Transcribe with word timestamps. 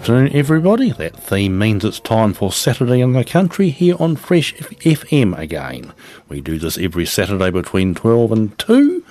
Afternoon, 0.00 0.34
everybody. 0.34 0.92
That 0.92 1.14
theme 1.14 1.58
means 1.58 1.84
it's 1.84 2.00
time 2.00 2.32
for 2.32 2.50
Saturday 2.52 3.02
in 3.02 3.12
the 3.12 3.22
Country 3.22 3.68
here 3.68 3.96
on 4.00 4.16
Fresh 4.16 4.54
FM 4.54 5.38
again. 5.38 5.92
We 6.26 6.40
do 6.40 6.58
this 6.58 6.78
every 6.78 7.04
Saturday 7.04 7.50
between 7.50 7.94
12 7.94 8.32
and 8.32 8.58
2, 8.58 9.04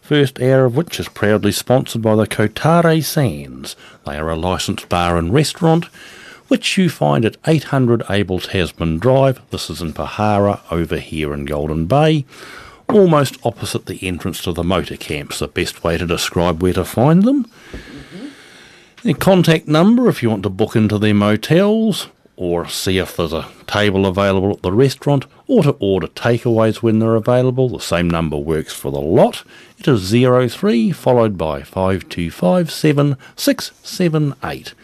first 0.00 0.40
hour 0.40 0.66
of 0.66 0.76
which 0.76 1.00
is 1.00 1.08
proudly 1.08 1.50
sponsored 1.50 2.02
by 2.02 2.14
the 2.14 2.28
Kotare 2.28 3.02
Sands. 3.02 3.74
They 4.06 4.16
are 4.16 4.30
a 4.30 4.36
licensed 4.36 4.88
bar 4.88 5.16
and 5.16 5.34
restaurant, 5.34 5.86
which 6.46 6.78
you 6.78 6.88
find 6.88 7.24
at 7.24 7.36
800 7.44 8.04
Abel 8.08 8.38
Tasman 8.38 8.98
Drive. 8.98 9.40
This 9.50 9.68
is 9.68 9.82
in 9.82 9.92
Pohara, 9.92 10.60
over 10.70 10.98
here 10.98 11.34
in 11.34 11.46
Golden 11.46 11.86
Bay, 11.86 12.24
almost 12.88 13.44
opposite 13.44 13.86
the 13.86 14.06
entrance 14.06 14.40
to 14.42 14.52
the 14.52 14.62
motor 14.62 14.96
camps, 14.96 15.40
the 15.40 15.48
best 15.48 15.82
way 15.82 15.98
to 15.98 16.06
describe 16.06 16.62
where 16.62 16.74
to 16.74 16.84
find 16.84 17.24
them. 17.24 17.50
Their 19.04 19.14
contact 19.14 19.68
number 19.68 20.08
if 20.08 20.24
you 20.24 20.30
want 20.30 20.42
to 20.42 20.50
book 20.50 20.74
into 20.74 20.98
their 20.98 21.14
motels 21.14 22.08
or 22.34 22.68
see 22.68 22.98
if 22.98 23.16
there's 23.16 23.32
a 23.32 23.48
table 23.68 24.06
available 24.06 24.54
at 24.54 24.62
the 24.62 24.72
restaurant 24.72 25.24
or 25.46 25.62
to 25.62 25.76
order 25.78 26.08
takeaways 26.08 26.82
when 26.82 26.98
they're 26.98 27.14
available. 27.14 27.68
The 27.68 27.78
same 27.78 28.10
number 28.10 28.36
works 28.36 28.72
for 28.72 28.90
the 28.90 29.00
lot. 29.00 29.44
It 29.78 29.86
is 29.86 30.10
03 30.10 30.90
followed 30.90 31.38
by 31.38 31.62
5257678. 31.62 34.50
As 34.50 34.74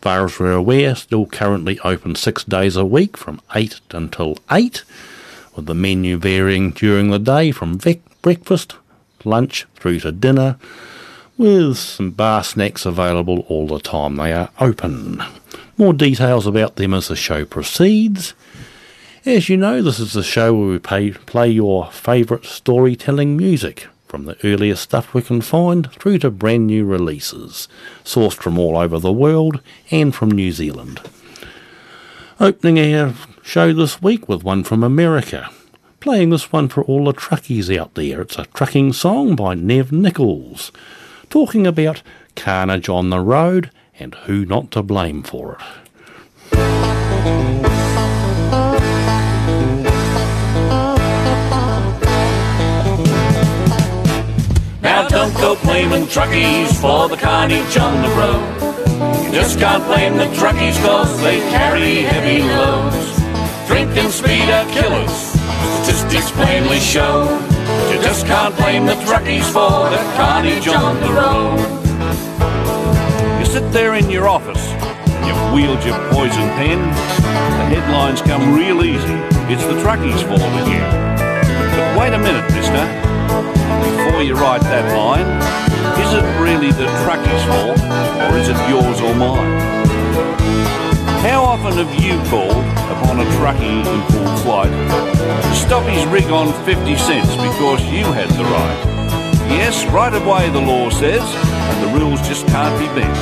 far 0.00 0.24
as 0.24 0.40
we're 0.40 0.52
aware, 0.52 0.94
still 0.94 1.26
currently 1.26 1.78
open 1.80 2.14
six 2.14 2.44
days 2.44 2.76
a 2.76 2.86
week 2.86 3.18
from 3.18 3.42
8 3.54 3.80
until 3.90 4.38
8, 4.50 4.82
with 5.54 5.66
the 5.66 5.74
menu 5.74 6.16
varying 6.16 6.70
during 6.70 7.10
the 7.10 7.18
day 7.18 7.50
from 7.50 7.78
breakfast, 8.22 8.76
lunch 9.24 9.66
through 9.76 10.00
to 10.00 10.10
dinner 10.10 10.56
with 11.36 11.78
some 11.78 12.10
bar 12.10 12.44
snacks 12.44 12.86
available 12.86 13.40
all 13.48 13.66
the 13.66 13.80
time 13.80 14.16
they 14.16 14.32
are 14.32 14.50
open. 14.60 15.22
More 15.76 15.92
details 15.92 16.46
about 16.46 16.76
them 16.76 16.94
as 16.94 17.08
the 17.08 17.16
show 17.16 17.44
proceeds. 17.44 18.34
As 19.24 19.48
you 19.48 19.56
know, 19.56 19.82
this 19.82 19.98
is 19.98 20.12
the 20.12 20.22
show 20.22 20.54
where 20.54 20.68
we 20.68 20.78
pay, 20.78 21.10
play 21.12 21.48
your 21.48 21.90
favourite 21.90 22.44
storytelling 22.44 23.36
music, 23.36 23.86
from 24.06 24.24
the 24.26 24.36
earliest 24.44 24.82
stuff 24.82 25.14
we 25.14 25.22
can 25.22 25.40
find 25.40 25.90
through 25.92 26.18
to 26.18 26.30
brand 26.30 26.66
new 26.66 26.84
releases, 26.84 27.66
sourced 28.04 28.34
from 28.34 28.58
all 28.58 28.76
over 28.76 28.98
the 28.98 29.12
world 29.12 29.62
and 29.90 30.14
from 30.14 30.30
New 30.30 30.52
Zealand. 30.52 31.00
Opening 32.38 32.94
our 32.94 33.14
show 33.42 33.72
this 33.72 34.02
week 34.02 34.28
with 34.28 34.44
one 34.44 34.64
from 34.64 34.84
America. 34.84 35.48
Playing 36.00 36.30
this 36.30 36.52
one 36.52 36.68
for 36.68 36.82
all 36.82 37.04
the 37.04 37.14
truckies 37.14 37.74
out 37.74 37.94
there. 37.94 38.20
It's 38.20 38.38
a 38.38 38.44
trucking 38.46 38.92
song 38.92 39.34
by 39.34 39.54
Nev 39.54 39.92
Nichols 39.92 40.72
talking 41.32 41.66
about 41.66 42.02
carnage 42.36 42.90
on 42.90 43.08
the 43.08 43.18
road 43.18 43.70
and 43.98 44.14
who 44.26 44.44
not 44.44 44.70
to 44.70 44.82
blame 44.82 45.22
for 45.22 45.54
it. 45.54 45.60
Now 54.82 55.08
don't 55.08 55.32
go 55.38 55.56
blaming 55.62 56.04
truckies 56.04 56.78
for 56.78 57.08
the 57.08 57.16
carnage 57.16 57.78
on 57.78 58.02
the 58.02 58.10
road. 58.10 59.24
You 59.24 59.32
just 59.32 59.58
can't 59.58 59.86
blame 59.86 60.18
the 60.18 60.26
truckies 60.36 60.78
cause 60.84 61.18
they 61.22 61.38
carry 61.48 62.02
heavy 62.02 62.42
loads. 62.42 63.16
Drink 63.66 63.96
and 63.96 64.12
speed 64.12 64.50
are 64.50 64.70
killers, 64.70 65.10
statistics 65.80 66.30
plainly 66.32 66.78
show. 66.78 67.51
You 67.90 68.00
just 68.02 68.26
can't 68.26 68.56
blame 68.56 68.86
the 68.86 68.94
truckies 68.94 69.44
for 69.44 69.88
the 69.90 69.98
carnage 70.16 70.68
on 70.68 71.00
the 71.00 71.12
road. 71.12 71.58
You 73.38 73.46
sit 73.46 73.70
there 73.72 73.94
in 73.94 74.10
your 74.10 74.28
office, 74.28 74.64
and 74.68 75.26
you've 75.26 75.52
wheeled 75.52 75.84
your 75.84 75.98
poison 76.10 76.48
pen. 76.56 76.78
The 77.58 77.64
headlines 77.74 78.22
come 78.22 78.54
real 78.54 78.84
easy. 78.84 79.18
It's 79.52 79.64
the 79.64 79.80
truckies' 79.82 80.22
fault 80.22 80.40
again. 80.62 80.88
But 81.76 81.98
wait 81.98 82.12
a 82.12 82.18
minute, 82.18 82.44
mister. 82.52 82.84
Before 83.96 84.22
you 84.22 84.34
write 84.34 84.62
that 84.62 84.96
line, 84.96 85.26
is 86.00 86.12
it 86.14 86.24
really 86.40 86.72
the 86.72 86.86
truckie's 87.04 87.44
fault, 87.44 87.78
or 88.22 88.38
is 88.38 88.48
it 88.48 88.56
yours 88.68 89.00
or 89.00 89.14
mine? 89.14 89.72
How 91.22 91.44
often 91.44 91.74
have 91.78 91.94
you 92.02 92.18
called 92.28 92.64
upon 92.90 93.20
a 93.20 93.24
truckie 93.36 93.86
in 93.86 94.00
full 94.10 94.36
flight 94.38 95.11
stop 95.54 95.84
his 95.84 96.04
rig 96.06 96.30
on 96.30 96.52
50 96.64 96.96
cents 96.96 97.30
because 97.36 97.82
you 97.86 98.04
had 98.04 98.28
the 98.30 98.44
right? 98.44 98.92
Yes, 99.48 99.84
right 99.86 100.14
away 100.14 100.50
the 100.50 100.60
law 100.60 100.90
says, 100.90 101.22
and 101.22 101.78
the 101.82 101.98
rules 101.98 102.20
just 102.26 102.46
can't 102.46 102.78
be 102.78 102.86
bent. 102.98 103.16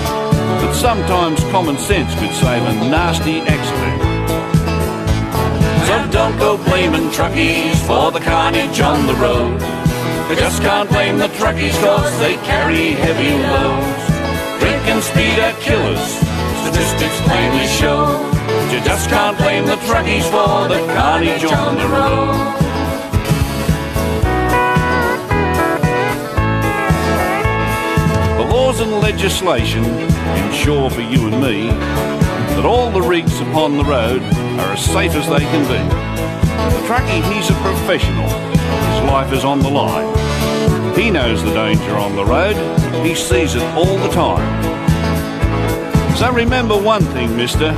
But 0.62 0.75
sometimes 0.75 1.41
common 1.50 1.78
sense 1.78 2.15
could 2.15 2.34
save 2.34 2.62
a 2.62 2.75
nasty 2.91 3.41
accident. 3.41 4.00
So 5.87 6.10
don't 6.10 6.38
go 6.38 6.56
blaming 6.56 7.10
truckies 7.10 7.76
for 7.87 8.12
the 8.12 8.21
carnage 8.21 8.81
on 8.81 9.06
the 9.06 9.15
road. 9.15 9.59
They 10.28 10.37
just 10.37 10.62
can't 10.62 10.88
blame 10.88 11.19
the 11.19 11.28
truckies 11.28 11.75
cause 11.82 12.16
they 12.21 12.37
carry 12.47 12.92
heavy 12.92 13.34
loads. 13.50 14.03
Drink 14.60 14.82
and 14.87 15.03
speed 15.03 15.38
are 15.41 15.54
killers, 15.60 16.04
statistics 16.62 17.21
plainly 17.27 17.66
show. 17.66 18.40
You 18.81 18.87
just 18.87 19.11
can't 19.11 19.37
blame 19.37 19.67
the 19.67 19.77
truckies 19.77 20.25
for 20.25 20.67
the 20.67 20.79
carnage 20.95 21.45
on 21.45 21.77
the 21.77 21.87
road. 21.87 22.35
The 28.39 28.45
laws 28.51 28.81
and 28.81 28.93
legislation 28.93 29.85
ensure 29.85 30.89
for 30.89 31.03
you 31.03 31.29
and 31.29 31.43
me 31.43 31.69
that 32.57 32.65
all 32.65 32.91
the 32.91 33.03
rigs 33.03 33.39
upon 33.41 33.77
the 33.77 33.85
road 33.85 34.23
are 34.23 34.73
as 34.73 34.83
safe 34.83 35.13
as 35.13 35.29
they 35.29 35.41
can 35.41 35.63
be. 35.69 35.79
The 36.75 36.87
truckie, 36.87 37.23
he's 37.35 37.51
a 37.51 37.55
professional. 37.61 38.29
His 38.31 39.03
life 39.11 39.31
is 39.35 39.45
on 39.45 39.61
the 39.61 39.69
line. 39.69 40.09
He 40.97 41.11
knows 41.11 41.45
the 41.45 41.53
danger 41.53 41.97
on 41.97 42.17
the 42.17 42.25
road. 42.25 42.57
He 43.05 43.15
sees 43.15 43.55
it 43.57 43.63
all 43.75 43.99
the 43.99 44.09
time. 44.09 44.65
So 46.17 46.33
remember 46.33 46.81
one 46.81 47.05
thing, 47.05 47.37
mister, 47.37 47.73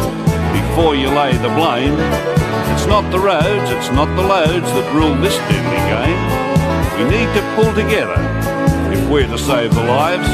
before 0.53 0.95
you 0.95 1.09
lay 1.09 1.33
the 1.39 1.49
blame. 1.57 1.97
It's 2.73 2.87
not 2.87 3.11
the 3.11 3.19
roads, 3.19 3.71
it's 3.71 3.91
not 3.91 4.09
the 4.17 4.23
loads 4.23 4.69
that 4.73 4.87
rule 4.95 5.15
this 5.17 5.37
deadly 5.49 5.83
game. 5.89 6.21
We 6.99 7.05
need 7.09 7.29
to 7.35 7.43
pull 7.57 7.73
together 7.75 8.17
if 8.93 9.01
we're 9.09 9.27
to 9.27 9.39
save 9.39 9.75
the 9.75 9.85
lives 9.85 10.29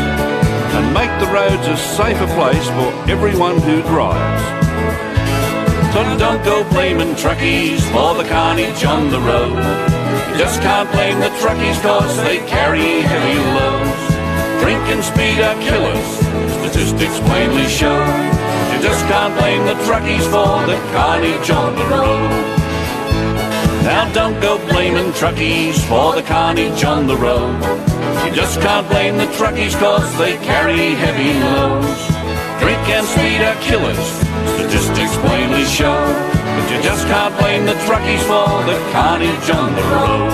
and 0.75 0.95
make 0.95 1.11
the 1.19 1.31
roads 1.33 1.67
a 1.67 1.77
safer 1.77 2.27
place 2.35 2.67
for 2.77 2.89
everyone 3.11 3.61
who 3.61 3.83
drives. 3.83 4.43
So 5.93 6.05
don't 6.19 6.45
go 6.45 6.69
blaming 6.71 7.15
truckies 7.15 7.81
for 7.91 8.15
the 8.15 8.29
carnage 8.29 8.85
on 8.85 9.11
the 9.11 9.21
road. 9.21 9.57
You 10.31 10.39
just 10.39 10.61
can't 10.61 10.91
blame 10.93 11.19
the 11.19 11.31
truckies 11.41 11.81
cause 11.83 12.17
they 12.19 12.39
carry 12.47 13.01
heavy 13.01 13.39
loads. 13.59 14.63
Drink 14.63 14.83
and 14.95 15.03
speed 15.03 15.41
are 15.41 15.59
killers, 15.63 16.07
statistics 16.61 17.19
plainly 17.21 17.67
show. 17.67 18.38
You 18.79 18.85
just 18.85 19.07
can't 19.07 19.35
blame 19.37 19.67
the 19.67 19.75
truckies 19.91 20.23
for 20.31 20.65
the 20.71 20.79
carnage 20.95 21.51
on 21.51 21.75
the 21.75 21.85
road. 21.87 22.31
Now 23.83 24.09
don't 24.15 24.41
go 24.41 24.57
blaming 24.71 25.11
truckies 25.19 25.83
for 25.89 26.15
the 26.15 26.23
carnage 26.23 26.85
on 26.85 27.09
the 27.09 27.17
road. 27.17 27.59
You 28.25 28.33
just 28.33 28.61
can't 28.61 28.89
blame 28.89 29.17
the 29.17 29.27
truckies 29.35 29.77
cause 29.81 30.17
they 30.17 30.37
carry 30.47 30.95
heavy 30.95 31.35
loads. 31.41 32.07
Drink 32.63 32.79
and 32.95 33.05
speed 33.05 33.43
are 33.43 33.59
killers, 33.67 34.09
statistics 34.55 35.17
plainly 35.27 35.65
show. 35.65 35.99
But 36.55 36.71
you 36.71 36.81
just 36.81 37.05
can't 37.09 37.37
blame 37.37 37.67
the 37.67 37.75
truckies 37.83 38.23
for 38.31 38.47
the 38.63 38.79
carnage 38.95 39.51
on 39.59 39.75
the 39.75 39.83
road. 39.91 40.31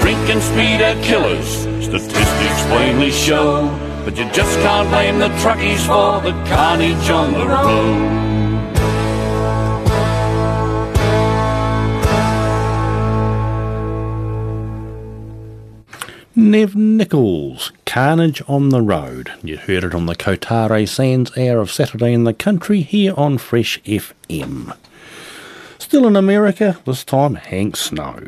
Drink 0.00 0.30
and 0.30 0.40
speed 0.40 0.80
are 0.80 1.02
killers, 1.02 1.48
statistics 1.84 2.62
plainly 2.70 3.10
show. 3.10 3.91
But 4.04 4.16
you 4.16 4.24
just 4.32 4.58
can't 4.58 4.88
blame 4.88 5.18
the 5.18 5.28
truckies 5.40 5.86
for 5.86 6.20
the 6.20 6.32
carnage 6.48 7.08
on 7.10 7.32
the 7.32 7.46
road. 7.46 8.22
Nev 16.34 16.74
Nichols, 16.74 17.72
Carnage 17.86 18.42
on 18.48 18.70
the 18.70 18.80
Road. 18.80 19.30
You 19.42 19.58
heard 19.58 19.84
it 19.84 19.94
on 19.94 20.06
the 20.06 20.14
Kotare 20.14 20.88
Sands 20.88 21.36
hour 21.36 21.60
of 21.60 21.70
Saturday 21.70 22.12
in 22.12 22.24
the 22.24 22.34
Country 22.34 22.80
here 22.80 23.14
on 23.16 23.38
Fresh 23.38 23.80
FM. 23.82 24.76
Still 25.78 26.06
in 26.06 26.16
America, 26.16 26.78
this 26.84 27.04
time 27.04 27.34
Hank 27.36 27.76
Snow. 27.76 28.18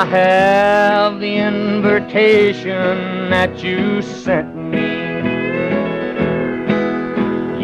I 0.00 0.04
have 0.06 1.20
the 1.20 1.36
invitation 1.36 3.28
that 3.28 3.62
you 3.62 4.00
sent 4.00 4.56
me. 4.56 4.80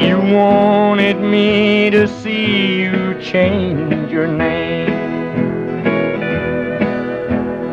You 0.06 0.19
wanted 0.35 1.19
me 1.19 1.88
to 1.88 2.06
see 2.06 2.83
you 2.83 3.19
change 3.23 4.12
your 4.12 4.27
name. 4.27 4.91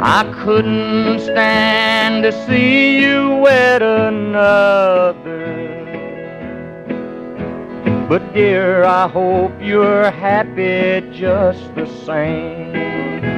I 0.02 0.24
couldn't 0.46 1.20
stand 1.20 2.24
to 2.24 2.32
see 2.48 3.02
you 3.02 3.36
wed 3.44 3.82
another. 3.82 5.44
But 8.08 8.34
dear, 8.34 8.86
I 8.86 9.10
hope 9.10 9.52
you're 9.60 10.10
happy 10.10 11.02
just 11.12 11.76
the 11.76 11.86
same. 12.06 13.33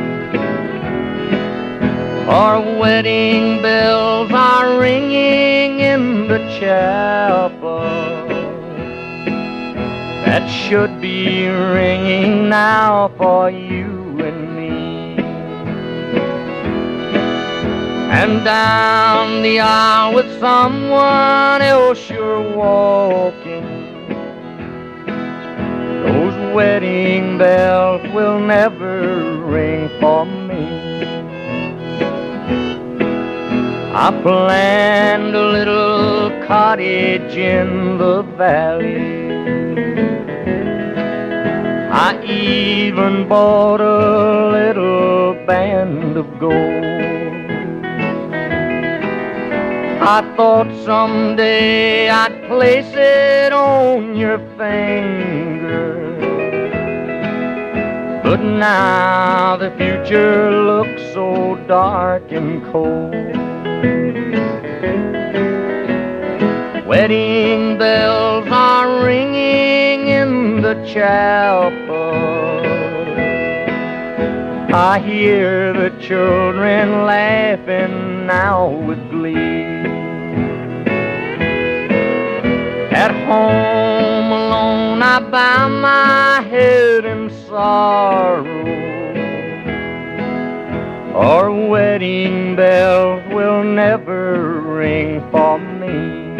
Our 2.28 2.60
wedding 2.80 3.62
bells 3.62 4.32
are 4.32 4.80
ringing 4.80 5.80
in 5.80 6.28
the 6.28 6.40
chapel 6.60 7.82
that 10.26 10.50
should 10.50 11.00
be 11.00 11.48
ringing 11.48 12.50
now 12.50 13.12
for 13.16 13.52
you 13.52 14.20
and 14.26 14.56
me. 14.56 15.24
And 18.10 18.44
down 18.44 19.44
the 19.44 19.60
aisle 19.60 20.16
with 20.16 20.40
someone 20.40 21.62
else 21.62 22.10
you're 22.10 22.56
walking. 22.58 23.68
Those 26.04 26.56
wedding 26.56 27.38
bells 27.38 28.02
will 28.16 28.40
never 28.40 29.38
ring 29.46 29.90
for 30.00 30.26
me. 30.26 30.85
I 33.98 34.12
planned 34.24 35.34
a 35.34 35.46
little 35.52 36.30
cottage 36.46 37.38
in 37.38 37.98
the 37.98 38.24
valley. 38.36 39.00
I 41.94 42.22
even 42.26 43.30
bought 43.30 43.80
a 43.80 44.52
little 44.52 45.36
band 45.48 46.18
of 46.18 46.28
gold. 46.42 46.84
I 50.04 50.34
thought 50.36 50.68
someday 50.84 52.10
I'd 52.10 52.50
place 52.50 52.92
it 52.94 53.54
on 53.54 54.18
your 54.18 54.40
finger. 54.58 55.96
But 58.26 58.42
now 58.42 59.56
the 59.56 59.72
future 59.78 60.52
looks 60.52 61.02
so 61.14 61.56
dark 61.66 62.30
and 62.34 62.62
cold. 62.74 63.45
Wedding 66.86 67.78
bells 67.78 68.48
are 68.50 69.04
ringing 69.06 70.08
in 70.08 70.62
the 70.62 70.76
chapel. 70.86 72.14
I 74.74 75.00
hear 75.00 75.74
the 75.74 75.90
children 76.02 77.06
laughing 77.06 78.26
now 78.26 78.70
with 78.70 79.00
glee. 79.10 79.86
At 82.92 83.12
home 83.26 84.32
alone, 84.32 85.02
I 85.02 85.20
bow 85.20 85.70
my 85.70 86.42
head 86.50 87.06
in 87.06 87.30
sorrow. 87.48 89.05
Our 91.16 91.50
wedding 91.50 92.58
bells 92.58 93.24
will 93.34 93.64
never 93.64 94.60
ring 94.60 95.22
for 95.32 95.58
me. 95.58 96.36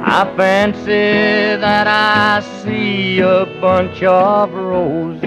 I 0.00 0.24
fancy 0.38 1.60
that 1.60 1.86
I 1.86 2.40
see 2.62 3.20
a 3.20 3.44
bunch 3.60 4.02
of 4.02 4.54
roses, 4.54 5.20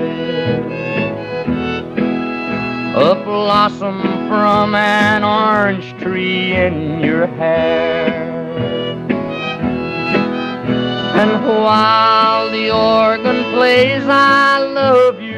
a 2.96 3.14
blossom 3.24 4.02
from 4.28 4.74
an 4.74 5.24
orange 5.24 5.96
tree 6.02 6.56
in 6.56 7.00
your 7.00 7.28
hair. 7.28 8.28
And 11.14 11.46
while 11.46 12.50
the 12.50 12.72
organ 12.72 13.44
plays, 13.54 14.04
I 14.08 14.58
love 14.58 15.22
you 15.22 15.29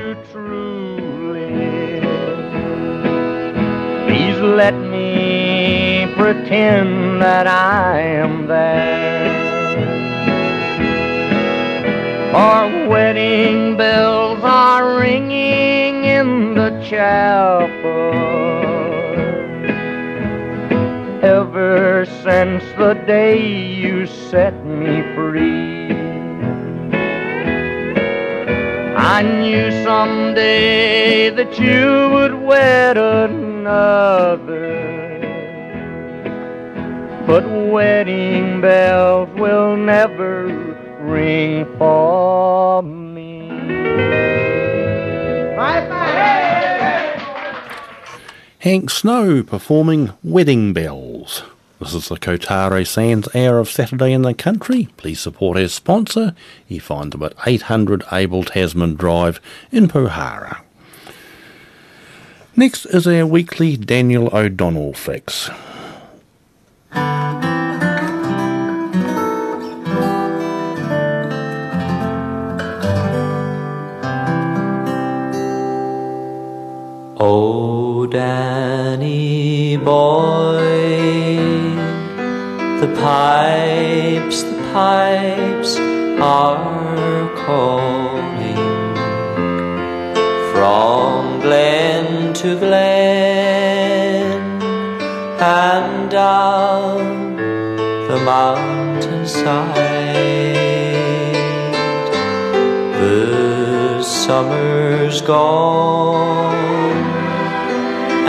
let 4.56 4.75
me 4.75 6.13
pretend 6.18 7.21
that 7.21 7.48
I 7.48 8.00
am 8.00 8.48
there. 8.48 9.31
Our 12.36 12.88
wedding 12.88 13.77
bells 13.77 14.39
are 14.44 15.00
ringing 15.00 16.03
in 16.03 16.53
the 16.56 16.69
chapel. 16.83 18.12
Ever 21.24 22.06
since 22.24 22.63
the 22.77 22.94
day 23.06 23.45
you 23.45 24.06
set 24.06 24.65
me 24.65 25.01
free, 25.15 25.92
I 28.98 29.22
knew 29.22 29.72
someday 29.84 31.29
that 31.29 31.58
you 31.58 32.10
would 32.13 32.34
wed 32.34 32.98
another. 32.98 33.50
But 37.27 37.50
wedding 37.50 38.62
bells 38.62 39.30
will 39.39 39.77
never 39.77 40.46
ring 41.01 41.65
for 41.77 42.82
me. 42.84 43.50
Hank 48.60 48.89
Snow 48.89 49.41
performing 49.44 50.12
Wedding 50.24 50.74
Bells. 50.74 51.44
This 51.80 51.96
is 51.96 52.10
the 52.10 52.18
Kotare 52.18 52.86
Sands 52.86 53.27
Hour 53.34 53.58
of 53.58 53.72
Saturday 53.72 54.12
in 54.12 54.22
the 54.22 54.36
Country. 54.36 54.89
Please 54.98 55.20
support 55.20 55.58
our 55.58 55.68
sponsor. 55.68 56.36
You 56.68 56.80
find 56.80 57.12
them 57.12 57.24
at 57.24 57.34
800 57.48 58.03
Abel 58.12 58.44
Tasman 58.44 58.94
Drive 58.96 59.41
in 59.72 59.88
Pohara. 59.88 60.62
Next 62.53 62.86
is 62.88 63.08
our 63.08 63.25
weekly 63.25 63.77
Daniel 63.77 64.29
O'Donnell 64.34 64.91
fix. 64.93 65.50
Oh, 77.24 78.05
Danny 78.08 79.77
boy, 79.77 80.60
the 82.81 82.93
pipes, 83.00 84.43
the 84.43 84.70
pipes 84.74 85.77
are 86.20 87.29
calling 87.46 88.55
from 90.51 91.39
glen 91.39 92.20
to 92.41 92.55
glen 92.57 94.31
and 95.39 96.10
down 96.10 97.36
the 98.07 98.17
mountainside. 98.25 99.75
The 103.00 104.01
summer's 104.01 105.21
gone 105.21 106.55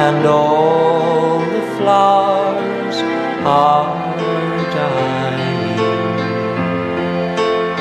and 0.06 0.26
all 0.26 1.38
the 1.38 1.62
flowers 1.78 2.96
are 3.46 4.16
dying. 4.76 6.16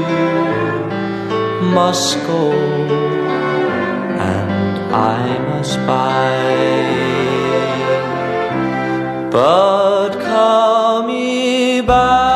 must 1.72 2.18
go. 2.26 2.71
But 9.30 10.18
call 10.20 11.04
me 11.04 11.80
back. 11.80 12.31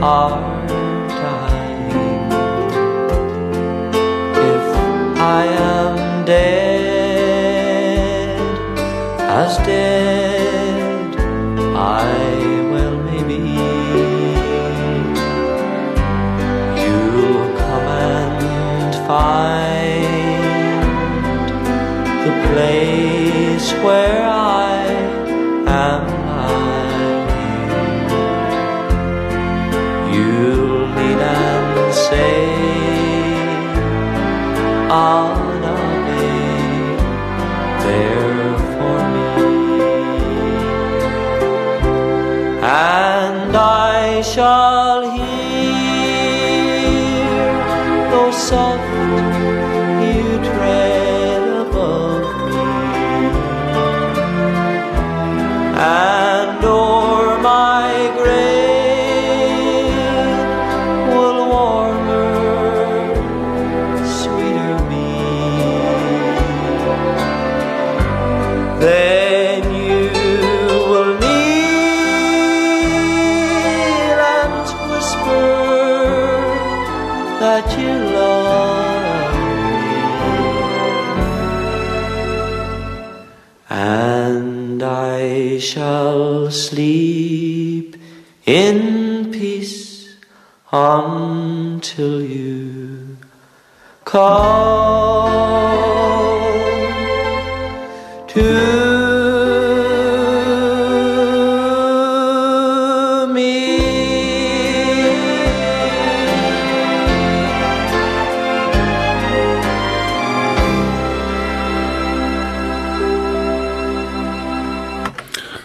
Are 0.00 0.64
dying. 1.08 2.30
if 4.36 5.18
I 5.18 5.44
am 5.46 5.77
call 94.08 95.28
to 98.26 98.40
me. 103.34 103.68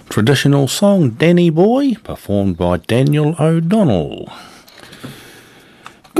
Traditional 0.09 0.67
song 0.67 1.11
Danny 1.11 1.49
Boy, 1.49 1.93
performed 2.03 2.57
by 2.57 2.75
Daniel 2.75 3.37
O'Donnell 3.39 4.27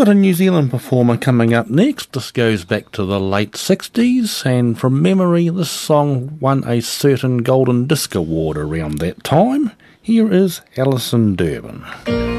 got 0.03 0.11
a 0.11 0.13
New 0.13 0.33
Zealand 0.33 0.69
performer 0.69 1.15
coming 1.15 1.53
up 1.53 1.69
next. 1.69 2.11
This 2.11 2.29
goes 2.29 2.65
back 2.65 2.91
to 2.91 3.05
the 3.05 3.21
late 3.21 3.53
60s, 3.53 4.45
and 4.45 4.77
from 4.77 5.01
memory, 5.01 5.47
this 5.47 5.71
song 5.71 6.37
won 6.41 6.61
a 6.67 6.81
certain 6.81 7.37
Golden 7.37 7.87
Disc 7.87 8.13
Award 8.13 8.57
around 8.57 8.97
that 8.97 9.23
time. 9.23 9.71
Here 10.01 10.29
is 10.29 10.59
Alison 10.75 11.35
Durbin. 11.35 12.32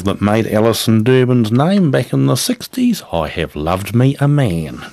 Song 0.00 0.14
that 0.14 0.22
made 0.22 0.46
Alison 0.46 1.02
Durbin's 1.02 1.52
name 1.52 1.90
back 1.90 2.12
in 2.12 2.26
the 2.26 2.34
60s, 2.34 3.02
I 3.12 3.28
Have 3.28 3.54
Loved 3.54 3.94
Me 3.94 4.16
a 4.18 4.26
Man. 4.26 4.86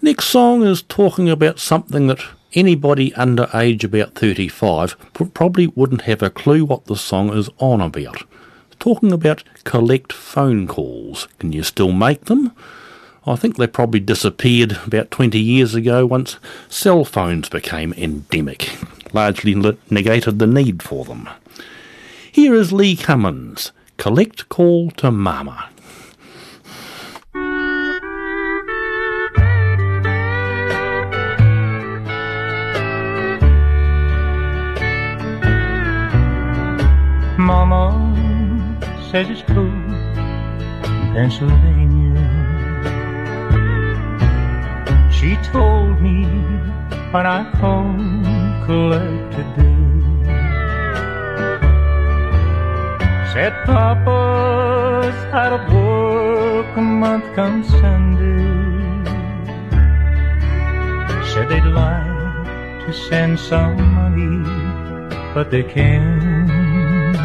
Next 0.00 0.26
song 0.26 0.62
is 0.62 0.82
talking 0.82 1.28
about 1.28 1.58
something 1.58 2.06
that 2.06 2.22
anybody 2.52 3.12
under 3.14 3.48
age 3.52 3.82
about 3.84 4.14
35 4.14 4.96
probably 5.34 5.66
wouldn't 5.68 6.02
have 6.02 6.22
a 6.22 6.30
clue 6.30 6.64
what 6.64 6.84
the 6.84 6.94
song 6.94 7.32
is 7.32 7.50
on 7.58 7.80
about. 7.80 8.22
Talking 8.78 9.12
about 9.12 9.42
collect 9.64 10.12
phone 10.12 10.68
calls. 10.68 11.26
Can 11.38 11.52
you 11.52 11.62
still 11.62 11.92
make 11.92 12.26
them? 12.26 12.52
I 13.26 13.34
think 13.34 13.56
they 13.56 13.66
probably 13.66 14.00
disappeared 14.00 14.78
about 14.86 15.10
20 15.10 15.40
years 15.40 15.74
ago 15.74 16.06
once 16.06 16.38
cell 16.68 17.04
phones 17.04 17.48
became 17.48 17.92
endemic, 17.94 18.70
largely 19.12 19.54
negated 19.90 20.38
the 20.38 20.46
need 20.46 20.82
for 20.82 21.04
them. 21.04 21.28
Here 22.36 22.54
is 22.54 22.70
Lee 22.70 22.96
Cummins, 22.96 23.72
Collect 23.96 24.50
Call 24.50 24.90
to 24.98 25.10
Mama. 25.10 25.70
Mama 37.38 37.88
says 39.10 39.30
it's 39.30 39.40
cool 39.50 39.64
in 39.64 41.14
Pennsylvania. 41.14 42.28
She 45.10 45.36
told 45.50 46.02
me 46.02 46.24
when 47.12 47.26
I 47.26 47.44
home 47.56 48.22
collect 48.66 49.32
today. 49.32 49.75
Said 53.36 53.52
Papa's 53.66 55.14
out 55.34 55.52
of 55.52 55.70
work 55.70 56.74
a 56.74 56.80
month 56.80 57.26
come 57.34 57.62
Sunday. 57.62 58.48
Said 61.34 61.50
they'd 61.50 61.68
like 61.68 62.86
to 62.86 62.92
send 62.94 63.38
some 63.38 63.76
money, 63.92 64.40
but 65.34 65.50
they 65.50 65.64
can't. 65.64 67.18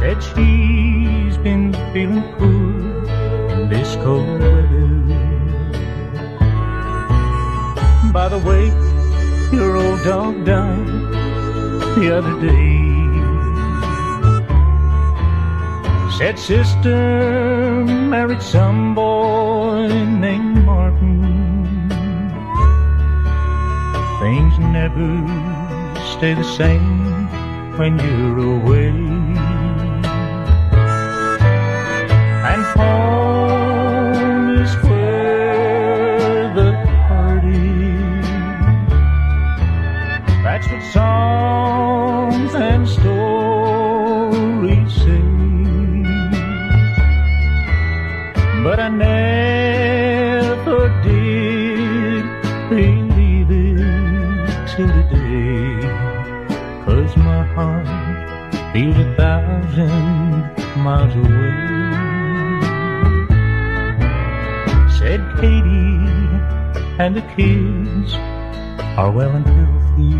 Said 0.00 0.20
she's 0.20 1.36
been 1.38 1.72
feeling 1.92 2.24
poor 2.38 3.06
in 3.54 3.68
this 3.68 3.94
cold 4.02 4.40
weather. 4.40 4.96
By 8.12 8.26
the 8.34 8.40
way, 8.48 8.66
your 9.56 9.76
old 9.76 10.02
dog 10.02 10.44
died 10.44 10.88
the 11.94 12.18
other 12.18 12.34
day. 12.40 12.85
Said 16.18 16.38
sister 16.38 17.84
married 17.84 18.40
some 18.40 18.94
boy 18.94 19.86
named 19.86 20.64
Martin. 20.64 21.90
Things 24.18 24.58
never 24.58 25.10
stay 26.16 26.32
the 26.32 26.42
same 26.42 27.28
when 27.76 27.98
you're 27.98 28.38
away. 28.38 28.88
And 32.48 32.62
home 32.74 33.05
thousand 59.16 60.44
miles 60.76 61.14
away. 61.14 61.66
Said 64.98 65.20
Katie 65.40 65.96
and 66.98 67.16
the 67.16 67.22
kids 67.36 68.14
are 69.00 69.10
well 69.10 69.30
and 69.30 69.46
healthy. 69.46 70.16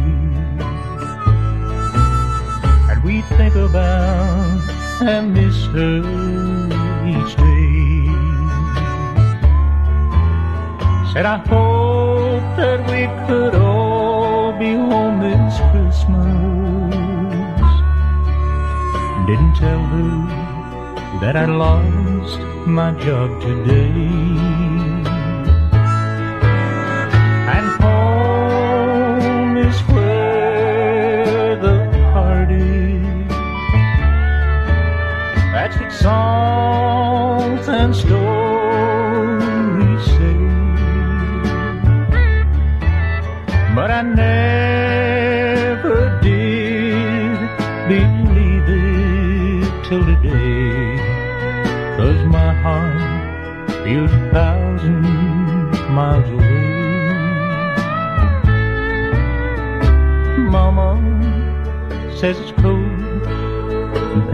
And 2.90 3.04
we 3.04 3.22
think 3.36 3.54
about 3.54 4.60
and 5.00 5.34
miss 5.34 5.64
her 5.66 5.98
each 7.14 7.36
day. 7.36 8.06
Said 11.12 11.26
I 11.26 11.38
hope 11.48 12.42
that 12.56 12.80
we 12.90 13.02
could 13.26 13.54
all 13.54 14.52
be 14.52 14.72
home 14.74 15.20
this 15.20 15.58
Christmas. 15.70 16.25
Didn't 19.26 19.54
tell 19.56 19.80
her 19.80 21.20
that 21.20 21.34
I 21.34 21.46
lost 21.46 22.38
my 22.64 22.92
job 22.92 23.40
today. 23.42 24.25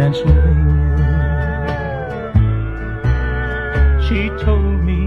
She 0.02 0.08
told 4.44 4.82
me 4.82 5.06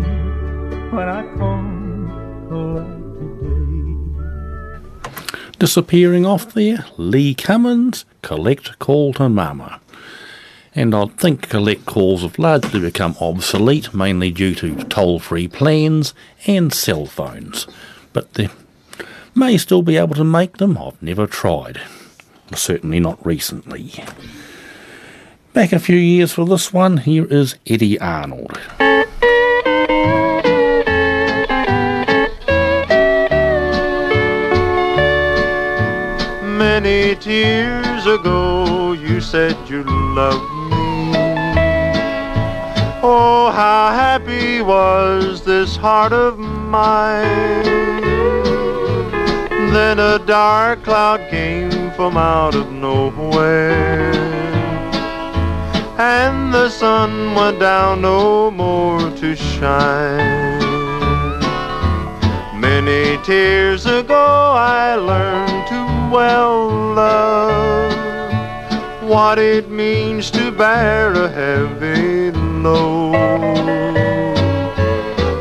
I 0.94 1.22
today. 1.34 2.86
Disappearing 5.60 6.26
off 6.26 6.54
there, 6.54 6.86
Lee 6.96 7.36
Cummins, 7.36 8.06
Collect 8.22 8.80
Call 8.80 9.12
to 9.16 9.28
Mama. 9.28 9.82
And 10.74 10.96
I 10.96 11.08
think 11.08 11.50
collect 11.50 11.86
calls 11.86 12.22
have 12.22 12.40
largely 12.40 12.80
become 12.80 13.18
obsolete, 13.20 13.94
mainly 13.94 14.32
due 14.32 14.56
to 14.56 14.82
toll 14.86 15.20
free 15.20 15.50
plans 15.50 16.14
and 16.48 16.74
cell 16.74 17.06
phones. 17.06 17.68
But 18.14 18.36
they 18.36 18.48
may 19.36 19.58
still 19.58 19.82
be 19.82 19.98
able 19.98 20.16
to 20.16 20.24
make 20.24 20.56
them, 20.56 20.78
I've 20.78 21.04
never 21.04 21.28
tried. 21.28 21.82
Certainly 22.54 23.02
not 23.02 23.26
recently. 23.26 23.92
Back 25.56 25.72
a 25.72 25.80
few 25.80 25.96
years 25.96 26.34
for 26.34 26.46
this 26.46 26.74
one, 26.74 26.98
here 26.98 27.24
is 27.24 27.56
Eddy 27.66 27.98
Arnold. 27.98 28.60
Many 36.44 37.16
tears 37.16 38.06
ago, 38.06 38.92
you 38.92 39.22
said 39.22 39.56
you 39.70 39.84
loved 40.14 40.44
me. 40.44 41.20
Oh, 43.02 43.50
how 43.56 43.94
happy 43.94 44.62
was 44.62 45.46
this 45.46 45.78
heart 45.78 46.12
of 46.12 46.38
mine. 46.38 47.64
Then 49.72 50.00
a 50.00 50.20
dark 50.20 50.84
cloud 50.84 51.22
came 51.30 51.92
from 51.92 52.18
out 52.18 52.56
of 52.56 52.70
nowhere. 52.74 54.45
And 55.98 56.54
the 56.54 56.70
sun 56.70 57.36
went 57.36 57.62
down 57.62 58.02
no 58.02 58.52
more 58.52 59.00
to 59.00 59.36
shine. 59.36 60.60
Many 62.60 63.18
tears 63.24 63.86
ago 63.86 64.54
I 64.58 64.96
learned 64.96 65.68
to 65.68 65.86
well 66.14 66.68
love 66.96 67.94
what 69.04 69.40
it 69.40 69.70
means 69.70 70.30
to 70.32 70.52
bear 70.52 71.14
a 71.14 71.30
heavy 71.30 72.32
load. 72.32 73.16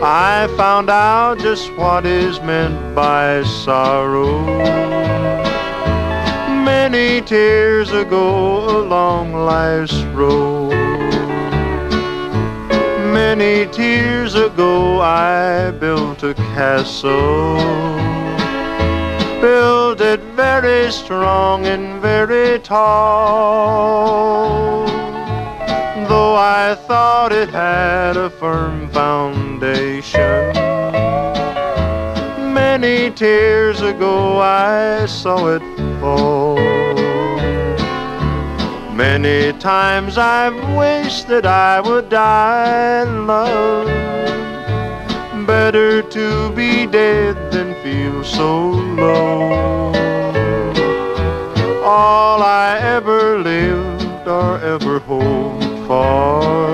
I 0.04 0.46
found 0.56 0.88
out 0.88 1.38
just 1.38 1.74
what 1.74 2.06
is 2.06 2.40
meant 2.42 2.94
by 2.94 3.42
sorrow. 3.42 5.43
Many 6.64 7.20
tears 7.20 7.90
ago 7.90 8.80
along 8.80 9.34
life's 9.34 10.00
road. 10.14 10.72
Many 13.12 13.66
tears 13.66 14.34
ago 14.34 14.98
I 15.02 15.72
built 15.72 16.22
a 16.22 16.32
castle. 16.32 17.58
Built 19.42 20.00
it 20.00 20.20
very 20.34 20.90
strong 20.90 21.66
and 21.66 22.00
very 22.00 22.58
tall. 22.60 24.06
Though 26.08 26.34
I 26.34 26.76
thought 26.86 27.30
it 27.32 27.50
had 27.50 28.16
a 28.16 28.30
firm 28.30 28.88
foundation. 28.88 30.54
Many 32.54 33.10
tears 33.10 33.82
ago 33.82 34.38
I 34.38 35.04
saw 35.04 35.48
it 35.48 35.73
Many 38.94 39.52
times 39.58 40.18
I've 40.18 40.54
wished 40.76 41.28
that 41.28 41.46
I 41.46 41.80
would 41.80 42.08
die 42.08 43.02
in 43.02 43.26
love. 43.26 43.86
Better 45.46 46.02
to 46.02 46.50
be 46.52 46.86
dead 46.86 47.36
than 47.52 47.74
feel 47.82 48.22
so 48.24 48.70
low. 48.70 49.92
All 51.84 52.42
I 52.42 52.78
ever 52.80 53.38
lived 53.38 54.28
or 54.28 54.58
ever 54.60 54.98
hoped 54.98 55.64
for 55.86 56.64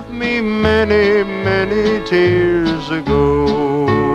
left 0.00 0.10
me 0.10 0.40
many, 0.40 1.24
many 1.24 2.04
tears 2.06 2.90
ago. 2.90 4.09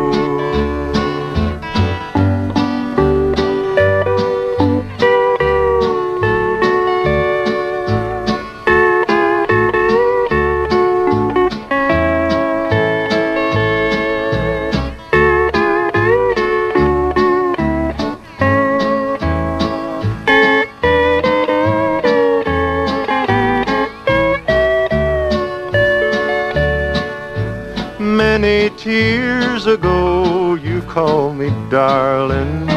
Called 30.96 31.36
me 31.36 31.50
darling. 31.70 32.70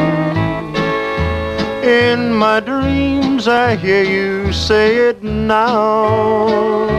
In 1.81 2.33
my 2.33 2.59
dreams 2.59 3.47
I 3.47 3.77
hear 3.77 4.03
you 4.03 4.51
say 4.51 4.97
it 5.09 5.23
now. 5.23 6.89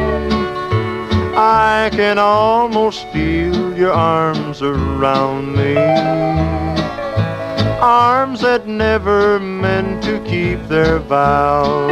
I 1.37 1.91
can 1.93 2.19
almost 2.19 3.07
feel 3.09 3.77
your 3.77 3.93
arms 3.93 4.63
around 4.63 5.55
me. 5.55 5.77
Arms 7.83 8.41
that 8.41 8.67
never 8.67 9.39
meant 9.39 10.03
to 10.05 10.19
keep 10.21 10.69
their 10.69 11.01
vow. 11.01 11.87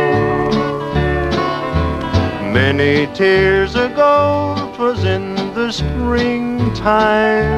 Many 2.61 3.07
tears 3.13 3.75
ago, 3.75 4.57
'twas 4.73 5.05
in 5.05 5.35
the 5.53 5.71
springtime 5.71 7.49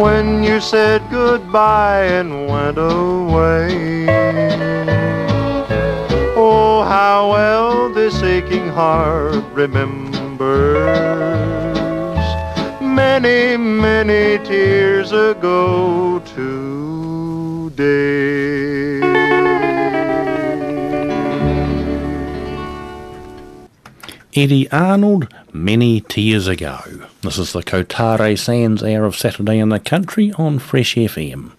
when 0.00 0.42
you 0.42 0.60
said 0.60 1.02
goodbye 1.10 2.04
and 2.04 2.48
went 2.48 2.78
away. 2.78 4.06
Oh, 6.36 6.82
how 6.84 7.30
well 7.32 7.90
this 7.92 8.22
aching 8.22 8.68
heart 8.68 9.44
remembers 9.52 10.78
many, 12.80 13.58
many 13.58 14.42
tears 14.44 15.12
ago 15.12 16.20
today. 16.20 16.60
Eddy 24.34 24.70
Arnold, 24.70 25.28
many 25.52 26.00
tears 26.00 26.46
ago. 26.46 26.80
This 27.22 27.38
is 27.38 27.52
the 27.52 27.62
Kotare 27.62 28.38
Sands 28.38 28.82
Hour 28.82 29.04
of 29.04 29.16
Saturday 29.16 29.58
in 29.58 29.68
the 29.68 29.80
Country 29.80 30.32
on 30.32 30.58
Fresh 30.58 30.94
FM. 30.94 31.52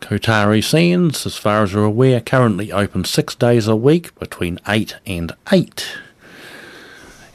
Kotare 0.00 0.62
Sands, 0.62 1.26
as 1.26 1.36
far 1.36 1.62
as 1.62 1.72
you're 1.72 1.84
aware, 1.84 2.20
currently 2.20 2.72
open 2.72 3.04
six 3.04 3.34
days 3.34 3.66
a 3.66 3.76
week 3.76 4.14
between 4.18 4.60
8 4.68 4.96
and 5.06 5.32
8. 5.52 5.98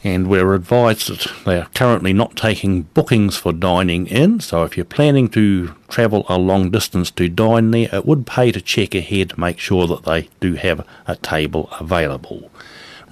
And 0.04 0.26
we're 0.26 0.54
advised 0.54 1.08
that 1.08 1.44
they're 1.44 1.68
currently 1.74 2.12
not 2.12 2.34
taking 2.34 2.82
bookings 2.82 3.36
for 3.36 3.52
dining 3.52 4.06
in, 4.08 4.40
so 4.40 4.64
if 4.64 4.76
you're 4.76 4.84
planning 4.84 5.28
to 5.30 5.74
travel 5.88 6.26
a 6.28 6.38
long 6.38 6.70
distance 6.70 7.10
to 7.12 7.28
dine 7.28 7.70
there, 7.70 7.88
it 7.92 8.06
would 8.06 8.26
pay 8.26 8.50
to 8.50 8.60
check 8.60 8.94
ahead 8.94 9.30
to 9.30 9.40
make 9.40 9.58
sure 9.58 9.86
that 9.86 10.04
they 10.04 10.28
do 10.40 10.54
have 10.54 10.86
a 11.06 11.14
table 11.16 11.68
available. 11.78 12.50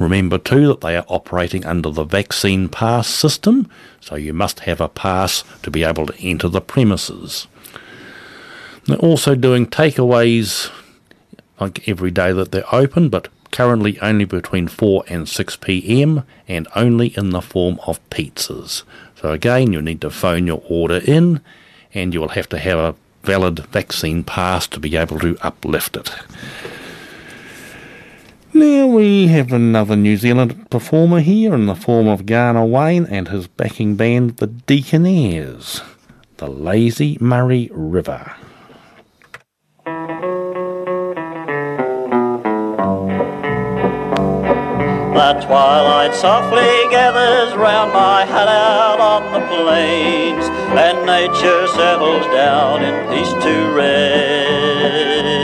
Remember 0.01 0.39
too 0.39 0.67
that 0.69 0.81
they 0.81 0.97
are 0.97 1.05
operating 1.09 1.67
under 1.67 1.91
the 1.91 2.05
vaccine 2.05 2.71
pass 2.71 3.07
system, 3.07 3.71
so 4.01 4.17
you 4.17 4.33
must 4.33 4.61
have 4.61 4.81
a 4.81 4.89
pass 4.89 5.45
to 5.63 5.71
be 5.71 5.85
able 5.85 6.07
to 6.07 6.19
enter 6.19 6.49
the 6.49 6.63
premises. 6.63 7.47
They're 8.87 8.97
also 8.97 9.35
doing 9.35 9.67
takeaways 9.67 10.73
like 11.61 11.87
every 11.87 12.11
day 12.11 12.33
that 12.33 12.51
they're 12.51 12.75
open, 12.75 13.11
but 13.11 13.29
currently 13.51 14.01
only 14.01 14.25
between 14.25 14.69
4 14.69 15.05
and 15.09 15.29
6 15.29 15.57
pm 15.57 16.25
and 16.49 16.67
only 16.75 17.09
in 17.09 17.31
the 17.31 17.43
form 17.43 17.79
of 17.87 18.01
pizzas. 18.09 18.85
So 19.21 19.33
again, 19.33 19.71
you'll 19.71 19.83
need 19.83 20.01
to 20.01 20.11
phone 20.11 20.47
your 20.47 20.63
order 20.67 21.03
in 21.05 21.43
and 21.93 22.15
you 22.15 22.21
will 22.21 22.29
have 22.29 22.49
to 22.49 22.59
have 22.59 22.79
a 22.79 22.95
valid 23.23 23.59
vaccine 23.67 24.25
pass 24.25 24.67
to 24.69 24.81
be 24.81 24.97
able 24.97 25.19
to 25.19 25.37
uplift 25.43 25.97
it. 25.99 26.11
Now 28.53 28.89
we 28.89 29.29
have 29.29 29.53
another 29.53 29.95
New 29.95 30.17
Zealand 30.17 30.69
performer 30.71 31.21
here 31.21 31.55
in 31.55 31.67
the 31.67 31.77
form 31.77 32.09
of 32.09 32.27
Garner 32.27 32.65
Wayne 32.65 33.07
and 33.07 33.29
his 33.29 33.47
backing 33.47 33.95
band, 33.95 34.39
the 34.39 34.49
Deaconaires, 34.49 35.83
the 36.39 36.49
Lazy 36.49 37.17
Murray 37.21 37.71
River. 37.73 38.33
The 45.15 45.47
twilight 45.47 46.15
softly 46.17 46.91
gathers 46.91 47.55
round 47.55 47.93
my 47.93 48.27
hut 48.27 48.49
out 48.49 48.99
on 48.99 49.33
the 49.33 49.47
plains, 49.47 50.45
and 50.77 51.07
nature 51.07 51.69
settles 51.69 52.27
down 52.35 52.83
in 52.83 53.09
peace 53.11 53.33
to 53.45 53.73
rest. 53.77 55.40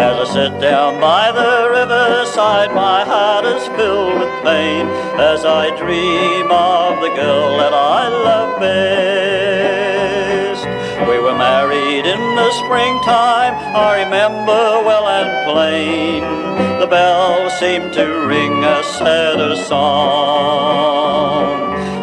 As 0.00 0.16
I 0.28 0.32
sit 0.32 0.60
down 0.60 1.00
by 1.00 1.32
the 1.32 1.70
riverside, 1.70 2.72
my 2.72 3.04
heart 3.04 3.44
is 3.44 3.66
filled 3.74 4.20
with 4.20 4.30
pain 4.44 4.86
as 5.18 5.44
I 5.44 5.70
dream 5.76 6.46
of 6.52 7.00
the 7.02 7.10
girl 7.18 7.58
that 7.58 7.74
I 7.74 8.06
love 8.06 8.60
best. 8.60 9.58
We 11.08 11.18
were 11.18 11.34
married 11.36 12.06
in 12.06 12.36
the 12.36 12.50
springtime, 12.62 13.54
I 13.74 14.04
remember 14.04 14.82
well 14.86 15.08
and 15.08 15.30
plain. 15.50 16.22
The 16.78 16.86
bells 16.86 17.58
seemed 17.58 17.92
to 17.94 18.06
ring 18.28 18.62
a 18.62 18.84
sadder 18.84 19.56
song. 19.56 21.08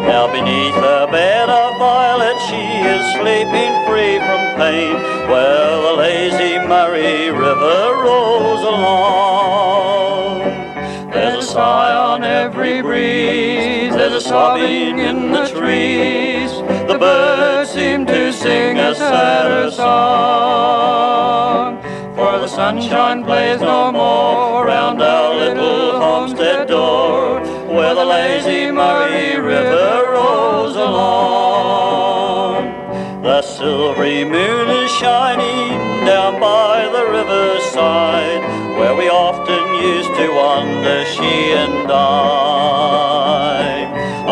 Now 0.04 0.26
beneath 0.30 0.76
a 0.76 1.08
bed 1.10 1.48
of 1.48 1.78
violets 1.78 2.44
she 2.44 2.60
is 2.60 3.02
sleeping 3.14 3.72
free 3.88 4.18
from 4.18 4.54
pain, 4.60 5.15
where 5.28 5.76
the 5.82 5.92
lazy 5.96 6.58
Murray 6.58 7.30
River 7.30 7.94
rolls 8.04 8.62
along. 8.62 10.40
There's 11.10 11.44
a 11.44 11.46
sigh 11.46 11.94
on 11.94 12.22
every 12.22 12.80
breeze, 12.82 13.92
there's 13.94 14.12
a 14.12 14.20
sobbing 14.20 14.98
in 14.98 15.32
the 15.32 15.46
trees. 15.48 16.52
The 16.86 16.96
birds 16.98 17.70
seem 17.70 18.06
to 18.06 18.32
sing 18.32 18.78
a 18.78 18.94
sadder 18.94 19.70
song. 19.70 21.06
For 22.14 22.38
the 22.38 22.46
sunshine 22.48 23.24
plays 23.24 23.60
no 23.60 23.90
more 23.92 24.64
round 24.66 25.02
our 25.02 25.34
little 25.34 25.98
homestead 26.00 26.68
door, 26.68 27.40
where 27.66 27.94
the 27.94 28.04
lazy 28.04 28.70
Murray 28.70 29.36
River 29.40 30.12
rolls 30.12 30.76
along. 30.76 31.66
The 33.22 33.42
silvery 33.42 34.24
moon 34.24 34.75
shining 35.00 35.76
down 36.06 36.40
by 36.40 36.88
the 36.88 37.04
riverside, 37.04 38.40
where 38.78 38.94
we 38.94 39.08
often 39.10 39.64
used 39.82 40.14
to 40.16 40.26
wander, 40.32 41.04
she 41.04 41.52
and 41.52 41.90
I. 41.90 43.46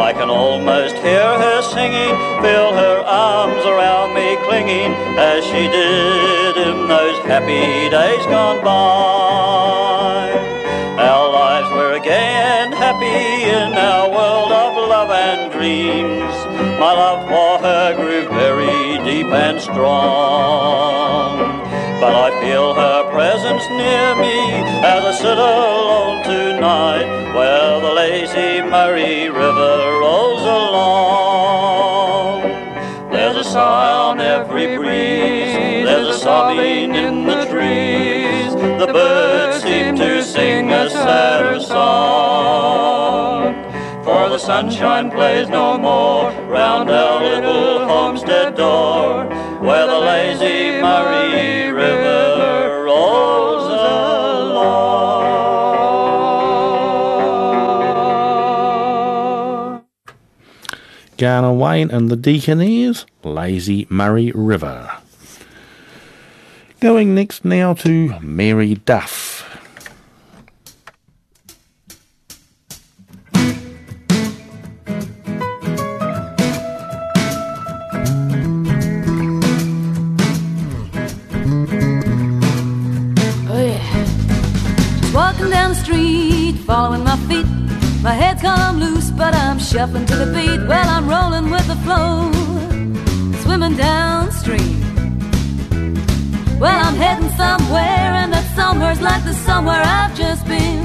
I 0.08 0.12
can 0.14 0.30
almost 0.30 0.96
hear 0.96 1.28
her 1.44 1.60
singing, 1.60 2.16
feel 2.40 2.72
her 2.72 3.04
arms 3.04 3.64
around 3.66 4.14
me 4.14 4.36
clinging, 4.46 4.92
as 5.18 5.44
she 5.44 5.68
did 5.68 6.56
in 6.56 6.88
those 6.88 7.18
happy 7.26 7.90
days 7.90 8.24
gone 8.26 8.64
by. 8.64 10.32
Our 10.98 11.28
lives 11.30 11.70
were 11.72 11.92
again 11.92 12.72
happy 12.72 13.44
in 13.58 13.74
our 13.74 14.08
world 14.08 14.52
of 14.52 14.72
love 14.88 15.10
and 15.10 15.52
dreams. 15.52 16.34
My 16.80 16.92
love 16.92 17.28
for 17.28 17.58
her 17.66 17.94
grew 17.94 18.33
and 19.34 19.60
strong. 19.60 21.38
But 22.00 22.14
I 22.14 22.30
feel 22.42 22.72
her 22.74 23.10
presence 23.10 23.68
near 23.70 24.14
me 24.16 24.62
as 24.84 25.04
I 25.04 25.12
sit 25.12 25.38
alone 25.38 26.22
tonight, 26.24 27.06
where 27.34 27.80
the 27.80 27.92
lazy 27.92 28.62
Murray 28.62 29.28
River 29.28 29.98
rolls 30.00 30.42
along. 30.42 32.42
There's 33.10 33.36
a 33.36 33.44
sigh 33.44 33.92
on 33.92 34.20
every 34.20 34.76
breeze, 34.76 35.86
there's 35.86 36.08
a 36.08 36.18
sobbing 36.18 36.94
in 36.94 37.26
the 37.26 37.44
trees. 37.46 38.54
The 38.80 38.86
birds 38.92 39.23
sunshine 44.44 45.10
plays 45.10 45.48
no 45.48 45.78
more 45.78 46.30
round 46.50 46.90
our 46.90 47.22
little 47.22 47.88
homestead 47.88 48.54
door, 48.54 49.24
where 49.60 49.86
the 49.86 49.98
lazy 49.98 50.82
Murray 50.82 51.72
River 51.72 52.84
rolls 52.84 53.64
along. 53.64 54.84
Garner 61.16 61.54
Wayne 61.54 61.90
and 61.90 62.10
the 62.10 62.16
Deaconaires, 62.16 63.06
Lazy 63.22 63.86
Murray 63.88 64.30
River. 64.34 64.90
Going 66.80 67.14
next 67.14 67.46
now 67.46 67.72
to 67.72 68.20
Mary 68.20 68.74
Duff. 68.74 69.53
Following 86.74 87.04
my 87.04 87.16
feet. 87.28 87.46
My 88.02 88.14
head's 88.14 88.42
come 88.42 88.80
loose, 88.80 89.08
but 89.12 89.32
I'm 89.32 89.60
shuffling 89.60 90.06
to 90.06 90.16
the 90.16 90.28
beat. 90.36 90.60
Well, 90.70 90.88
I'm 90.96 91.06
rolling 91.08 91.48
with 91.54 91.66
the 91.72 91.78
flow, 91.84 92.32
swimming 93.42 93.76
downstream. 93.76 94.80
Well, 96.58 96.78
I'm 96.86 96.96
heading 97.04 97.30
somewhere, 97.42 98.10
and 98.20 98.32
that 98.32 98.46
somewhere's 98.56 99.00
like 99.00 99.22
the 99.22 99.34
somewhere 99.48 99.82
I've 99.98 100.16
just 100.16 100.42
been. 100.48 100.82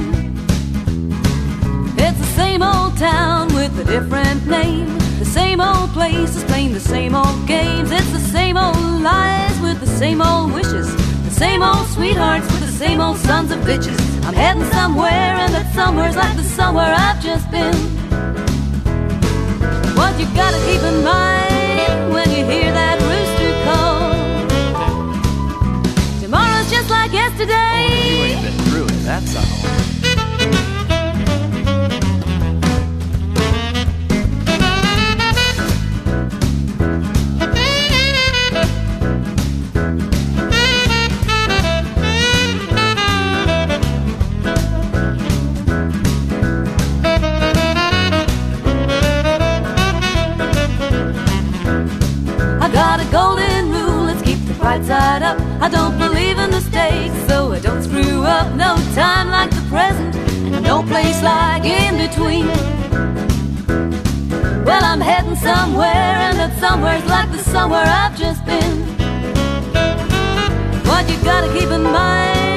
It's 2.06 2.20
the 2.26 2.32
same 2.42 2.62
old 2.62 2.96
town 2.98 3.48
with 3.56 3.74
a 3.84 3.86
different 3.96 4.46
name. 4.46 4.90
The 5.18 5.30
same 5.40 5.60
old 5.60 5.90
places 5.98 6.44
playing 6.44 6.74
the 6.74 6.86
same 6.96 7.16
old 7.16 7.48
games. 7.48 7.90
It's 7.92 8.12
the 8.12 8.26
same 8.38 8.58
old 8.58 9.02
lies 9.02 9.60
with 9.60 9.80
the 9.80 9.92
same 10.02 10.22
old 10.22 10.54
wishes. 10.54 10.88
The 11.30 11.36
same 11.44 11.64
old 11.64 11.88
sweethearts 11.88 12.46
with 12.52 12.64
the 12.70 12.78
same 12.84 13.02
old 13.02 13.18
sons 13.18 13.50
of 13.52 13.60
bitches. 13.62 14.09
I'm 14.30 14.36
heading 14.36 14.64
somewhere, 14.66 15.10
and 15.10 15.52
that 15.56 15.74
somewhere's 15.74 16.16
like 16.16 16.38
the 16.38 16.44
somewhere 16.44 16.94
I've 16.96 17.20
just 17.20 17.50
been. 17.50 17.74
What 19.98 20.20
you 20.20 20.28
gotta 20.38 20.60
keep 20.70 20.84
in 20.86 21.04
mind 21.04 22.14
when 22.14 22.30
you 22.30 22.46
hear 22.46 22.72
that 22.72 23.02
rooster 23.10 23.54
call. 23.66 24.14
Tomorrow's 26.22 26.70
just 26.70 26.92
like 26.92 27.12
yesterday. 27.12 27.56
Oh, 27.58 28.06
You 28.06 28.22
ain't 28.30 28.44
been 28.46 28.66
through 28.70 28.86
it, 28.86 29.02
that's 29.04 29.36
all. 29.36 29.59
Golden 53.12 53.72
rule, 53.72 54.04
let's 54.06 54.22
keep 54.22 54.40
the 54.46 54.54
bright 54.54 54.84
side 54.86 55.24
up. 55.24 55.40
I 55.62 55.70
don't 55.70 55.98
believe 55.98 56.38
in 56.38 56.50
mistakes, 56.52 57.16
so 57.28 57.52
I 57.52 57.60
don't 57.60 57.84
screw 57.84 58.24
up. 58.24 58.56
No 58.56 58.76
time 58.94 59.30
like 59.30 59.50
the 59.52 59.66
present, 59.70 60.16
and 60.16 60.64
no 60.64 60.84
place 60.84 61.22
like 61.22 61.66
in 61.66 61.98
between. 61.98 62.48
Well, 64.66 64.84
I'm 64.84 65.02
heading 65.02 65.36
somewhere, 65.36 66.18
and 66.28 66.38
that 66.38 66.58
somewhere's 66.60 67.06
like 67.06 67.32
the 67.32 67.40
somewhere 67.40 67.86
I've 67.86 68.18
just 68.18 68.46
been. 68.46 68.78
What 70.86 71.10
you 71.10 71.18
gotta 71.24 71.52
keep 71.54 71.70
in 71.70 71.84
mind 71.84 72.49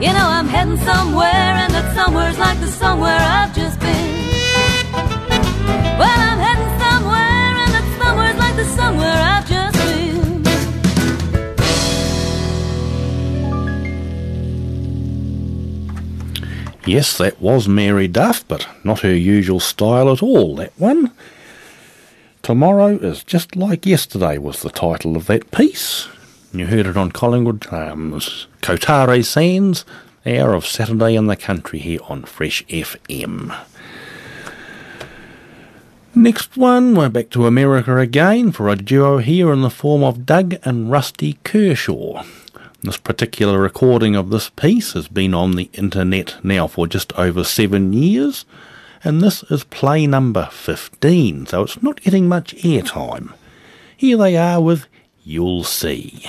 You 0.00 0.12
know, 0.12 0.28
I'm 0.28 0.46
heading 0.46 0.76
somewhere, 0.76 1.26
and 1.26 1.74
that 1.74 1.92
somewhere's 1.92 2.38
like 2.38 2.60
the 2.60 2.68
somewhere 2.68 3.18
I've 3.18 3.52
just 3.52 3.80
been. 3.80 4.30
Well, 5.98 6.20
I'm 6.30 6.38
heading 6.38 6.78
somewhere, 6.78 7.18
and 7.18 7.72
that 7.74 7.82
somewhere's 7.98 8.38
like 8.38 8.54
the 8.54 8.64
somewhere 8.64 9.12
I've 9.12 9.48
just 9.48 9.76
been. 9.76 10.44
Yes, 16.86 17.18
that 17.18 17.40
was 17.40 17.66
Mary 17.66 18.06
Duff, 18.06 18.46
but 18.46 18.68
not 18.84 19.00
her 19.00 19.12
usual 19.12 19.58
style 19.58 20.12
at 20.12 20.22
all, 20.22 20.54
that 20.56 20.72
one. 20.78 21.10
Tomorrow 22.42 22.98
is 22.98 23.24
just 23.24 23.56
like 23.56 23.84
yesterday 23.84 24.38
was 24.38 24.62
the 24.62 24.70
title 24.70 25.16
of 25.16 25.26
that 25.26 25.50
piece. 25.50 26.06
You 26.50 26.66
heard 26.66 26.86
it 26.86 26.96
on 26.96 27.12
Collingwood, 27.12 27.70
um, 27.70 28.12
Kotare 28.62 29.22
Sands, 29.22 29.84
hour 30.24 30.54
of 30.54 30.66
Saturday 30.66 31.14
in 31.14 31.26
the 31.26 31.36
country 31.36 31.78
here 31.78 32.00
on 32.08 32.22
Fresh 32.22 32.64
FM. 32.68 33.54
Next 36.14 36.56
one, 36.56 36.94
we're 36.94 37.10
back 37.10 37.28
to 37.30 37.46
America 37.46 37.98
again 37.98 38.50
for 38.50 38.70
a 38.70 38.76
duo 38.76 39.18
here 39.18 39.52
in 39.52 39.60
the 39.60 39.68
form 39.68 40.02
of 40.02 40.24
Doug 40.24 40.56
and 40.62 40.90
Rusty 40.90 41.38
Kershaw. 41.44 42.24
This 42.80 42.96
particular 42.96 43.60
recording 43.60 44.16
of 44.16 44.30
this 44.30 44.48
piece 44.48 44.94
has 44.94 45.06
been 45.06 45.34
on 45.34 45.54
the 45.54 45.68
internet 45.74 46.42
now 46.42 46.66
for 46.66 46.86
just 46.86 47.12
over 47.18 47.44
seven 47.44 47.92
years, 47.92 48.46
and 49.04 49.20
this 49.20 49.42
is 49.50 49.64
play 49.64 50.06
number 50.06 50.48
15, 50.50 51.44
so 51.44 51.62
it's 51.64 51.82
not 51.82 52.00
getting 52.00 52.26
much 52.26 52.54
airtime. 52.56 53.34
Here 53.94 54.16
they 54.16 54.34
are 54.38 54.62
with 54.62 54.86
You'll 55.30 55.62
See. 55.62 56.24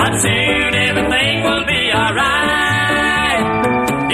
But 0.00 0.12
soon 0.20 0.74
everything 0.88 1.42
will 1.46 1.64
be 1.66 1.92
alright. 1.92 3.40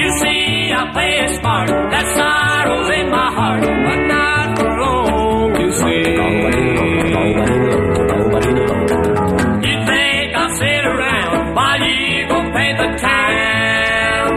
You 0.00 0.08
see, 0.20 0.72
I 0.72 0.90
play 0.92 1.12
it 1.24 1.30
smart. 1.40 1.68
That 1.68 2.06
sorrow's 2.18 2.90
in 2.98 3.06
my 3.11 3.28
heart, 3.38 3.62
but 3.62 4.00
not 4.12 4.58
for 4.58 4.70
long. 4.82 5.50
You 5.61 5.70
see. 5.80 6.02
You 9.68 9.76
think 9.88 10.28
I'll 10.40 10.54
sit 10.62 10.84
around 10.92 11.54
while 11.54 11.82
you 11.82 12.26
go 12.28 12.38
pay 12.56 12.70
the 12.82 12.88
town? 12.98 14.30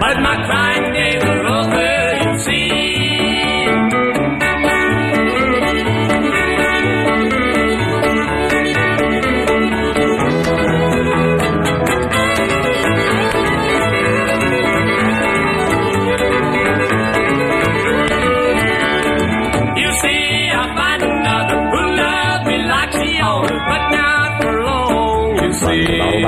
But 0.00 0.16
my 0.20 0.36
crying 0.46 0.87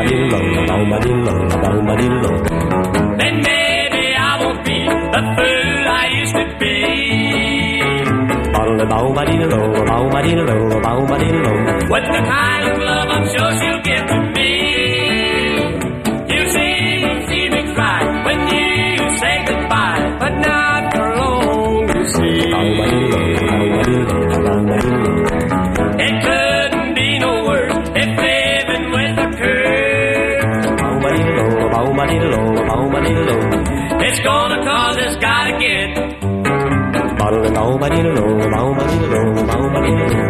see. 0.08 0.30
Then 3.20 3.34
maybe 3.48 4.04
I 4.28 4.32
won't 4.42 4.60
be 4.64 4.78
the 5.14 5.22
fool 5.36 5.88
I 6.02 6.04
used 6.20 6.36
to 6.40 6.46
be. 6.60 6.74
With 11.92 12.06
the 12.14 12.22
kind 12.34 12.64
of 12.70 12.78
love 12.78 12.99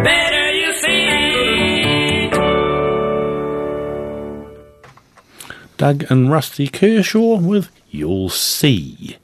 better, 0.03 0.51
you 0.51 0.73
see. 0.73 2.29
Doug 5.77 6.05
and 6.09 6.31
Rusty 6.31 6.67
Kershaw 6.67 7.37
with 7.37 7.69
You'll 7.89 8.29
See. 8.29 9.17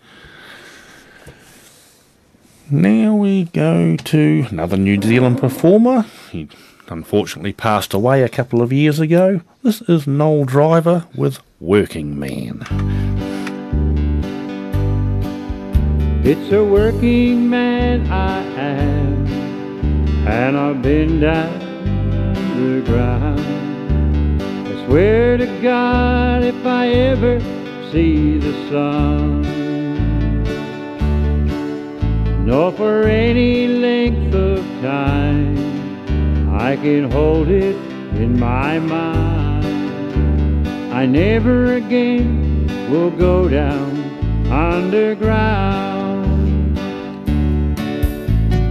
Now 2.70 3.16
we 3.16 3.46
go 3.46 3.96
to 3.96 4.46
another 4.50 4.76
New 4.76 5.02
Zealand 5.02 5.40
performer. 5.40 6.06
He 6.30 6.50
unfortunately 6.90 7.54
passed 7.54 7.94
away 7.94 8.24
a 8.24 8.30
couple 8.30 8.62
of 8.62 8.74
years 8.74 9.00
ago. 9.00 9.40
This 9.64 9.82
is 9.84 10.06
Noel 10.06 10.44
Driver 10.44 11.08
with 11.16 11.40
Working 11.62 12.20
Man. 12.20 13.17
It's 16.30 16.52
a 16.52 16.62
working 16.62 17.50
man 17.50 18.12
I 18.12 18.42
am, 18.60 19.26
and 20.28 20.58
I've 20.58 20.82
been 20.82 21.22
down 21.22 21.58
the 22.58 22.82
ground. 22.86 23.40
I 24.68 24.86
swear 24.86 25.38
to 25.38 25.46
God, 25.62 26.44
if 26.44 26.66
I 26.66 26.90
ever 26.90 27.40
see 27.94 28.40
the 28.40 28.52
sun, 28.68 29.44
nor 32.46 32.74
for 32.74 33.04
any 33.04 33.70
length 33.70 34.36
of 34.36 34.60
time, 34.82 35.56
I 36.60 36.76
can 36.76 37.10
hold 37.10 37.48
it 37.48 37.78
in 38.20 38.38
my 38.38 38.80
mind. 38.80 40.68
I 40.94 41.06
never 41.06 41.76
again 41.76 42.68
will 42.92 43.12
go 43.12 43.48
down 43.48 43.96
underground. 44.52 45.97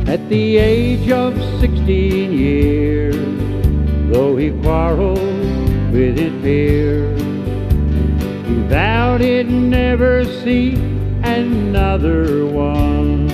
At 0.09 0.29
the 0.29 0.57
age 0.57 1.11
of 1.11 1.35
16 1.61 2.33
years, 2.33 3.17
though 4.09 4.37
he 4.37 4.53
quarreled 4.63 5.19
with 5.93 6.17
his 6.17 6.33
peers, 6.43 7.21
he 8.47 8.55
vowed 8.69 9.21
he'd 9.21 9.51
never 9.51 10.25
see 10.25 10.75
another 11.25 12.47
one. 12.47 13.29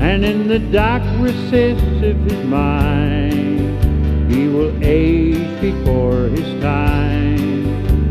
And 0.00 0.24
in 0.24 0.46
the 0.46 0.60
dark 0.60 1.02
recess 1.18 1.82
of 2.04 2.16
his 2.18 2.46
mind, 2.46 4.32
he 4.32 4.46
will 4.46 4.72
age 4.80 5.60
before 5.60 6.28
his 6.28 6.62
time, 6.62 7.66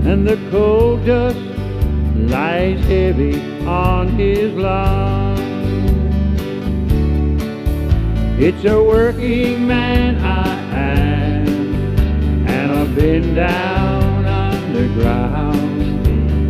and 0.05 0.27
the 0.27 0.37
cold 0.51 1.05
dust 1.05 1.39
lies 2.29 2.79
heavy 2.87 3.39
on 3.65 4.09
his 4.09 4.53
lungs. 4.53 5.26
It's 8.39 8.63
a 8.65 8.83
working 8.83 9.65
man 9.65 10.23
I 10.23 10.47
am, 10.71 11.47
and 12.47 12.71
I've 12.71 12.95
been 12.95 13.33
down 13.33 14.25
underground. 14.25 16.05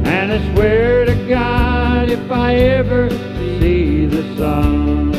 And 0.06 0.34
I 0.34 0.54
swear 0.54 1.06
to 1.06 1.16
God, 1.30 2.10
if 2.10 2.30
I 2.30 2.56
ever 2.56 3.10
see 3.10 4.06
the 4.06 4.22
sun, 4.36 5.12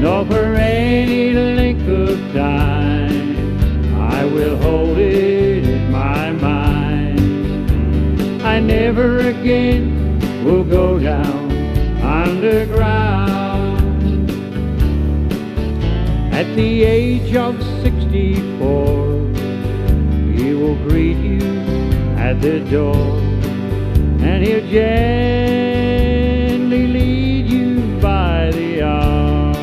nor 0.00 0.24
for 0.26 0.54
any 0.54 1.32
length 1.32 1.88
of 1.88 2.16
time, 2.32 3.98
I 4.00 4.24
will 4.24 4.56
hold 4.58 4.98
it 4.98 5.64
in 5.64 5.90
my 5.90 6.30
mind. 6.30 7.18
I 8.40 8.60
never 8.60 9.18
again 9.18 10.44
will 10.44 10.62
go 10.62 11.00
down 11.00 11.50
underground. 12.00 13.33
At 16.34 16.48
the 16.56 16.82
age 16.82 17.36
of 17.36 17.62
64, 17.84 17.94
he 20.34 20.52
will 20.52 20.74
greet 20.88 21.16
you 21.18 21.38
at 22.18 22.40
the 22.42 22.58
door, 22.58 22.96
and 24.18 24.44
he'll 24.44 24.66
gently 24.68 25.76
lead 26.88 27.46
you 27.46 28.00
by 28.00 28.50
the 28.50 28.82
arm. 28.82 29.54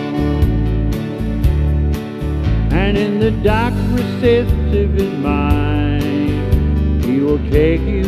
And 2.72 2.98
in 2.98 3.20
the 3.20 3.32
dark 3.44 3.74
recess 3.92 4.50
of 4.74 4.94
his 4.94 5.14
mind, 5.20 7.04
he 7.04 7.20
will 7.20 7.44
take 7.50 7.82
you 7.82 8.06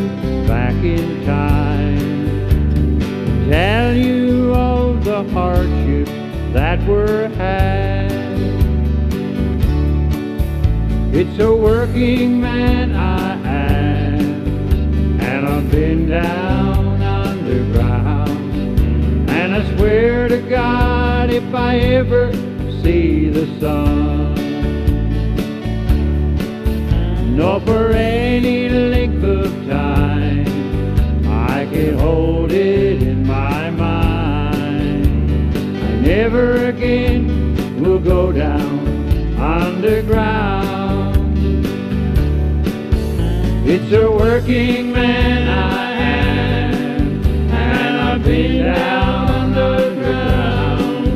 back 0.47 0.75
in 0.75 1.25
time, 1.25 2.99
tell 3.49 3.93
you 3.93 4.53
all 4.53 4.93
the 4.93 5.23
hardships 5.31 6.11
that 6.53 6.81
were 6.87 7.27
had. 7.35 8.02
A 11.39 11.53
working 11.53 12.39
man 12.39 12.95
I 12.95 13.33
am, 13.43 15.19
and 15.19 15.45
I've 15.45 15.69
been 15.71 16.07
down 16.07 17.01
underground. 17.01 18.29
And 19.29 19.55
I 19.55 19.75
swear 19.75 20.29
to 20.29 20.37
God, 20.47 21.31
if 21.31 21.53
I 21.53 21.79
ever 21.79 22.31
see 22.81 23.29
the 23.29 23.47
sun, 23.59 24.35
nor 27.35 27.59
for 27.61 27.89
any 27.89 28.69
length 28.69 29.23
of 29.23 29.51
time, 29.67 30.47
I 31.27 31.65
can 31.65 31.97
hold 31.97 32.51
it 32.53 33.01
in 33.01 33.25
my 33.27 33.71
mind. 33.71 35.57
I 35.57 35.95
never 35.99 36.67
again 36.67 37.83
will 37.83 37.99
go 37.99 38.31
down 38.31 38.87
underground. 39.37 40.62
It's 43.75 43.91
a 43.91 44.07
working 44.07 44.91
man 44.91 45.47
I 45.49 45.93
am, 45.93 47.25
and 47.49 47.97
I've 48.01 48.23
been 48.23 48.65
down 48.65 49.29
on 49.31 49.51
the 49.51 49.95
ground. 49.97 51.07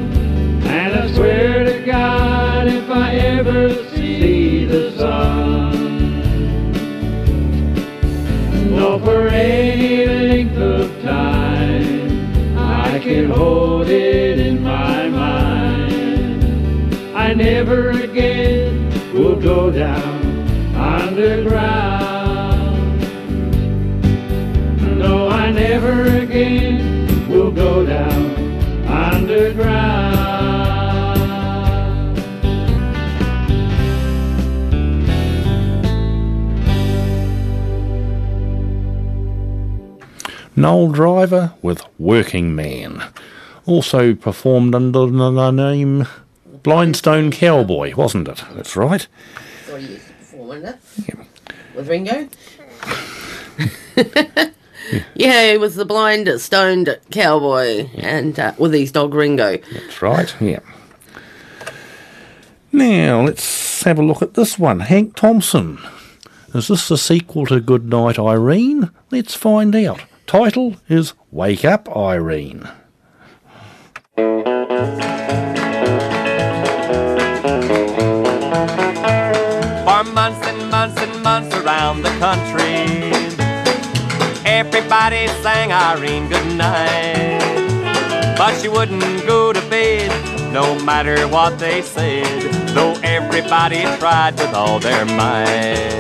And 0.66 0.96
I 0.96 1.14
swear 1.14 1.66
to 1.66 1.86
God, 1.86 2.66
if 2.66 2.90
I 2.90 3.14
ever 3.14 3.76
see 3.92 4.66
the 4.66 4.92
sun, 4.98 6.72
no, 8.76 8.98
for 9.06 9.28
any 9.28 10.08
length 10.08 10.58
of 10.58 10.90
time, 11.04 12.58
I 12.58 12.98
can 12.98 13.30
hold 13.30 13.88
it 13.88 14.40
in 14.40 14.64
my 14.64 15.08
mind. 15.10 16.96
I 17.16 17.36
never 17.36 17.92
again 17.92 19.14
will 19.14 19.40
go 19.40 19.70
down 19.70 20.26
underground. 20.76 21.87
Never 26.38 26.50
again 26.50 27.30
will 27.30 27.52
go 27.52 27.86
down 27.86 28.36
underground. 28.88 30.18
Noel 40.56 40.92
Driver 40.92 41.54
with 41.62 41.84
Working 42.00 42.56
Man. 42.56 43.04
Also 43.68 44.16
performed 44.16 44.74
under 44.74 45.06
the 45.06 45.52
name 45.52 46.08
Blindstone 46.64 47.32
Cowboy, 47.32 47.94
wasn't 47.96 48.28
it? 48.28 48.44
That's 48.54 48.76
right. 48.76 49.08
Or 49.72 49.78
you 49.78 50.00
performing 50.20 50.64
it 50.64 50.78
with 51.76 51.88
Ringo. 51.88 52.28
yeah, 55.16 55.52
he 55.52 55.58
was 55.58 55.76
the 55.76 55.86
blind, 55.86 56.30
stoned 56.40 57.00
cowboy, 57.12 57.90
and 57.96 58.40
uh, 58.40 58.54
with 58.58 58.74
his 58.74 58.92
dog 58.92 59.14
Ringo. 59.14 59.58
That's 59.58 60.02
right, 60.02 60.36
yeah. 60.40 60.60
Now, 62.72 63.22
let's 63.22 63.84
have 63.84 64.00
a 64.00 64.04
look 64.04 64.22
at 64.22 64.34
this 64.36 64.60
one. 64.60 64.82
Hank 64.82 65.16
Thompson. 65.16 65.80
Is 66.54 66.68
this 66.68 66.88
the 66.88 66.98
sequel 66.98 67.46
to 67.48 67.60
Goodnight 67.60 68.20
Irene? 68.20 68.92
Let's 69.12 69.36
find 69.36 69.76
out. 69.76 70.02
Title 70.26 70.76
is 70.90 71.14
Wake 71.32 71.64
Up 71.64 71.90
Irene. 71.96 72.70
For 74.16 74.24
months 80.04 80.46
and 80.48 80.70
months 80.70 81.02
and 81.02 81.24
months 81.24 81.56
around 81.56 82.02
the 82.02 82.10
country, 82.20 83.07
everybody 84.78 85.28
sang 85.42 85.74
Irene 85.74 86.30
goodnight. 86.30 87.42
But 88.38 88.62
she 88.62 88.70
wouldn't 88.70 89.26
go 89.26 89.52
to 89.52 89.60
bed, 89.72 90.12
no 90.54 90.80
matter 90.84 91.28
what 91.28 91.58
they 91.58 91.82
said, 91.82 92.28
though 92.76 92.94
everybody 93.02 93.82
tried 93.98 94.36
with 94.38 94.54
all 94.54 94.80
their 94.80 95.04
might. 95.06 95.98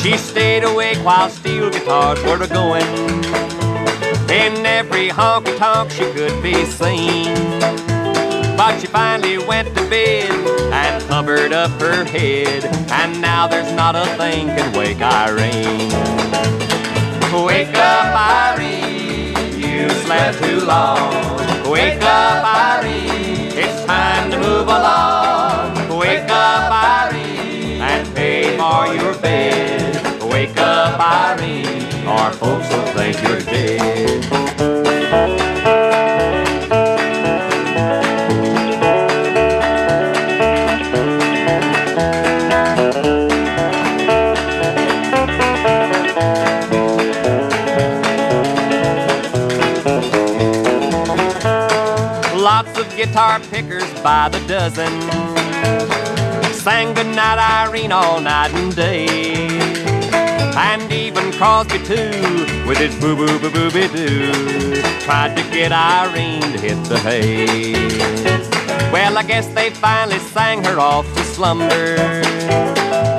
She 0.00 0.16
stayed 0.16 0.62
awake 0.62 0.98
while 0.98 1.28
steel 1.28 1.70
guitars 1.70 2.22
were 2.22 2.46
going. 2.46 2.86
In 4.30 4.64
every 4.64 5.08
honky 5.08 5.58
tonk 5.58 5.90
she 5.90 6.04
could 6.12 6.40
be 6.40 6.64
seen. 6.64 7.34
But 8.56 8.78
she 8.78 8.86
finally 8.86 9.38
went 9.38 9.68
to 9.76 9.90
bed 9.90 10.30
and 10.72 11.02
covered 11.08 11.52
up 11.52 11.72
her 11.80 12.04
head. 12.04 12.64
And 12.92 13.20
now 13.20 13.48
there's 13.48 13.72
not 13.72 13.96
a 13.96 14.06
thing 14.16 14.46
can 14.46 14.72
wake 14.78 15.00
Irene. 15.00 16.61
Wake 17.32 17.74
up, 17.74 18.14
Irene, 18.58 19.34
you 19.58 19.88
slept 20.04 20.42
too 20.44 20.60
long. 20.60 21.14
Wake 21.70 22.02
up, 22.02 22.44
Irene, 22.44 23.52
it's 23.56 23.86
time 23.86 24.30
to 24.30 24.38
move 24.38 24.68
along. 24.68 25.98
Wake 25.98 26.28
up, 26.28 26.70
Irene, 27.10 27.80
and 27.80 28.14
pay 28.14 28.54
for 28.58 28.94
your 28.94 29.14
bed. 29.22 30.22
Wake 30.30 30.58
up, 30.58 31.00
Irene, 31.00 32.06
or 32.06 32.32
folks 32.32 32.68
will 32.68 32.86
think 32.92 33.22
you're 33.22 33.40
dead. 33.40 34.71
Guitar 53.12 53.40
pickers 53.40 54.02
by 54.02 54.26
the 54.30 54.38
dozen 54.48 54.90
sang 56.50 56.94
goodnight 56.94 57.38
Irene 57.38 57.92
all 57.92 58.22
night 58.22 58.50
and 58.54 58.74
day. 58.74 59.06
And 60.56 60.90
even 60.90 61.30
Crosby 61.32 61.76
too, 61.80 62.08
with 62.66 62.78
his 62.78 62.98
boo 62.98 63.14
boo 63.14 63.38
boo 63.38 63.50
boo 63.50 63.70
boo 63.70 63.88
doo, 63.88 64.80
tried 65.00 65.36
to 65.36 65.42
get 65.50 65.72
Irene 65.72 66.40
to 66.40 66.58
hit 66.58 66.82
the 66.84 66.98
hay. 67.00 67.74
Well, 68.90 69.18
I 69.18 69.24
guess 69.24 69.46
they 69.48 69.68
finally 69.68 70.18
sang 70.18 70.64
her 70.64 70.80
off 70.80 71.04
to 71.14 71.22
slumber. 71.22 71.96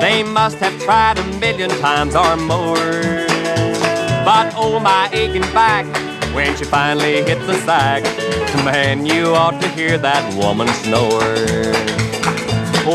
They 0.00 0.24
must 0.24 0.56
have 0.56 0.76
tried 0.80 1.18
a 1.18 1.24
million 1.38 1.70
times 1.70 2.16
or 2.16 2.36
more. 2.36 2.74
But 4.24 4.54
oh, 4.56 4.80
my 4.82 5.08
aching 5.12 5.48
back 5.54 5.86
when 6.34 6.56
she 6.56 6.64
finally 6.64 7.22
hit 7.22 7.38
the 7.46 7.54
sack. 7.58 8.13
Man, 8.64 9.04
you 9.04 9.34
ought 9.34 9.60
to 9.60 9.68
hear 9.68 9.98
that 9.98 10.24
woman 10.34 10.68
snore. 10.82 11.36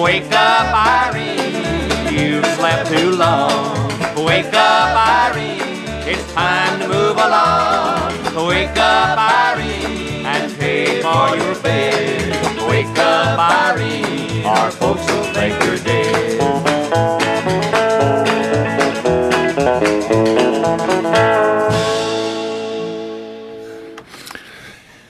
Wake 0.01 0.31
up, 0.31 0.67
Irene, 0.73 2.13
you've 2.13 2.45
slept 2.57 2.89
too 2.89 3.11
long. 3.11 3.89
Wake 4.25 4.53
up, 4.53 5.31
Irene, 5.31 5.85
it's 6.07 6.33
time 6.33 6.79
to 6.79 6.87
move 6.87 7.17
along. 7.17 8.13
Wake 8.47 8.77
up, 8.77 9.17
Irene, 9.17 10.25
and 10.25 10.51
pay 10.57 11.01
for 11.01 11.35
your 11.37 11.55
bed. 11.61 12.69
Wake 12.69 12.97
up, 12.97 13.39
Irene, 13.39 14.45
our 14.45 14.71
folks 14.71 15.05
will 15.11 15.33
think 15.33 15.53
you're 15.63 15.77
dead. 15.77 16.39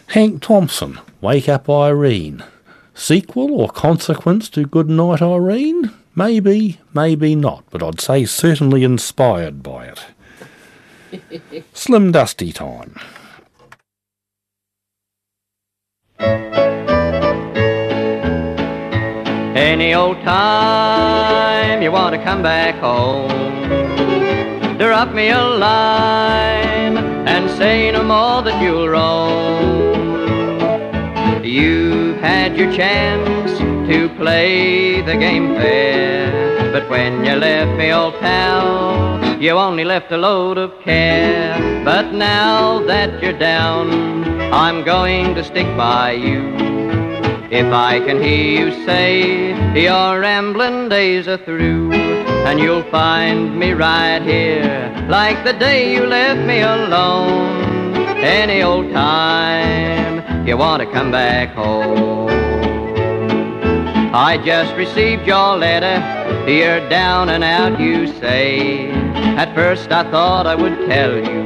Hank 0.10 0.42
Thompson, 0.42 0.98
Wake 1.22 1.48
Up 1.48 1.70
Irene. 1.70 2.44
Sequel 2.96 3.54
or 3.54 3.70
consequence 3.70 4.50
to 4.50 4.66
Goodnight 4.66 5.22
Irene? 5.22 5.92
Maybe, 6.16 6.80
maybe 6.96 7.36
not, 7.36 7.64
but 7.70 7.84
I'd 7.84 8.02
say 8.02 8.26
certainly 8.26 8.84
inspired 8.84 9.62
by 9.62 9.94
it. 11.12 11.64
Slim 11.74 12.12
Dusty 12.12 12.52
time. 12.52 12.96
Any 19.56 19.94
old 19.94 20.18
time 20.24 21.84
you 21.84 21.92
want 21.92 22.16
to 22.16 22.24
come 22.24 22.42
back 22.42 22.74
home, 22.80 23.30
drop 24.80 25.14
me 25.14 25.30
a 25.30 25.40
line 25.40 26.98
and 27.28 27.48
say 27.60 27.92
no 27.92 28.04
more 28.04 28.42
that 28.42 28.60
you'll 28.64 28.90
roam. 28.90 29.79
You've 31.50 32.18
had 32.18 32.56
your 32.56 32.72
chance 32.72 33.58
to 33.90 34.08
play 34.18 35.02
the 35.02 35.18
game 35.18 35.56
fair, 35.56 36.72
but 36.72 36.88
when 36.92 37.26
you 37.26 37.34
left 37.34 37.76
me, 37.76 37.92
old 37.92 38.14
pal, 38.20 39.42
you 39.42 39.50
only 39.54 39.84
left 39.84 40.12
a 40.12 40.18
load 40.18 40.60
of 40.60 40.80
care. 40.82 41.84
But 41.84 42.14
now 42.14 42.84
that 42.86 43.24
you're 43.24 43.40
down, 43.40 44.54
I'm 44.54 44.84
going 44.84 45.34
to 45.34 45.44
stick 45.44 45.66
by 45.76 46.12
you. 46.12 46.54
If 47.50 47.74
I 47.74 48.00
can 48.06 48.22
hear 48.22 48.68
you 48.68 48.86
say 48.86 49.82
your 49.82 50.20
rambling 50.20 50.88
days 50.88 51.28
are 51.28 51.44
through, 51.44 51.94
and 51.94 52.60
you'll 52.60 52.88
find 52.92 53.58
me 53.58 53.72
right 53.72 54.22
here 54.22 54.94
like 55.10 55.44
the 55.44 55.54
day 55.54 55.96
you 55.96 56.06
left 56.06 56.46
me 56.46 56.62
alone. 56.62 57.96
Any 58.22 58.62
old 58.62 58.92
time 58.92 60.09
you 60.50 60.58
want 60.58 60.82
to 60.82 60.92
come 60.92 61.12
back 61.12 61.50
home. 61.54 62.28
I 64.16 64.42
just 64.44 64.74
received 64.76 65.28
your 65.28 65.56
letter, 65.56 65.98
you're 66.50 66.90
down 66.90 67.30
and 67.30 67.44
out, 67.44 67.80
you 67.80 68.08
say. 68.14 68.90
At 69.38 69.54
first 69.54 69.92
I 69.92 70.10
thought 70.10 70.48
I 70.48 70.56
would 70.56 70.90
tell 70.90 71.14
you 71.14 71.44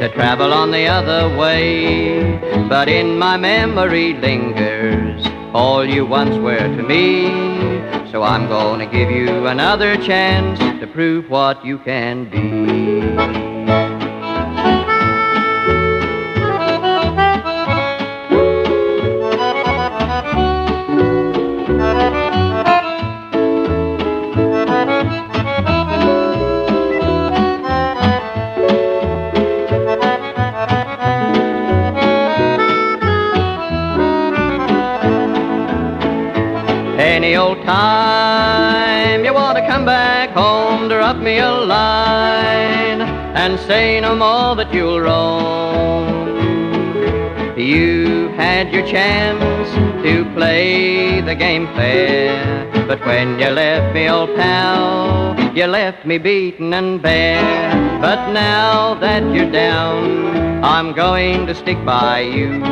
to 0.00 0.10
travel 0.12 0.52
on 0.52 0.72
the 0.72 0.88
other 0.88 1.38
way, 1.38 2.40
but 2.68 2.88
in 2.88 3.16
my 3.16 3.36
memory 3.36 4.14
lingers 4.14 5.24
all 5.54 5.84
you 5.84 6.04
once 6.04 6.36
were 6.38 6.58
to 6.58 6.82
me. 6.82 7.28
So 8.10 8.24
I'm 8.24 8.48
gonna 8.48 8.86
give 8.86 9.08
you 9.08 9.46
another 9.46 9.96
chance 9.98 10.58
to 10.58 10.86
prove 10.88 11.30
what 11.30 11.64
you 11.64 11.78
can 11.78 12.28
be. 12.28 13.51
Drop 41.12 41.22
me 41.22 41.38
a 41.38 41.50
line 41.50 43.02
and 43.36 43.60
say 43.60 44.00
no 44.00 44.14
more 44.16 44.56
that 44.56 44.72
you'll 44.72 44.98
roam. 44.98 46.06
You 47.58 48.28
had 48.28 48.72
your 48.72 48.86
chance 48.86 49.70
to 50.04 50.24
play 50.34 51.20
the 51.20 51.34
game 51.34 51.66
fair, 51.74 52.66
but 52.86 53.04
when 53.04 53.38
you 53.38 53.48
left 53.48 53.94
me, 53.94 54.08
old 54.08 54.34
pal, 54.36 55.36
you 55.54 55.66
left 55.66 56.06
me 56.06 56.16
beaten 56.16 56.72
and 56.72 57.02
bare. 57.02 58.00
But 58.00 58.32
now 58.32 58.94
that 58.94 59.22
you're 59.34 59.52
down, 59.52 60.64
I'm 60.64 60.94
going 60.94 61.46
to 61.46 61.54
stick 61.54 61.84
by 61.84 62.20
you. 62.20 62.62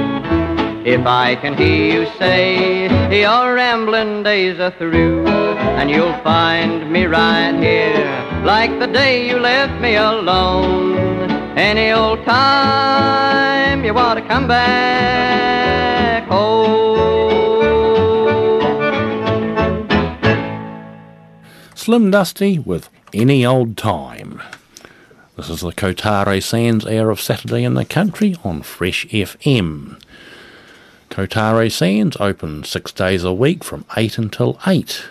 If 0.86 1.06
I 1.06 1.36
can 1.36 1.58
hear 1.58 2.04
you 2.04 2.10
say 2.18 2.84
your 3.20 3.54
rambling 3.54 4.22
days 4.22 4.58
are 4.58 4.74
through, 4.78 5.26
and 5.26 5.90
you'll 5.90 6.18
find 6.22 6.90
me 6.90 7.04
right 7.04 7.54
here 7.58 8.29
like 8.44 8.78
the 8.78 8.86
day 8.86 9.28
you 9.28 9.38
left 9.38 9.80
me 9.82 9.96
alone. 9.96 11.30
Any 11.58 11.92
old 11.92 12.24
time 12.24 13.84
you 13.84 13.92
want 13.92 14.18
to 14.18 14.26
come 14.26 14.48
back 14.48 16.26
home. 16.26 16.80
Slim 21.74 22.10
Dusty 22.10 22.58
with 22.58 22.88
Any 23.12 23.44
Old 23.44 23.76
Time. 23.76 24.40
This 25.36 25.50
is 25.50 25.60
the 25.60 25.72
Kotare 25.72 26.42
Sands 26.42 26.86
Hour 26.86 27.10
of 27.10 27.20
Saturday 27.20 27.62
in 27.64 27.74
the 27.74 27.84
Country 27.84 28.36
on 28.42 28.62
Fresh 28.62 29.06
FM. 29.08 30.00
Kotare 31.10 31.70
Sands 31.70 32.16
open 32.18 32.64
six 32.64 32.90
days 32.92 33.22
a 33.24 33.34
week 33.34 33.64
from 33.64 33.84
8 33.96 34.16
until 34.16 34.58
8 34.66 35.04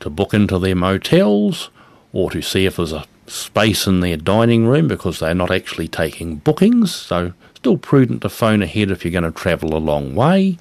to 0.00 0.10
book 0.10 0.32
into 0.32 0.58
their 0.58 0.76
motels 0.76 1.70
or 2.12 2.30
to 2.30 2.42
see 2.42 2.66
if 2.66 2.76
there's 2.76 2.92
a 2.92 3.06
space 3.26 3.86
in 3.86 4.00
their 4.00 4.16
dining 4.16 4.66
room 4.66 4.88
because 4.88 5.18
they're 5.18 5.34
not 5.34 5.50
actually 5.50 5.88
taking 5.88 6.36
bookings, 6.36 6.94
so 6.94 7.32
still 7.54 7.76
prudent 7.76 8.22
to 8.22 8.28
phone 8.28 8.62
ahead 8.62 8.90
if 8.90 9.04
you're 9.04 9.12
going 9.12 9.24
to 9.24 9.30
travel 9.30 9.76
a 9.76 9.78
long 9.78 10.14
way. 10.14 10.56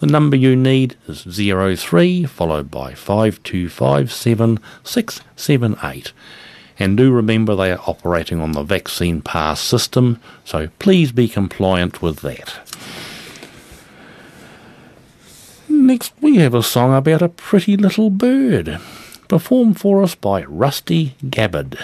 The 0.00 0.06
number 0.06 0.36
you 0.36 0.54
need 0.54 0.96
is 1.08 1.22
03 1.22 2.24
followed 2.24 2.70
by 2.70 2.94
5257 2.94 4.58
678. 4.82 6.12
And 6.78 6.96
do 6.96 7.12
remember 7.12 7.54
they 7.54 7.72
are 7.72 7.80
operating 7.86 8.40
on 8.40 8.52
the 8.52 8.62
vaccine 8.62 9.22
pass 9.22 9.60
system, 9.60 10.20
so 10.44 10.68
please 10.78 11.12
be 11.12 11.28
compliant 11.28 12.02
with 12.02 12.20
that. 12.20 12.58
Next, 15.68 16.12
we 16.20 16.36
have 16.36 16.54
a 16.54 16.62
song 16.62 16.94
about 16.94 17.22
a 17.22 17.28
pretty 17.28 17.76
little 17.76 18.10
bird, 18.10 18.80
performed 19.28 19.80
for 19.80 20.02
us 20.02 20.14
by 20.14 20.44
Rusty 20.44 21.16
Gabbard. 21.28 21.78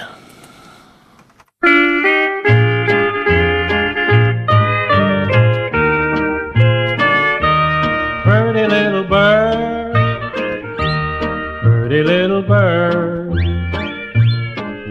Pretty 8.23 8.67
little 8.67 9.05
bird, 9.05 9.93
pretty 11.63 12.03
little 12.03 12.43
bird, 12.43 13.31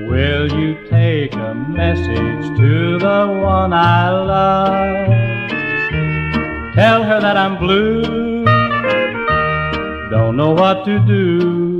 will 0.09 0.51
you 0.51 0.77
take 0.89 1.33
a 1.33 1.53
message 1.53 2.57
to 2.57 2.97
the 2.99 3.39
one 3.41 3.73
I 3.73 4.09
love? 4.09 5.09
Tell 6.75 7.03
her 7.03 7.19
that 7.21 7.37
I'm 7.37 7.57
blue, 7.57 8.45
don't 10.09 10.35
know 10.35 10.51
what 10.51 10.85
to 10.85 10.99
do. 11.05 11.78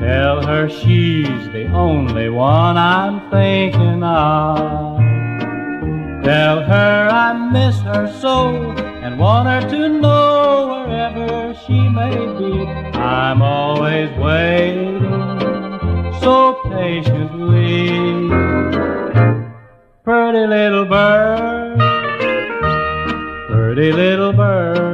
Tell 0.00 0.42
her 0.46 0.66
she's 0.70 1.44
the 1.52 1.66
only 1.66 2.30
one 2.30 2.78
I'm 2.78 3.30
thinking 3.30 4.02
of. 4.02 4.98
Tell 6.24 6.62
her 6.62 7.08
I 7.12 7.34
miss 7.52 7.78
her 7.80 8.10
so 8.18 8.72
and 9.02 9.18
want 9.18 9.46
her 9.46 9.68
to 9.68 9.88
know 9.90 10.86
wherever 10.86 11.54
she 11.66 11.86
may 11.88 12.16
be. 12.16 12.66
I'm 12.98 13.42
always 13.42 14.10
waiting 14.16 15.00
so 16.20 16.54
patiently. 16.70 17.88
Pretty 20.02 20.46
little 20.46 20.86
bird, 20.86 21.78
pretty 23.50 23.92
little 23.92 24.32
bird. 24.32 24.89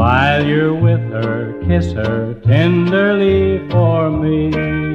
While 0.00 0.46
you're 0.46 0.72
with 0.72 1.12
her, 1.12 1.52
kiss 1.68 1.92
her 1.92 2.32
tenderly 2.42 3.68
for 3.68 4.10
me. 4.10 4.89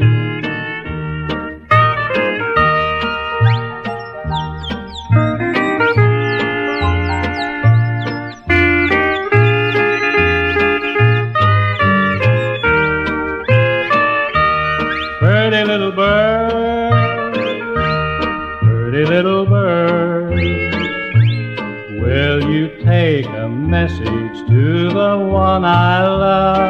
One 25.55 25.63
I 25.63 26.01
love? 26.05 26.67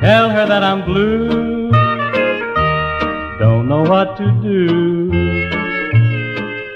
Tell 0.00 0.30
her 0.30 0.46
that 0.46 0.64
I'm 0.64 0.84
blue, 0.86 1.70
don't 3.38 3.68
know 3.68 3.82
what 3.82 4.16
to 4.16 4.26
do. 4.40 5.10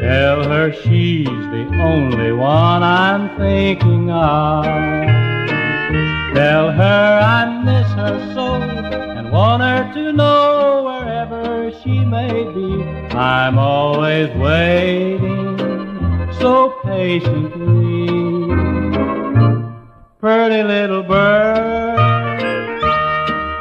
Tell 0.01 0.45
her 0.45 0.71
she's 0.83 1.45
the 1.57 1.65
only 1.81 2.33
one 2.33 2.83
I'm 2.83 3.35
thinking 3.39 4.11
of. 4.11 4.65
Tell 6.35 6.73
her 6.73 7.21
I 7.39 7.63
miss 7.65 7.89
her 7.93 8.35
so 8.35 8.61
and 9.19 9.33
want 9.33 9.63
her 9.63 9.91
to 9.95 10.13
know 10.13 10.83
wherever 10.89 11.73
she 11.81 12.05
may 12.05 12.45
be. 12.53 12.71
I'm 13.17 13.59
always 13.59 14.29
waiting 14.37 15.57
so 16.39 16.79
patiently. 16.85 18.12
Pretty 20.53 20.69
little 20.69 21.03
bird, 21.03 22.83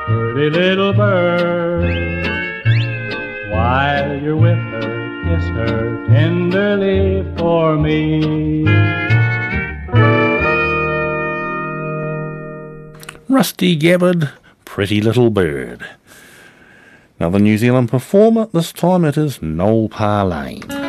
pretty 0.08 0.50
little 0.50 0.92
bird. 0.92 1.88
While 3.50 4.22
you're 4.22 4.36
with 4.36 4.58
her, 4.58 5.24
kiss 5.24 5.46
her 5.52 6.06
tenderly 6.08 7.24
for 7.38 7.78
me. 7.78 8.66
Rusty 13.30 13.78
Gabbard, 13.78 14.30
Pretty 14.66 15.00
Little 15.00 15.30
Bird. 15.30 15.88
Another 17.22 17.40
New 17.40 17.58
Zealand 17.58 17.88
performer, 17.88 18.50
this 18.52 18.74
time 18.74 19.06
it 19.06 19.16
is 19.16 19.42
Noel 19.42 19.88
Parlane. 19.88 20.81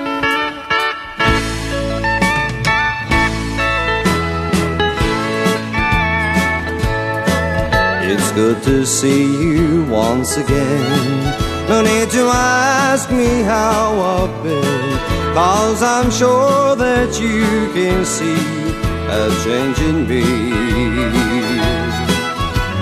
It's 8.15 8.31
good 8.33 8.63
to 8.65 8.85
see 8.85 9.25
you 9.25 9.87
once 9.87 10.37
again. 10.37 11.09
No 11.67 11.81
need 11.81 12.11
to 12.11 12.25
ask 12.29 13.11
me 13.11 13.41
how 13.41 13.87
I've 14.17 14.43
been, 14.45 14.99
cause 15.33 15.83
I'm 15.83 16.11
sure 16.11 16.77
that 16.77 17.19
you 17.19 17.73
can 17.73 18.05
see 18.05 18.45
a 19.19 19.25
change 19.45 19.79
in 19.79 20.07
me. 20.07 20.25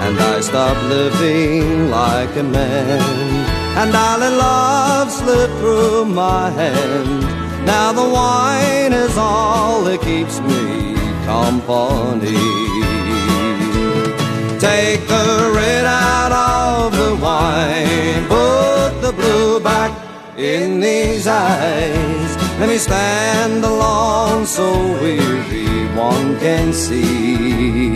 And 0.04 0.18
I 0.18 0.40
stopped 0.40 0.82
living 0.86 1.90
like 1.90 2.34
a 2.34 2.42
man, 2.42 3.00
and 3.78 3.94
I 3.94 4.16
let 4.16 4.32
love 4.32 5.12
slip 5.12 5.50
through 5.60 6.06
my 6.06 6.50
hand. 6.50 7.20
Now 7.64 7.92
the 7.92 8.08
wine 8.18 8.92
is 8.92 9.16
all 9.16 9.84
that 9.84 10.00
keeps 10.00 10.40
me 10.40 10.96
company. 11.24 12.69
Take 14.60 15.08
the 15.08 15.52
red 15.54 15.86
out 15.86 16.32
of 16.32 16.92
the 16.92 17.16
wine, 17.16 18.26
put 18.28 19.00
the 19.00 19.10
blue 19.10 19.58
back 19.58 19.90
in 20.36 20.80
these 20.80 21.26
eyes. 21.26 22.36
Let 22.60 22.68
me 22.68 22.76
stand 22.76 23.64
alone 23.64 24.44
so 24.44 24.70
weary 25.00 25.86
one 25.96 26.38
can 26.40 26.74
see. 26.74 27.86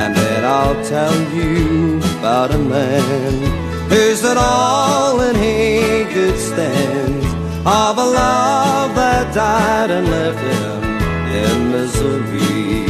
And 0.00 0.14
then 0.14 0.44
I'll 0.44 0.80
tell 0.84 1.16
you 1.32 1.98
about 2.20 2.54
a 2.54 2.58
man 2.58 3.88
who's 3.88 4.22
done 4.22 4.38
all 4.38 5.18
that 5.18 5.34
he 5.34 6.04
could 6.14 6.38
stand 6.38 7.24
of 7.66 7.98
a 7.98 8.06
love 8.22 8.94
that 8.94 9.34
died 9.34 9.90
and 9.90 10.06
left 10.08 10.38
him 10.38 10.84
in 11.34 11.72
misery. 11.72 12.83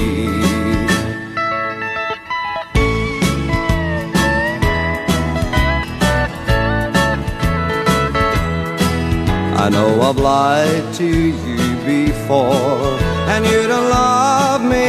I 9.65 9.71
know 9.71 9.99
I've 10.03 10.19
lied 10.19 10.93
to 10.97 11.07
you 11.07 11.57
before, 11.87 12.99
and 13.33 13.47
you 13.47 13.67
don't 13.67 13.89
love 13.89 14.63
me 14.63 14.87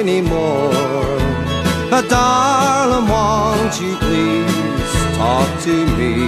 anymore. 0.00 0.72
But 1.88 2.08
darling, 2.08 3.06
won't 3.08 3.80
you 3.80 3.94
please 3.98 4.92
talk 5.16 5.48
to 5.62 5.76
me? 5.96 6.26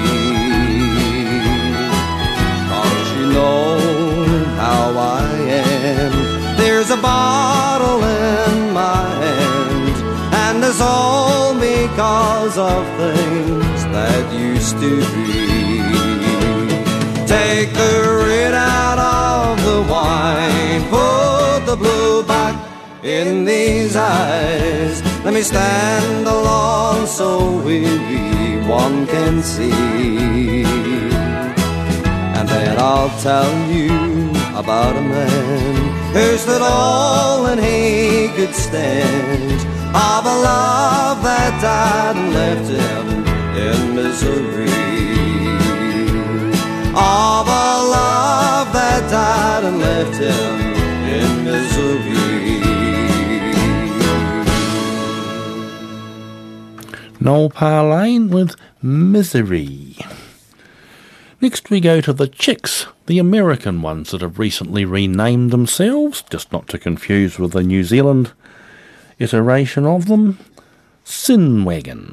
Cause 2.70 3.06
you 3.16 3.26
know 3.32 3.78
how 4.62 4.96
I 4.96 5.26
am. 5.66 6.56
There's 6.58 6.90
a 6.90 6.96
bottle 6.98 8.00
in 8.04 8.72
my 8.72 9.08
hand, 9.24 9.96
and 10.46 10.62
it's 10.62 10.80
all 10.80 11.52
because 11.54 12.56
of 12.56 12.86
things 12.96 13.82
that 13.96 14.32
used 14.32 14.78
to 14.78 15.00
be. 15.16 15.51
Take 17.62 17.74
the 17.74 18.24
red 18.26 18.54
out 18.54 18.98
of 18.98 19.64
the 19.64 19.82
wine, 19.82 20.82
put 20.90 21.64
the 21.64 21.76
blue 21.76 22.24
back 22.24 22.56
in 23.04 23.44
these 23.44 23.94
eyes. 23.94 25.00
Let 25.24 25.32
me 25.32 25.42
stand 25.42 26.26
alone 26.26 27.06
so 27.06 27.62
weary 27.62 28.66
one 28.66 29.06
can 29.06 29.44
see. 29.44 30.64
And 32.36 32.48
then 32.48 32.80
I'll 32.80 33.16
tell 33.20 33.54
you 33.70 34.30
about 34.56 34.96
a 34.96 35.00
man 35.00 35.76
who 36.14 36.36
stood 36.38 36.62
all 36.62 37.44
that 37.44 37.60
he 37.60 38.26
could 38.36 38.56
stand 38.56 39.60
of 39.94 40.26
a 40.34 40.36
love 40.50 41.22
that 41.22 41.52
died 41.62 42.16
and 42.16 42.34
left 42.34 42.68
him 42.80 43.06
in 43.56 43.94
misery. 43.94 44.91
Love 47.92 48.72
that 48.72 49.10
died 49.10 49.64
and 49.64 49.78
left 49.78 50.16
him 50.16 50.54
in 51.18 51.44
misery. 51.44 52.22
Noel 57.20 58.28
with 58.28 58.56
Misery. 58.82 59.96
Next, 61.40 61.70
we 61.70 61.80
go 61.80 62.00
to 62.00 62.12
the 62.12 62.26
Chicks, 62.26 62.86
the 63.06 63.18
American 63.18 63.82
ones 63.82 64.10
that 64.10 64.22
have 64.22 64.38
recently 64.38 64.84
renamed 64.84 65.50
themselves, 65.50 66.22
just 66.30 66.52
not 66.52 66.68
to 66.68 66.78
confuse 66.78 67.38
with 67.38 67.52
the 67.52 67.62
New 67.62 67.84
Zealand 67.84 68.32
iteration 69.18 69.86
of 69.86 70.06
them, 70.06 70.38
Sin 71.04 71.64
Wagon. 71.64 72.12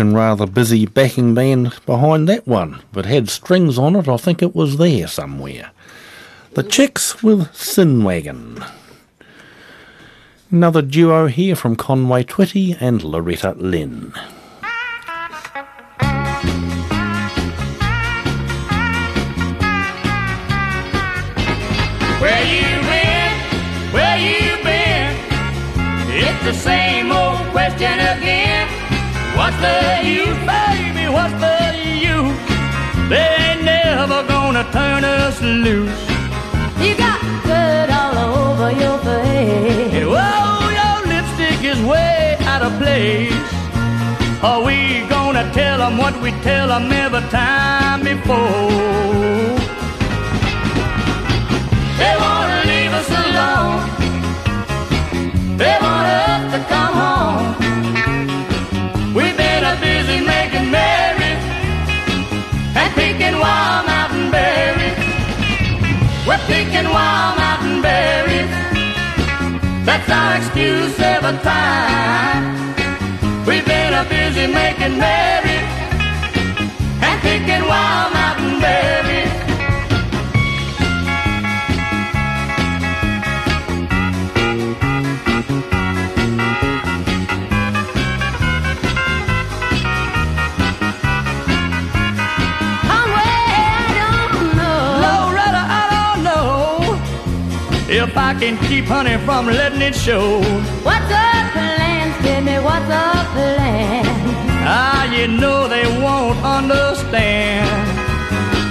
And 0.00 0.14
rather 0.14 0.46
busy 0.46 0.86
backing 0.86 1.34
band 1.34 1.74
behind 1.86 2.28
that 2.28 2.46
one. 2.46 2.82
It 2.94 3.06
had 3.06 3.28
strings 3.28 3.78
on 3.78 3.96
it, 3.96 4.08
I 4.08 4.16
think 4.16 4.42
it 4.42 4.54
was 4.54 4.76
there 4.76 5.06
somewhere. 5.06 5.70
The 6.54 6.62
Chicks 6.62 7.22
with 7.22 7.54
Sin 7.54 8.04
Wagon. 8.04 8.62
Another 10.50 10.82
duo 10.82 11.28
here 11.28 11.56
from 11.56 11.76
Conway 11.76 12.24
Twitty 12.24 12.76
and 12.80 13.02
Loretta 13.02 13.54
Lynn. 13.56 14.12
Where 22.20 22.44
you 22.44 22.68
been? 22.82 23.32
Where 23.92 24.18
you 24.18 24.62
been? 24.62 25.16
It's 26.10 26.44
the 26.44 26.52
same 26.52 26.81
the 29.66 29.78
use, 30.20 30.40
baby? 30.52 31.04
What's 31.16 31.34
the 31.44 31.58
use? 32.14 32.38
They 33.12 33.28
ain't 33.48 33.62
never 33.64 34.20
gonna 34.34 34.64
turn 34.78 35.04
us 35.04 35.40
loose. 35.40 36.00
You 36.84 36.92
got 36.96 37.20
dirt 37.48 37.90
all 38.00 38.16
over 38.32 38.70
your 38.82 38.98
face. 39.06 39.92
And 39.98 40.08
whoa, 40.14 40.70
your 40.78 40.96
lipstick 41.12 41.60
is 41.72 41.80
way 41.92 42.36
out 42.52 42.62
of 42.68 42.72
place. 42.82 43.32
Are 44.42 44.62
we 44.68 44.76
gonna 45.14 45.44
tell 45.52 45.78
'em 45.86 45.94
what 46.02 46.14
we 46.24 46.30
tell 46.48 46.68
'em 46.76 46.90
every 47.04 47.24
time 47.30 48.00
before? 48.10 49.60
They 52.00 52.14
wanna 52.24 52.60
leave 52.72 52.92
us 53.00 53.10
alone. 53.24 53.80
They 55.60 55.74
want 55.86 56.06
us 56.26 56.42
to 56.54 56.58
come 56.72 56.94
home. 57.02 57.51
Picking 66.72 66.90
wild 66.90 67.36
mountain 67.36 67.82
berries. 67.82 68.50
That's 69.84 70.08
our 70.08 70.36
excuse 70.36 70.98
every 71.00 71.38
time. 71.42 72.44
We've 73.46 73.66
been 73.66 73.92
a 73.92 74.04
busy 74.08 74.46
making 74.46 74.98
merry 74.98 75.51
if 98.12 98.18
I 98.18 98.34
can 98.34 98.58
keep 98.68 98.84
honey 98.84 99.16
from 99.24 99.46
letting 99.46 99.80
it 99.80 99.94
show. 99.94 100.38
What's 100.84 101.10
up, 101.10 101.44
plans? 101.56 102.14
Give 102.22 102.44
me 102.44 102.58
what's 102.58 102.90
up, 102.90 103.24
plan? 103.32 104.04
Ah, 104.68 105.10
you 105.14 105.28
know 105.28 105.66
they 105.66 105.86
won't 106.04 106.38
understand. 106.44 107.64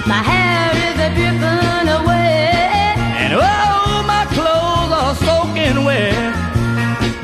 My 0.06 0.22
hair 0.30 0.70
is 0.86 0.96
a 1.06 1.10
dripping 1.16 1.88
away. 1.98 2.54
And 3.22 3.32
oh, 3.34 4.04
my 4.14 4.24
clothes 4.36 4.92
are 5.02 5.16
soaking 5.26 5.84
wet. 5.84 6.14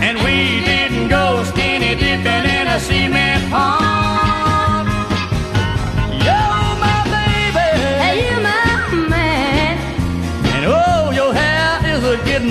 And 0.06 0.18
we 0.26 0.66
didn't 0.66 1.06
go 1.06 1.44
skinny 1.44 1.94
dipping 1.94 2.46
in 2.56 2.66
a 2.66 2.80
cement 2.80 3.48
pond. 3.48 3.87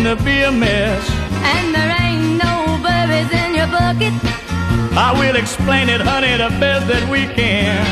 To 0.07 0.23
be 0.23 0.41
a 0.43 0.51
mess. 0.51 1.03
And 1.53 1.75
there 1.75 1.91
ain't 2.01 2.39
no 2.41 2.79
berries 2.81 3.29
in 3.43 3.49
your 3.59 3.67
bucket. 3.67 4.13
I 4.95 5.11
will 5.19 5.35
explain 5.35 5.89
it, 5.89 5.99
honey, 5.99 6.31
the 6.37 6.51
best 6.63 6.87
that 6.87 7.03
we 7.11 7.21
can. 7.39 7.83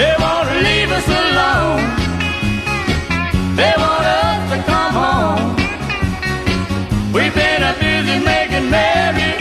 They 0.00 0.14
won't 0.22 0.48
leave 0.66 0.90
us 0.98 1.08
alone. 1.22 1.84
They 3.60 3.74
want 3.84 4.06
us 4.24 4.42
to 4.52 4.58
come 4.70 4.92
home. 5.04 5.48
We've 7.12 7.34
been 7.34 7.62
a 7.70 7.74
busy 7.84 8.16
making 8.24 8.66
merry 8.70 9.32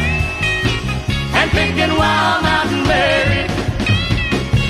and 1.40 1.48
picking 1.56 1.94
wild 2.02 2.44
mountain 2.44 2.84
berries. 2.92 3.54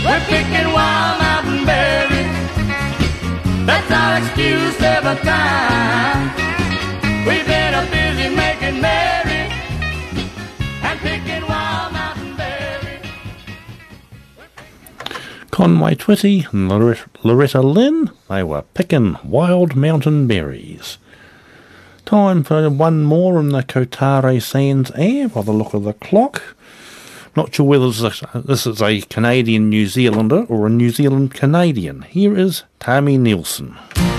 We're 0.06 0.26
picking 0.30 0.70
wild 0.78 1.16
mountain 1.26 1.62
berries. 1.66 2.34
That's 3.66 3.90
our 3.90 4.14
excuse 4.22 4.78
every 4.96 5.18
time. 5.26 6.43
Conway 15.64 15.96
Twitty 15.96 16.52
and 16.52 16.68
Loretta, 17.24 17.62
Lynn, 17.62 18.12
they 18.28 18.44
were 18.44 18.64
picking 18.74 19.16
wild 19.24 19.78
mountain 19.78 20.28
berries. 20.28 20.98
Time 22.04 22.44
for 22.44 22.70
one 22.70 23.04
more 23.04 23.40
in 23.40 23.48
the 23.48 23.64
Kotare 23.64 24.42
Sands 24.42 24.92
air 24.98 25.30
by 25.30 25.42
the 25.42 25.54
look 25.54 25.74
of 25.74 25.86
the 25.86 25.94
clock. 25.94 26.58
Not 27.38 27.56
sure 27.56 27.66
whether 27.66 27.90
this 28.42 28.68
is 28.68 28.82
a 28.82 29.00
Canadian 29.04 29.70
New 29.70 29.88
Zealander 29.88 30.44
or 30.50 30.68
a 30.68 30.70
New 30.70 30.90
Zealand 30.90 31.34
Canadian. 31.34 32.02
Here 32.02 32.38
is 32.38 32.64
Tami 32.82 33.18
Neilson. 33.18 34.13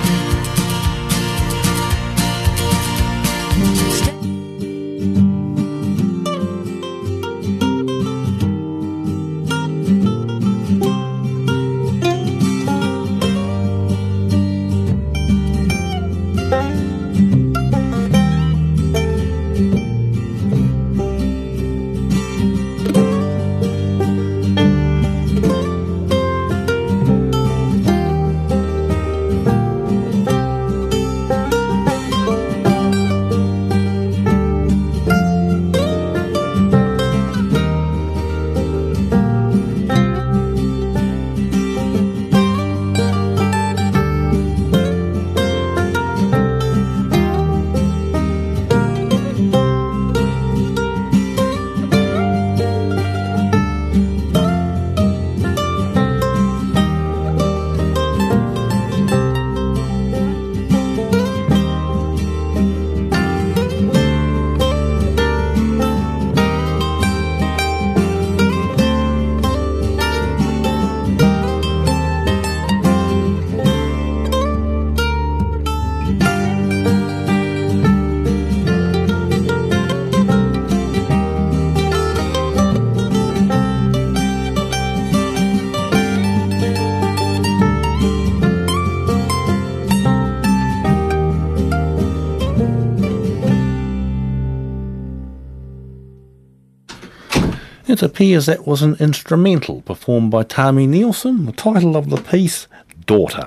It 97.95 98.03
appears 98.03 98.47
that 98.47 98.67
was 98.67 98.83
an 98.83 98.97
instrumental 98.99 99.83
performed 99.83 100.33
by 100.33 100.43
Tami 100.43 100.89
Neilson, 100.89 101.47
the 101.47 101.53
title 101.53 101.97
of 101.97 102.11
the 102.11 102.17
piece, 102.17 102.67
Daughter. 103.07 103.47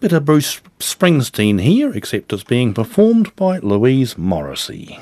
Bit 0.00 0.12
of 0.12 0.24
Bruce 0.24 0.60
Springsteen 0.80 1.60
here, 1.60 1.92
except 1.92 2.32
it's 2.32 2.42
being 2.42 2.74
performed 2.74 3.30
by 3.36 3.58
Louise 3.58 4.18
Morrissey. 4.18 4.98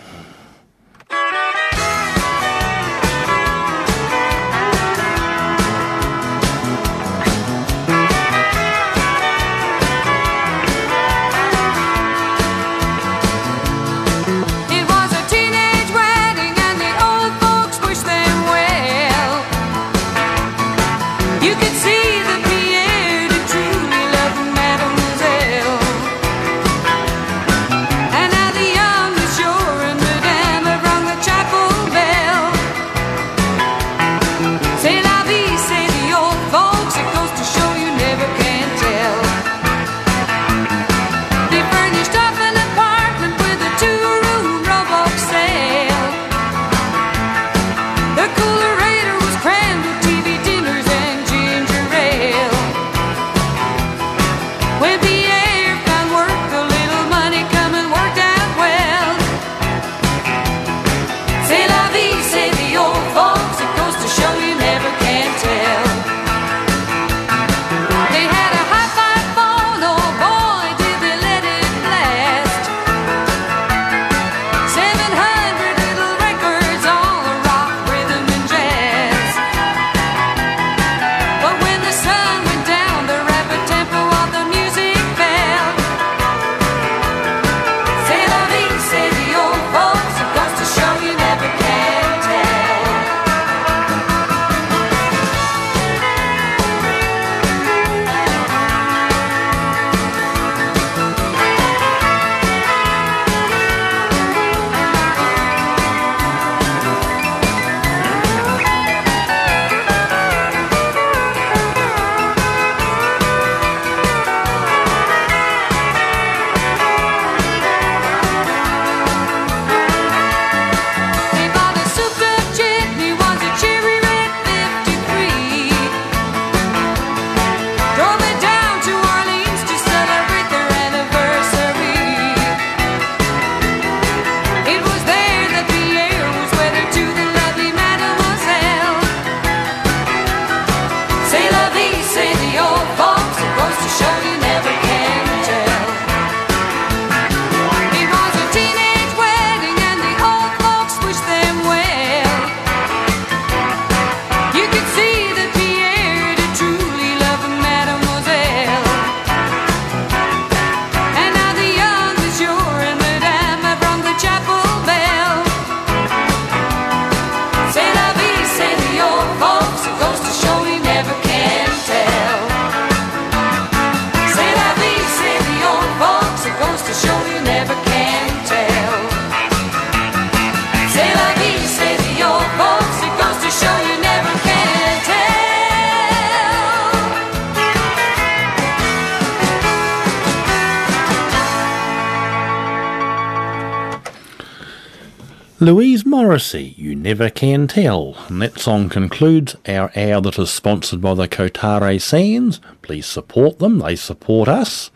Louise 195.65 196.05
Morrissey, 196.05 196.75
You 196.77 196.95
Never 196.95 197.31
Can 197.31 197.67
Tell. 197.67 198.15
And 198.29 198.43
that 198.43 198.59
song 198.59 198.91
concludes 198.91 199.57
our 199.67 199.91
hour 199.97 200.21
that 200.21 200.39
is 200.39 200.51
sponsored 200.51 201.01
by 201.01 201.15
the 201.15 201.27
Kotare 201.27 201.99
Sands. 201.99 202.61
Please 202.83 203.07
support 203.07 203.61
them, 203.61 203.79
they 203.79 203.97
support 203.97 204.47
us. 204.47 204.91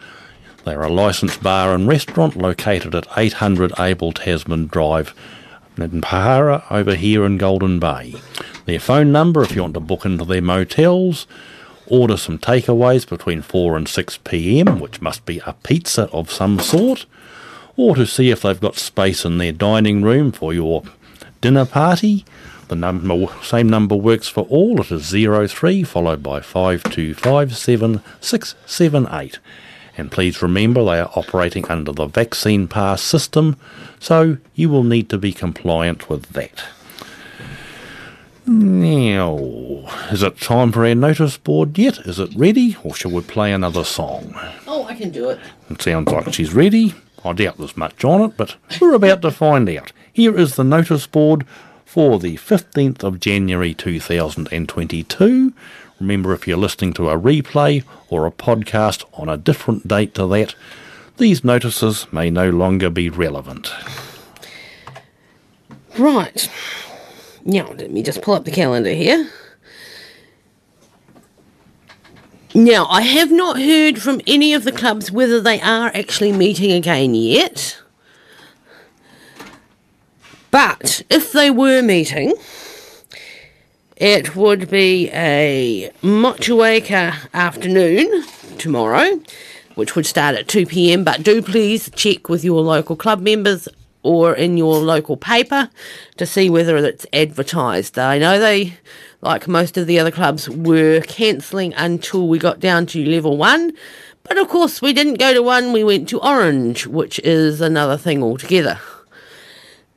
They're 0.67 0.83
a 0.83 0.91
licensed 0.91 1.43
bar 1.43 1.75
and 1.75 1.89
restaurant 1.89 2.37
located 2.37 2.95
at 2.95 3.07
800 3.17 3.81
Abel 3.81 4.13
Tasman 4.13 4.67
Drive 4.67 5.15
in 5.79 6.03
Pohara 6.03 6.71
over 6.71 6.97
here 6.97 7.25
in 7.25 7.39
Golden 7.39 7.81
Bay. 7.81 8.17
Their 8.67 8.79
phone 8.79 9.11
number 9.11 9.43
if 9.43 9.57
you 9.57 9.63
want 9.63 9.73
to 9.73 9.81
book 9.81 10.05
into 10.05 10.27
their 10.27 10.43
motels, 10.43 11.27
order 11.87 12.19
some 12.19 12.39
takeaways 12.39 13.09
between 13.09 13.41
4 13.41 13.75
and 13.75 13.89
6 13.89 14.19
pm, 14.19 14.81
which 14.81 15.01
must 15.01 15.25
be 15.25 15.41
a 15.47 15.55
pizza 15.55 16.11
of 16.11 16.31
some 16.31 16.59
sort, 16.59 17.07
or 17.79 17.95
to 17.95 18.07
see 18.07 18.31
if 18.31 18.43
they've 18.43 18.61
got 18.61 18.77
space 18.77 19.25
in 19.25 19.39
their 19.39 19.53
dining 19.53 20.03
room 20.03 20.33
for 20.33 20.53
your 20.53 20.83
dinner 21.41 21.65
party. 21.65 22.27
The 22.67 22.75
number, 22.75 23.29
same 23.43 23.71
number 23.71 23.95
works 23.95 24.27
for 24.29 24.43
all. 24.51 24.81
It 24.83 24.91
is 24.91 25.13
03 25.53 25.85
followed 25.85 26.23
by 26.23 26.41
5257678. 26.41 29.39
And 29.97 30.11
please 30.11 30.43
remember 30.43 30.85
they 30.85 30.99
are 30.99 31.11
operating 31.15 31.67
under 31.69 31.93
the 31.93 32.07
vaccine 32.07 32.69
pass 32.69 33.01
system, 33.01 33.57
so 33.99 34.37
you 34.55 34.69
will 34.69 34.85
need 34.85 35.09
to 35.11 35.17
be 35.17 35.33
compliant 35.33 36.11
with 36.11 36.29
that. 36.33 36.65
Now, 38.47 39.39
is 40.11 40.23
it 40.23 40.41
time 40.41 40.73
for 40.73 40.85
our 40.85 40.95
notice 40.95 41.37
board 41.37 41.79
yet? 41.79 41.99
Is 41.99 42.19
it 42.19 42.35
ready, 42.35 42.77
or 42.83 42.95
shall 42.95 43.13
we 43.13 43.21
play 43.21 43.53
another 43.53 43.85
song? 43.85 44.35
Oh, 44.67 44.85
I 44.85 44.95
can 44.95 45.11
do 45.11 45.29
it. 45.31 45.39
It 45.71 45.81
sounds 45.81 46.11
like 46.11 46.33
she's 46.33 46.55
ready. 46.55 46.95
I 47.29 47.35
doubt 47.35 47.59
there's 47.59 47.77
much 47.77 48.05
on 48.07 48.23
it, 48.23 48.39
but 48.39 48.57
we're 48.81 48.95
about 48.95 49.21
to 49.21 49.31
find 49.31 49.69
out. 49.69 49.93
Here 50.11 50.35
is 50.35 50.57
the 50.57 50.65
notice 50.65 51.07
board 51.07 51.45
for 51.85 52.19
the 52.19 52.37
15th 52.39 53.03
of 53.03 53.21
January 53.21 53.75
2022. 53.75 55.53
Remember, 56.01 56.33
if 56.33 56.49
you're 56.49 56.57
listening 56.57 56.95
to 56.95 57.11
a 57.11 57.19
replay 57.19 57.85
or 58.09 58.25
a 58.27 58.31
podcast 58.31 59.05
on 59.13 59.29
a 59.29 59.37
different 59.37 59.87
date 59.87 60.15
to 60.15 60.27
that, 60.29 60.55
these 61.19 61.45
notices 61.45 62.11
may 62.11 62.31
no 62.31 62.49
longer 62.49 62.89
be 62.89 63.11
relevant. 63.11 63.71
Right. 65.99 66.51
Now, 67.45 67.73
let 67.73 67.91
me 67.91 68.03
just 68.03 68.23
pull 68.23 68.35
up 68.35 68.47
the 68.47 68.51
calendar 68.51 68.95
here. 68.95 69.29
Now, 72.55 72.87
I 72.87 73.03
have 73.03 73.31
not 73.31 73.61
heard 73.61 74.01
from 74.01 74.23
any 74.27 74.55
of 74.55 74.65
the 74.65 74.73
clubs 74.73 75.13
whether 75.13 75.41
they 75.41 75.61
are 75.61 75.91
actually 75.95 76.33
meeting 76.33 76.73
again 76.73 77.15
yet. 77.15 77.79
But 80.51 81.03
if 81.11 81.33
they 81.33 81.51
were 81.51 81.83
meeting, 81.83 82.33
it 83.97 84.35
would 84.35 84.71
be 84.71 85.11
a 85.13 85.91
Motueka 86.03 87.29
afternoon 87.35 88.25
tomorrow, 88.57 89.21
which 89.75 89.95
would 89.95 90.07
start 90.07 90.35
at 90.35 90.49
2 90.49 90.65
pm. 90.65 91.05
But 91.05 91.23
do 91.23 91.43
please 91.43 91.91
check 91.95 92.31
with 92.31 92.45
your 92.45 92.63
local 92.63 92.97
club 92.97 93.21
members 93.21 93.69
or 94.03 94.35
in 94.35 94.57
your 94.57 94.79
local 94.79 95.19
paper 95.19 95.69
to 96.17 96.25
see 96.25 96.49
whether 96.49 96.79
it's 96.79 97.05
advertised. 97.13 97.99
I 97.99 98.19
know 98.19 98.39
they, 98.39 98.79
like 99.21 99.49
most 99.49 99.77
of 99.77 99.87
the 99.87 99.99
other 99.99 100.11
clubs, 100.11 100.49
were 100.49 101.01
cancelling 101.01 101.75
until 101.75 102.29
we 102.29 102.39
got 102.39 102.61
down 102.61 102.87
to 102.87 103.05
level 103.05 103.37
one. 103.37 103.73
But 104.23 104.39
of 104.39 104.49
course, 104.49 104.83
we 104.83 104.93
didn't 104.93 105.19
go 105.19 105.33
to 105.33 105.43
one, 105.43 105.73
we 105.73 105.83
went 105.83 106.09
to 106.11 106.21
orange, 106.21 106.87
which 106.87 107.19
is 107.21 107.61
another 107.61 107.97
thing 107.97 108.23
altogether. 108.23 108.79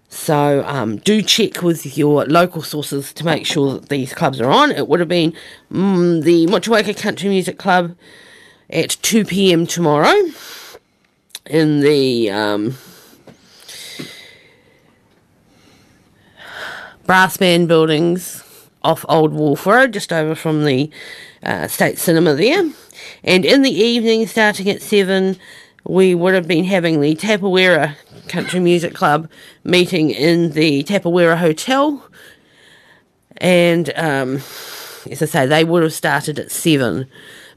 So 0.10 0.64
um, 0.66 0.98
do 0.98 1.22
check 1.22 1.62
with 1.62 1.98
your 1.98 2.26
local 2.26 2.62
sources 2.62 3.14
to 3.14 3.26
make 3.26 3.46
sure 3.46 3.74
that 3.74 3.90
these 3.90 4.14
clubs 4.14 4.42
are 4.42 4.50
on. 4.50 4.72
It 4.72 4.88
would 4.88 5.00
have 5.00 5.10
been 5.10 5.34
mm, 5.72 6.24
the 6.24 6.48
Motueka 6.48 6.98
Country 6.98 7.30
Music 7.30 7.58
Club 7.58 7.96
at 8.70 8.90
2 9.02 9.26
pm 9.26 9.66
tomorrow 9.68 10.14
in 11.46 11.80
the 11.82 12.30
um, 12.30 12.78
brass 17.06 17.38
band 17.38 17.68
buildings 17.68 18.41
off 18.84 19.06
Old 19.08 19.34
Wharf 19.34 19.66
Road, 19.66 19.94
just 19.94 20.12
over 20.12 20.36
from 20.36 20.66
the 20.66 20.90
uh, 21.44 21.68
State 21.68 21.98
Cinema 21.98 22.34
there. 22.34 22.72
And 23.24 23.46
in 23.46 23.62
the 23.62 23.72
evening, 23.72 24.28
starting 24.28 24.70
at 24.70 24.82
7, 24.82 25.38
we 25.84 26.16
would 26.16 26.34
have 26.34 26.48
been 26.48 26.66
having 26.66 27.02
the 27.02 27.16
Tapawera 27.16 27.96
Country 28.28 28.60
Music 28.60 28.94
Club 28.94 29.30
meeting 29.64 30.10
in 30.10 30.52
the 30.52 30.84
Tapawera 30.84 31.38
Hotel. 31.38 32.06
And 33.38 33.92
um, 33.96 34.36
as 35.10 35.22
I 35.22 35.26
say, 35.26 35.46
they 35.46 35.64
would 35.64 35.84
have 35.84 35.94
started 35.94 36.40
at 36.40 36.52
7. 36.52 37.08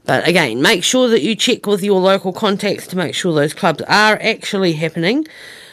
But 0.05 0.27
again, 0.27 0.61
make 0.61 0.83
sure 0.83 1.07
that 1.09 1.21
you 1.21 1.35
check 1.35 1.65
with 1.65 1.83
your 1.83 1.99
local 1.99 2.31
contacts 2.31 2.87
to 2.87 2.97
make 2.97 3.15
sure 3.15 3.33
those 3.33 3.53
clubs 3.53 3.81
are 3.87 4.19
actually 4.21 4.73
happening. 4.73 5.27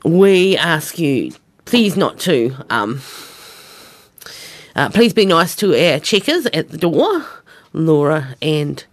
We 0.06 0.56
ask 0.56 1.00
you 1.00 1.32
please 1.68 1.98
not 1.98 2.18
to. 2.20 2.56
Um, 2.70 3.02
uh, 4.76 4.90
please 4.90 5.14
be 5.14 5.26
nice 5.26 5.56
to 5.58 5.76
our 5.76 6.00
checkers 6.00 6.46
at 6.48 6.70
the 6.70 6.78
door, 6.78 7.26
Laura 7.74 8.36
and 8.42 8.84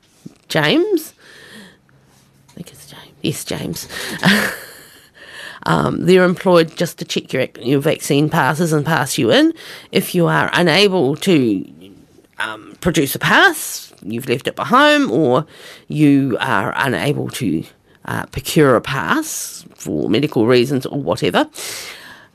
James. 0.49 1.15
I 2.49 2.53
think 2.53 2.73
it's 2.73 2.87
James. 2.87 3.13
Yes, 3.23 3.45
James. 3.45 3.89
Um, 5.67 6.05
they're 6.05 6.25
employed 6.25 6.77
just 6.77 6.99
to 6.99 7.07
check 7.07 7.33
your, 7.33 7.47
your 7.59 7.81
vaccine 7.81 8.29
passes 8.29 8.73
and 8.75 8.85
pass 8.85 9.17
you 9.17 9.33
in. 9.33 9.55
If 9.93 10.15
you 10.15 10.27
are 10.27 10.51
unable 10.53 11.17
to 11.17 11.95
um, 12.39 12.77
produce 12.83 13.15
a 13.15 13.19
pass, 13.19 13.91
you've 14.03 14.29
left 14.29 14.47
it 14.47 14.57
behind, 14.57 15.11
or 15.11 15.47
you 15.89 16.37
are 16.39 16.75
unable 16.77 17.31
to 17.31 17.65
uh, 18.05 18.27
procure 18.27 18.77
a 18.77 18.83
pass 18.83 19.65
for 19.75 20.11
medical 20.11 20.47
reasons 20.47 20.85
or 20.85 21.01
whatever, 21.01 21.49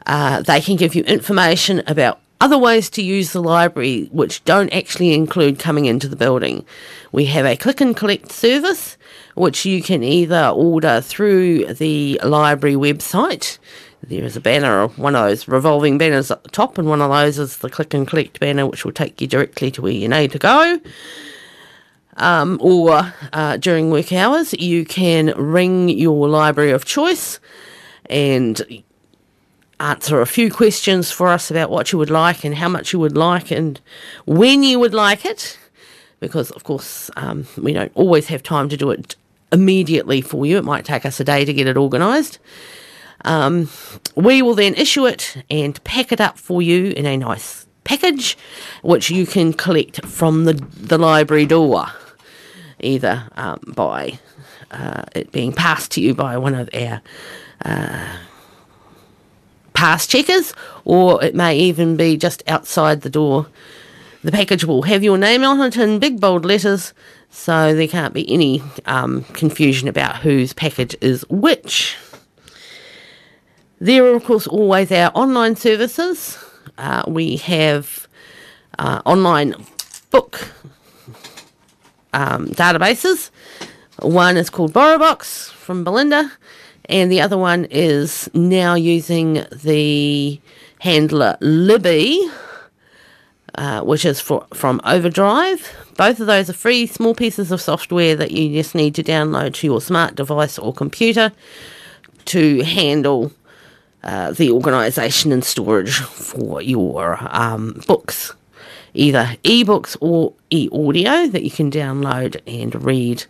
uh, 0.06 0.42
they 0.42 0.62
can 0.62 0.76
give 0.76 0.96
you 0.96 1.04
information 1.04 1.82
about 1.88 2.20
other 2.42 2.58
ways 2.58 2.90
to 2.90 3.02
use 3.02 3.34
the 3.34 3.42
library 3.42 4.06
which 4.12 4.44
don't 4.46 4.74
actually 4.74 5.14
include 5.14 5.60
coming 5.60 5.86
into 5.86 6.08
the 6.08 6.16
building. 6.16 6.66
We 7.12 7.26
have 7.26 7.46
a 7.46 7.58
click 7.58 7.82
and 7.82 7.96
collect 7.96 8.32
service 8.32 8.98
which 9.36 9.66
you 9.66 9.82
can 9.82 10.04
either 10.04 10.48
order 10.48 11.02
through 11.02 11.74
the 11.74 12.20
library 12.24 12.76
website. 12.76 13.58
There 14.02 14.24
is 14.24 14.36
a 14.36 14.42
banner, 14.42 14.88
one 14.88 15.16
of 15.16 15.28
those 15.28 15.48
revolving 15.48 15.98
banners 15.98 16.32
at 16.32 16.44
the 16.44 16.50
top, 16.50 16.78
and 16.78 16.88
one 16.90 17.02
of 17.02 17.10
those 17.10 17.38
is 17.38 17.58
the 17.58 17.70
click 17.70 17.94
and 17.94 18.08
collect 18.08 18.40
banner, 18.40 18.66
which 18.66 18.86
will 18.86 18.92
take 18.92 19.20
you 19.22 19.28
directly 19.28 19.72
to 19.72 19.82
where 19.82 19.92
you 19.92 20.08
need 20.08 20.32
to 20.32 20.40
go. 20.40 20.80
Um, 22.18 22.60
or 22.62 23.14
uh, 23.32 23.58
during 23.58 23.92
work 23.92 24.12
hours, 24.12 24.54
you 24.54 24.84
can 24.84 25.28
ring 25.38 25.90
your 25.90 26.28
library 26.28 26.72
of 26.72 26.86
choice 26.86 27.40
and 28.10 28.62
answer 29.80 30.22
a 30.22 30.26
few 30.26 30.52
questions 30.52 31.12
for 31.12 31.28
us 31.28 31.50
about 31.50 31.70
what 31.70 31.92
you 31.92 31.98
would 31.98 32.10
like 32.10 32.44
and 32.44 32.56
how 32.56 32.70
much 32.70 32.94
you 32.94 33.00
would 33.00 33.16
like 33.16 33.52
and 33.52 33.80
when 34.26 34.64
you 34.64 34.80
would 34.80 34.94
like 34.94 35.26
it. 35.26 35.58
Because, 36.20 36.52
of 36.52 36.66
course, 36.66 37.10
um, 37.16 37.48
we 37.58 37.72
don't 37.72 37.92
always 37.96 38.28
have 38.28 38.44
time 38.44 38.68
to 38.70 38.78
do 38.78 38.92
it 38.92 39.16
immediately 39.54 40.22
for 40.22 40.46
you. 40.46 40.58
It 40.58 40.66
might 40.66 40.84
take 40.84 41.06
us 41.06 41.20
a 41.20 41.24
day 41.24 41.46
to 41.46 41.54
get 41.54 41.68
it 41.68 41.78
organised. 41.78 42.40
Um, 43.26 43.70
we 44.16 44.42
will 44.42 44.56
then 44.56 44.76
issue 44.76 45.06
it 45.06 45.44
and 45.50 45.82
pack 45.84 46.12
it 46.12 46.22
up 46.22 46.38
for 46.38 46.62
you 46.62 46.92
in 46.92 47.06
a 47.06 47.18
nice 47.18 47.68
package, 47.84 48.38
which 48.82 49.10
you 49.10 49.26
can 49.26 49.54
collect 49.54 50.06
from 50.06 50.46
the, 50.46 50.54
the 50.54 50.98
library 50.98 51.46
door, 51.46 51.88
either 52.80 53.28
um, 53.36 53.60
by 53.76 54.20
uh, 54.72 55.04
it 55.16 55.32
being 55.32 55.54
passed 55.54 55.92
to 55.92 56.02
you 56.02 56.14
by 56.14 56.38
one 56.38 56.54
of 56.54 56.70
our 56.74 57.02
uh, 57.66 58.18
pass 59.80 60.06
checkers, 60.06 60.54
or 60.84 61.24
it 61.24 61.34
may 61.34 61.58
even 61.58 61.96
be 61.96 62.18
just 62.18 62.44
outside 62.50 63.00
the 63.00 63.10
door. 63.10 63.48
The 64.26 64.32
package 64.32 64.66
will 64.66 64.82
have 64.82 65.06
your 65.06 65.18
name 65.18 65.46
on 65.46 65.62
it 65.62 65.78
in 65.78 66.00
big 66.00 66.20
bold 66.20 66.44
letters, 66.44 66.94
so 67.30 67.74
there 67.74 67.88
can't 67.88 68.14
be 68.14 68.30
any 68.30 68.62
um, 68.86 69.24
confusion 69.32 69.88
about 69.88 70.18
whose 70.18 70.52
package 70.52 70.98
is 71.00 71.24
which. 71.30 71.96
There 73.80 74.04
are, 74.04 74.16
of 74.18 74.26
course, 74.26 74.48
always 74.48 74.92
our 74.92 75.14
online 75.16 75.56
services. 75.56 76.38
Uh, 76.78 77.04
we 77.08 77.38
have 77.38 78.06
uh, 78.78 79.02
online 79.06 79.56
book 80.12 80.52
um, 82.12 82.48
databases. 82.50 83.32
One 84.00 84.36
is 84.36 84.50
called 84.50 84.74
BorrowBox 84.74 85.52
from 85.52 85.86
Bolinda, 85.86 86.32
and 86.90 87.12
the 87.12 87.22
other 87.22 87.38
one 87.38 87.66
is 87.66 88.30
now 88.34 88.74
using 88.74 89.46
the 89.52 90.40
handler 90.80 91.38
Libby, 91.40 92.28
uh, 93.54 93.82
which 93.82 94.06
is 94.06 94.20
for, 94.20 94.48
from 94.54 94.82
Overdrive. 94.84 95.72
Both 95.98 96.20
of 96.20 96.26
those 96.26 96.50
are 96.50 96.54
free 96.54 96.88
small 96.88 97.14
pieces 97.14 97.52
of 97.52 97.62
software 97.62 98.16
that 98.16 98.32
you 98.32 98.50
just 98.50 98.74
need 98.74 98.96
to 98.96 99.04
download 99.04 99.54
to 99.56 99.68
your 99.68 99.82
smart 99.82 100.16
device 100.16 100.58
or 100.58 100.74
computer 100.74 101.32
to 102.26 102.64
handle 102.64 103.32
uh, 104.04 104.32
the 104.32 104.50
organisation 104.50 105.32
and 105.32 105.46
storage 105.46 106.00
for 106.00 106.62
your 106.62 107.20
um, 107.30 107.82
books, 107.86 108.34
either 108.96 109.36
ebooks 109.44 109.96
or 110.02 110.34
e 110.50 110.70
audio 110.72 111.28
that 111.28 111.44
you 111.44 111.52
can 111.52 111.70
download 111.70 112.42
and 112.48 112.84
read 112.84 113.26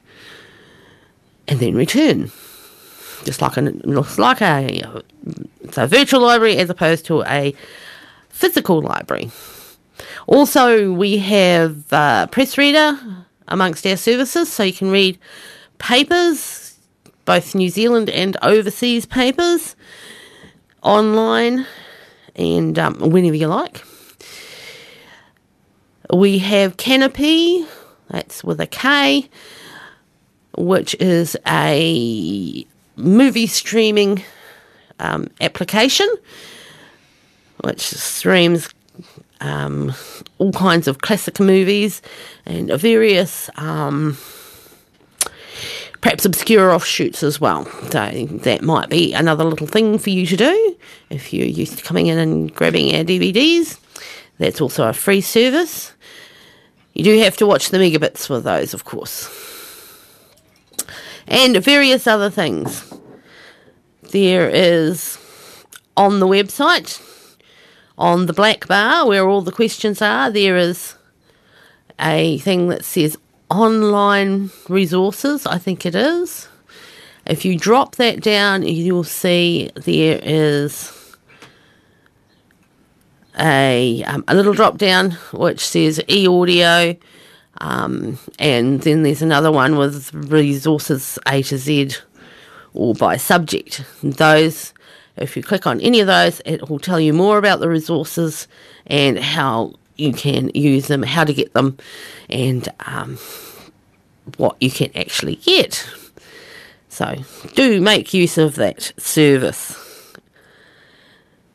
and 1.48 1.60
then 1.60 1.76
return. 1.76 2.32
Just 3.26 3.42
like 3.42 3.58
a 3.58 3.62
looks 3.62 4.18
like 4.18 4.42
a 4.42 5.02
it's 5.62 5.78
a 5.78 5.88
virtual 5.88 6.22
library 6.22 6.58
as 6.58 6.70
opposed 6.70 7.06
to 7.06 7.24
a 7.24 7.54
physical 8.30 8.82
library. 8.82 9.32
Also, 10.28 10.92
we 10.94 11.18
have 11.18 11.88
Press 12.32 12.58
Reader 12.58 13.00
amongst 13.48 13.86
our 13.86 13.98
services, 13.98 14.52
so 14.52 14.64
you 14.64 14.74
can 14.74 14.90
read 14.90 15.20
papers, 15.80 16.78
both 17.26 17.56
New 17.56 17.70
Zealand 17.70 18.10
and 18.10 18.38
overseas 18.42 19.06
papers, 19.06 19.76
online 20.82 21.66
and 22.36 22.80
um, 22.80 22.96
whenever 23.00 23.36
you 23.36 23.48
like. 23.48 23.84
We 26.14 26.40
have 26.40 26.78
Kanopy, 26.78 27.68
that's 28.10 28.44
with 28.44 28.60
a 28.60 28.68
K, 28.68 29.30
which 30.56 30.96
is 31.00 31.38
a 31.46 32.66
movie 33.00 33.48
streaming 33.48 34.24
um, 35.00 35.28
application 35.42 36.08
which 37.64 37.82
streams 37.82 38.70
um, 39.42 39.94
all 40.38 40.52
kinds 40.52 40.88
of 40.88 41.00
classic 41.00 41.40
movies 41.40 42.02
and 42.46 42.72
various 42.74 43.50
um, 43.58 44.18
perhaps 46.02 46.26
obscure 46.26 46.72
offshoots 46.72 47.24
as 47.24 47.40
well. 47.42 47.66
So 47.92 48.12
that 48.44 48.62
might 48.62 48.90
be 48.90 49.14
another 49.14 49.44
little 49.44 49.68
thing 49.68 49.98
for 49.98 50.10
you 50.10 50.26
to 50.26 50.38
do 50.38 50.78
if 51.10 51.34
you're 51.34 51.48
used 51.48 51.78
to 51.78 51.84
coming 51.84 52.08
in 52.08 52.18
and 52.18 52.54
grabbing 52.54 52.96
our 52.96 53.04
DVDs. 53.04 53.80
That's 54.38 54.62
also 54.62 54.88
a 54.88 54.94
free 54.94 55.22
service. 55.22 55.94
You 56.94 57.04
do 57.04 57.20
have 57.20 57.38
to 57.38 57.46
watch 57.46 57.70
the 57.70 57.78
megabits 57.78 58.28
for 58.28 58.40
those, 58.40 58.74
of 58.74 58.86
course. 58.86 59.49
And 61.30 61.56
various 61.64 62.08
other 62.08 62.30
things. 62.30 62.92
There 64.12 64.50
is 64.50 65.18
on 65.96 66.20
the 66.20 66.28
website, 66.28 67.00
on 67.98 68.26
the 68.26 68.34
black 68.34 68.68
bar 68.68 69.08
where 69.08 69.28
all 69.30 69.42
the 69.42 69.52
questions 69.52 70.02
are, 70.02 70.32
there 70.32 70.58
is 70.58 70.96
a 72.00 72.40
thing 72.40 72.70
that 72.70 72.84
says 72.84 73.18
online 73.50 74.50
resources, 74.68 75.46
I 75.46 75.58
think 75.58 75.86
it 75.86 75.96
is. 75.96 76.48
If 77.26 77.46
you 77.46 77.58
drop 77.58 77.96
that 77.98 78.22
down, 78.22 78.64
you'll 78.64 79.04
see 79.04 79.70
there 79.76 80.20
is 80.24 81.16
a, 83.38 84.04
um, 84.06 84.24
a 84.28 84.36
little 84.36 84.54
drop 84.54 84.78
down 84.78 85.12
which 85.34 85.60
says 85.60 86.02
e 86.10 86.28
audio, 86.28 86.96
um, 87.60 88.18
and 88.38 88.82
then 88.82 89.04
there's 89.04 89.22
another 89.22 89.52
one 89.52 89.78
with 89.78 90.14
resources 90.14 91.20
A 91.28 91.44
to 91.44 91.58
Z 91.58 91.92
or 92.74 92.94
by 92.94 93.18
subject. 93.18 93.84
Those, 94.02 94.74
if 95.18 95.36
you 95.36 95.44
click 95.44 95.68
on 95.68 95.82
any 95.82 96.00
of 96.00 96.08
those, 96.08 96.42
it 96.46 96.70
will 96.70 96.80
tell 96.80 97.00
you 97.00 97.14
more 97.14 97.38
about 97.38 97.60
the 97.60 97.70
resources 97.70 98.48
and 98.88 99.20
how 99.20 99.74
you 99.98 100.14
can 100.14 100.50
use 100.54 100.88
them, 100.88 101.04
how 101.04 101.26
to 101.26 101.34
get 101.34 101.54
them, 101.54 101.78
and 102.30 102.70
um, 102.86 103.18
what 104.38 104.56
you 104.62 104.72
can 104.72 104.92
actually 104.96 105.36
get. 105.36 105.88
So, 106.88 107.16
do 107.54 107.82
make 107.82 108.14
use 108.14 108.38
of 108.38 108.56
that 108.56 108.94
service. 108.98 109.79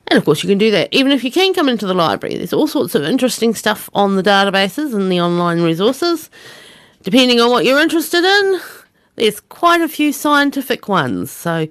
And 0.09 0.19
of 0.19 0.25
course, 0.25 0.43
you 0.43 0.49
can 0.49 0.59
do 0.59 0.71
that 0.71 0.89
even 0.93 1.13
if 1.13 1.25
you 1.25 1.31
can 1.31 1.55
come 1.55 1.69
into 1.69 1.87
the 1.87 1.95
library. 1.95 2.37
There's 2.37 2.53
all 2.53 2.67
sorts 2.67 2.95
of 2.95 3.05
interesting 3.05 3.55
stuff 3.55 3.89
on 3.95 4.17
the 4.17 4.23
databases 4.23 4.95
and 4.95 5.11
the 5.11 5.21
online 5.21 5.63
resources. 5.63 6.31
Depending 7.03 7.41
on 7.41 7.51
what 7.51 7.65
you're 7.65 7.81
interested 7.81 8.25
in, 8.25 8.61
there's 9.17 9.41
quite 9.41 9.81
a 9.81 9.89
few 9.89 10.13
scientific 10.13 10.89
ones. 10.89 11.31
So 11.31 11.69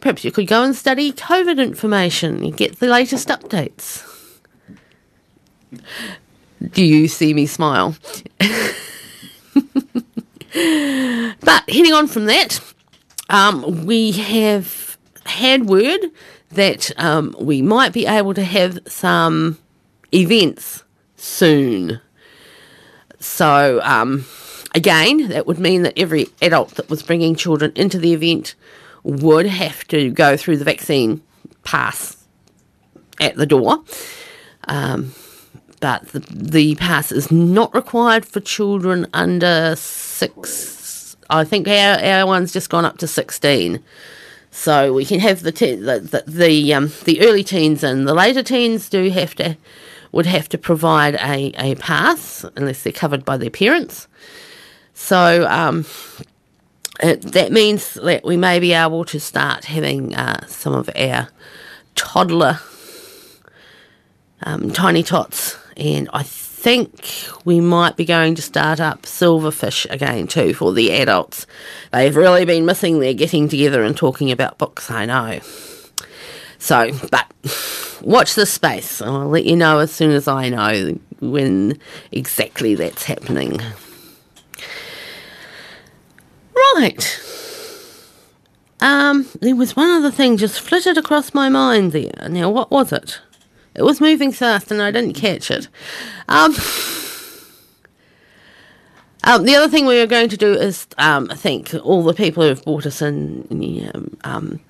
perhaps 0.00 0.24
you 0.24 0.32
could 0.32 0.46
go 0.46 0.62
and 0.62 0.74
study 0.74 1.12
COVID 1.12 1.62
information 1.62 2.42
and 2.42 2.56
get 2.56 2.80
the 2.80 2.86
latest 2.86 3.28
updates. 3.28 4.02
Do 6.72 6.84
you 6.84 7.08
see 7.08 7.34
me 7.34 7.46
smile? 7.46 7.96
but 8.38 8.50
heading 11.68 11.92
on 11.92 12.06
from 12.06 12.26
that, 12.26 12.60
um, 13.28 13.84
we 13.86 14.12
have 14.12 14.96
had 15.24 15.68
word 15.68 16.00
that 16.56 16.90
um, 16.98 17.34
we 17.38 17.62
might 17.62 17.92
be 17.92 18.06
able 18.06 18.34
to 18.34 18.44
have 18.44 18.78
some 18.86 19.58
events 20.12 20.84
soon. 21.16 22.00
So, 23.20 23.80
um, 23.82 24.26
again, 24.74 25.28
that 25.28 25.46
would 25.46 25.58
mean 25.58 25.82
that 25.82 25.98
every 25.98 26.26
adult 26.42 26.74
that 26.74 26.90
was 26.90 27.02
bringing 27.02 27.34
children 27.34 27.72
into 27.74 27.98
the 27.98 28.12
event 28.12 28.54
would 29.02 29.46
have 29.46 29.86
to 29.88 30.10
go 30.10 30.36
through 30.36 30.56
the 30.56 30.64
vaccine 30.64 31.22
pass 31.64 32.26
at 33.20 33.36
the 33.36 33.46
door. 33.46 33.82
Um, 34.68 35.14
but 35.80 36.08
the, 36.08 36.20
the 36.30 36.74
pass 36.76 37.12
is 37.12 37.30
not 37.30 37.74
required 37.74 38.26
for 38.26 38.40
children 38.40 39.06
under 39.12 39.74
six. 39.76 41.16
I 41.28 41.44
think 41.44 41.68
our, 41.68 42.02
our 42.02 42.26
one's 42.26 42.52
just 42.52 42.70
gone 42.70 42.84
up 42.84 42.98
to 42.98 43.06
16. 43.06 43.82
So 44.56 44.94
we 44.94 45.04
can 45.04 45.20
have 45.20 45.42
the 45.42 45.52
te- 45.52 45.74
the 45.74 46.00
the 46.00 46.24
the, 46.26 46.74
um, 46.74 46.90
the 47.04 47.20
early 47.20 47.44
teens 47.44 47.84
and 47.84 48.08
the 48.08 48.14
later 48.14 48.42
teens 48.42 48.88
do 48.88 49.10
have 49.10 49.34
to 49.34 49.56
would 50.12 50.24
have 50.24 50.48
to 50.48 50.58
provide 50.58 51.14
a, 51.16 51.52
a 51.58 51.74
pass 51.74 52.44
unless 52.56 52.82
they're 52.82 52.92
covered 52.92 53.24
by 53.24 53.36
their 53.36 53.50
parents. 53.50 54.08
So 54.94 55.46
um, 55.46 55.84
it, 57.00 57.20
that 57.32 57.52
means 57.52 57.94
that 57.94 58.24
we 58.24 58.38
may 58.38 58.58
be 58.58 58.72
able 58.72 59.04
to 59.04 59.20
start 59.20 59.66
having 59.66 60.14
uh, 60.14 60.46
some 60.46 60.72
of 60.72 60.88
our 60.96 61.28
toddler 61.94 62.58
um, 64.42 64.70
tiny 64.72 65.02
tots, 65.02 65.58
and 65.76 66.08
I 66.14 66.22
think 66.66 67.30
we 67.44 67.60
might 67.60 67.96
be 67.96 68.04
going 68.04 68.34
to 68.34 68.42
start 68.42 68.80
up 68.80 69.02
Silverfish 69.02 69.88
again 69.88 70.26
too 70.26 70.52
for 70.52 70.72
the 70.72 70.90
adults. 70.90 71.46
They've 71.92 72.16
really 72.16 72.44
been 72.44 72.66
missing 72.66 72.98
their 72.98 73.14
getting 73.14 73.48
together 73.48 73.84
and 73.84 73.96
talking 73.96 74.32
about 74.32 74.58
books, 74.58 74.90
I 74.90 75.06
know. 75.06 75.38
So, 76.58 76.90
but 77.08 77.30
watch 78.02 78.34
this 78.34 78.52
space. 78.52 79.00
I'll 79.00 79.28
let 79.28 79.44
you 79.44 79.54
know 79.54 79.78
as 79.78 79.92
soon 79.92 80.10
as 80.10 80.26
I 80.26 80.48
know 80.48 80.98
when 81.20 81.78
exactly 82.10 82.74
that's 82.74 83.04
happening. 83.04 83.60
Right. 86.52 87.20
Um, 88.80 89.28
there 89.40 89.54
was 89.54 89.76
one 89.76 89.90
other 89.90 90.10
thing 90.10 90.36
just 90.36 90.60
flitted 90.60 90.98
across 90.98 91.32
my 91.32 91.48
mind 91.48 91.92
there. 91.92 92.28
Now, 92.28 92.50
what 92.50 92.72
was 92.72 92.92
it? 92.92 93.20
It 93.76 93.82
was 93.82 94.00
moving 94.00 94.32
fast 94.32 94.70
and 94.70 94.82
I 94.82 94.90
didn't 94.90 95.14
catch 95.14 95.50
it. 95.50 95.68
Um, 96.28 96.54
Um, 99.28 99.42
the 99.42 99.56
other 99.56 99.68
thing 99.68 99.86
we 99.86 99.98
are 100.00 100.06
going 100.06 100.28
to 100.28 100.36
do 100.36 100.52
is 100.52 100.86
um, 100.98 101.26
thank 101.26 101.74
all 101.82 102.04
the 102.04 102.14
people 102.14 102.44
who 102.44 102.48
have 102.50 102.62
brought 102.62 102.86
us 102.86 103.02
in 103.02 103.44
um, 103.92 104.16
um, 104.22 104.60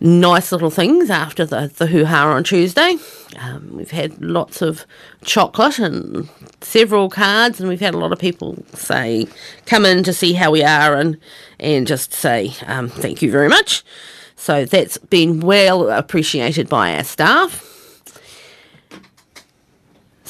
nice 0.00 0.50
little 0.50 0.70
things 0.70 1.08
after 1.08 1.46
the, 1.46 1.70
the 1.76 1.86
hoo 1.86 2.04
ha 2.04 2.32
on 2.32 2.42
Tuesday. 2.42 2.96
Um, 3.38 3.76
we've 3.76 3.92
had 3.92 4.20
lots 4.20 4.60
of 4.60 4.84
chocolate 5.22 5.78
and 5.78 6.28
several 6.62 7.08
cards, 7.08 7.60
and 7.60 7.68
we've 7.68 7.78
had 7.78 7.94
a 7.94 7.98
lot 7.98 8.12
of 8.12 8.18
people 8.18 8.56
say, 8.72 9.28
come 9.66 9.86
in 9.86 10.02
to 10.02 10.12
see 10.12 10.32
how 10.32 10.50
we 10.50 10.64
are 10.64 10.96
and, 10.96 11.16
and 11.60 11.86
just 11.86 12.12
say 12.12 12.52
um, 12.66 12.88
thank 12.88 13.22
you 13.22 13.30
very 13.30 13.48
much. 13.48 13.84
So 14.34 14.64
that's 14.64 14.98
been 14.98 15.38
well 15.38 15.90
appreciated 15.90 16.68
by 16.68 16.96
our 16.96 17.04
staff. 17.04 17.73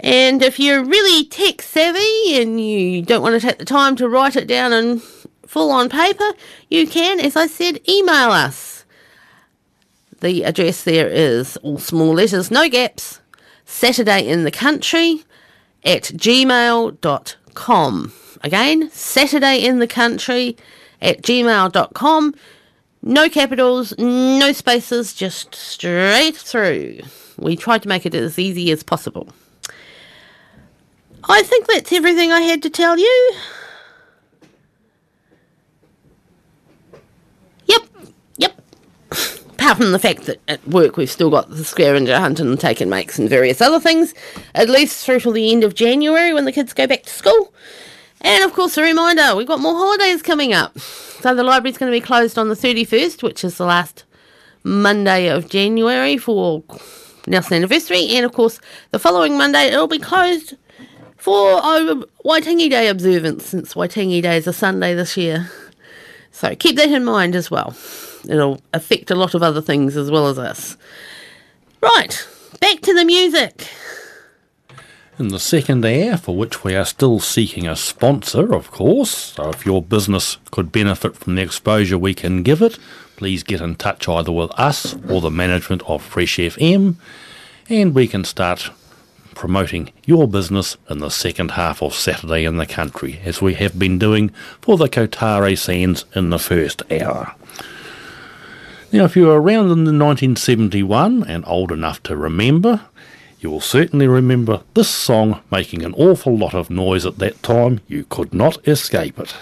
And 0.00 0.42
if 0.42 0.58
you're 0.58 0.84
really 0.84 1.24
tech 1.26 1.62
savvy 1.62 2.42
and 2.42 2.60
you 2.60 3.02
don't 3.02 3.22
want 3.22 3.40
to 3.40 3.46
take 3.46 3.58
the 3.58 3.64
time 3.64 3.94
to 3.96 4.08
write 4.08 4.34
it 4.34 4.48
down 4.48 4.72
in 4.72 5.00
full 5.46 5.70
on 5.70 5.88
paper, 5.88 6.32
you 6.70 6.88
can, 6.88 7.20
as 7.20 7.36
I 7.36 7.46
said, 7.46 7.88
email 7.88 8.32
us. 8.32 8.84
The 10.20 10.44
address 10.44 10.82
there 10.82 11.08
is 11.08 11.56
all 11.58 11.78
small 11.78 12.14
letters, 12.14 12.50
no 12.50 12.68
gaps, 12.68 13.20
Saturday 13.64 14.26
in 14.26 14.42
the 14.44 14.50
country 14.50 15.22
at 15.84 16.02
gmail.com. 16.04 17.02
Again, 18.42 18.90
Saturday 18.90 19.64
in 19.64 19.78
the 19.78 19.86
country 19.86 20.56
at 21.00 21.22
gmail.com. 21.22 22.34
No 23.04 23.28
capitals, 23.28 23.96
no 23.98 24.52
spaces, 24.52 25.12
just 25.12 25.54
straight 25.54 26.36
through. 26.36 27.00
We 27.36 27.56
tried 27.56 27.82
to 27.82 27.88
make 27.88 28.06
it 28.06 28.14
as 28.14 28.38
easy 28.38 28.70
as 28.70 28.82
possible. 28.82 29.28
I 31.24 31.42
think 31.42 31.66
that's 31.66 31.92
everything 31.92 32.32
I 32.32 32.40
had 32.40 32.62
to 32.62 32.70
tell 32.70 32.98
you. 32.98 33.32
Yep, 37.66 37.82
yep. 38.36 38.62
Apart 39.10 39.78
from 39.78 39.92
the 39.92 39.98
fact 39.98 40.26
that 40.26 40.40
at 40.48 40.66
work 40.66 40.96
we've 40.96 41.10
still 41.10 41.30
got 41.30 41.48
the 41.48 41.64
scavenger 41.64 42.18
hunt 42.18 42.40
and 42.40 42.58
take 42.58 42.80
and 42.80 42.90
makes 42.90 43.18
and 43.18 43.28
various 43.28 43.60
other 43.60 43.78
things, 43.78 44.14
at 44.54 44.68
least 44.68 45.04
through 45.04 45.20
till 45.20 45.32
the 45.32 45.52
end 45.52 45.62
of 45.64 45.74
January 45.74 46.32
when 46.32 46.44
the 46.44 46.52
kids 46.52 46.72
go 46.72 46.86
back 46.86 47.04
to 47.04 47.10
school. 47.10 47.52
And 48.22 48.44
of 48.44 48.52
course, 48.52 48.76
a 48.78 48.82
reminder 48.82 49.36
we've 49.36 49.46
got 49.46 49.60
more 49.60 49.74
holidays 49.74 50.22
coming 50.22 50.52
up. 50.52 50.78
So 50.78 51.34
the 51.34 51.42
library's 51.42 51.76
going 51.78 51.92
to 51.92 51.96
be 51.96 52.04
closed 52.04 52.38
on 52.38 52.48
the 52.48 52.54
31st, 52.54 53.22
which 53.22 53.44
is 53.44 53.58
the 53.58 53.66
last 53.66 54.04
Monday 54.64 55.28
of 55.28 55.48
January 55.48 56.16
for 56.16 56.62
Nelson 57.26 57.56
anniversary. 57.56 58.08
And 58.10 58.24
of 58.24 58.32
course, 58.32 58.60
the 58.92 58.98
following 58.98 59.36
Monday 59.36 59.66
it'll 59.66 59.88
be 59.88 59.98
closed 59.98 60.56
for 61.16 61.60
Waitangi 61.60 62.70
Day 62.70 62.88
observance, 62.88 63.46
since 63.46 63.74
Waitangi 63.74 64.22
Day 64.22 64.36
is 64.36 64.46
a 64.46 64.52
Sunday 64.52 64.94
this 64.94 65.16
year. 65.16 65.50
So 66.30 66.54
keep 66.54 66.76
that 66.76 66.90
in 66.90 67.04
mind 67.04 67.34
as 67.36 67.50
well. 67.50 67.76
It'll 68.28 68.60
affect 68.72 69.10
a 69.10 69.14
lot 69.14 69.34
of 69.34 69.42
other 69.42 69.60
things 69.60 69.96
as 69.96 70.10
well 70.10 70.28
as 70.28 70.38
us. 70.38 70.76
Right, 71.80 72.26
back 72.60 72.80
to 72.80 72.94
the 72.94 73.04
music. 73.04 73.68
In 75.18 75.28
the 75.28 75.38
second 75.38 75.84
hour, 75.84 76.16
for 76.16 76.34
which 76.34 76.64
we 76.64 76.74
are 76.74 76.86
still 76.86 77.20
seeking 77.20 77.68
a 77.68 77.76
sponsor, 77.76 78.54
of 78.54 78.70
course, 78.70 79.10
so 79.10 79.50
if 79.50 79.66
your 79.66 79.82
business 79.82 80.38
could 80.50 80.72
benefit 80.72 81.16
from 81.16 81.34
the 81.34 81.42
exposure 81.42 81.98
we 81.98 82.14
can 82.14 82.42
give 82.42 82.62
it, 82.62 82.78
please 83.16 83.42
get 83.42 83.60
in 83.60 83.74
touch 83.74 84.08
either 84.08 84.32
with 84.32 84.50
us 84.52 84.96
or 85.10 85.20
the 85.20 85.30
management 85.30 85.82
of 85.86 86.02
Fresh 86.02 86.38
FM, 86.38 86.94
and 87.68 87.94
we 87.94 88.08
can 88.08 88.24
start 88.24 88.70
promoting 89.34 89.92
your 90.06 90.26
business 90.26 90.78
in 90.88 91.00
the 91.00 91.10
second 91.10 91.52
half 91.52 91.82
of 91.82 91.94
Saturday 91.94 92.44
in 92.44 92.56
the 92.56 92.66
country, 92.66 93.20
as 93.22 93.42
we 93.42 93.52
have 93.52 93.78
been 93.78 93.98
doing 93.98 94.30
for 94.62 94.78
the 94.78 94.88
Kotare 94.88 95.58
Sands 95.58 96.06
in 96.14 96.30
the 96.30 96.38
first 96.38 96.82
hour. 96.90 97.34
Now, 98.92 99.04
if 99.04 99.16
you 99.16 99.26
were 99.26 99.40
around 99.40 99.70
in 99.70 99.84
the 99.84 99.92
1971 99.92 101.24
and 101.24 101.44
old 101.46 101.70
enough 101.70 102.02
to 102.04 102.16
remember, 102.16 102.80
you 103.42 103.50
will 103.50 103.60
certainly 103.60 104.06
remember 104.06 104.62
this 104.74 104.88
song 104.88 105.40
making 105.50 105.82
an 105.82 105.92
awful 105.94 106.36
lot 106.36 106.54
of 106.54 106.70
noise 106.70 107.04
at 107.04 107.18
that 107.18 107.42
time. 107.42 107.80
You 107.88 108.04
could 108.04 108.32
not 108.32 108.56
escape 108.68 109.18
it. 109.18 109.34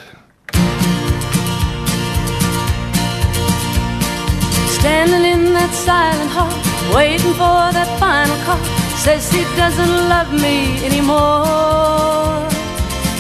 Standing 4.79 5.25
in 5.31 5.53
that 5.53 5.73
silent 5.75 6.31
hall, 6.33 6.97
waiting 6.97 7.35
for 7.35 7.69
that 7.77 7.91
final 8.01 8.37
call. 8.47 8.57
Says 8.97 9.31
he 9.31 9.45
doesn't 9.55 10.09
love 10.09 10.33
me 10.33 10.83
anymore. 10.83 12.49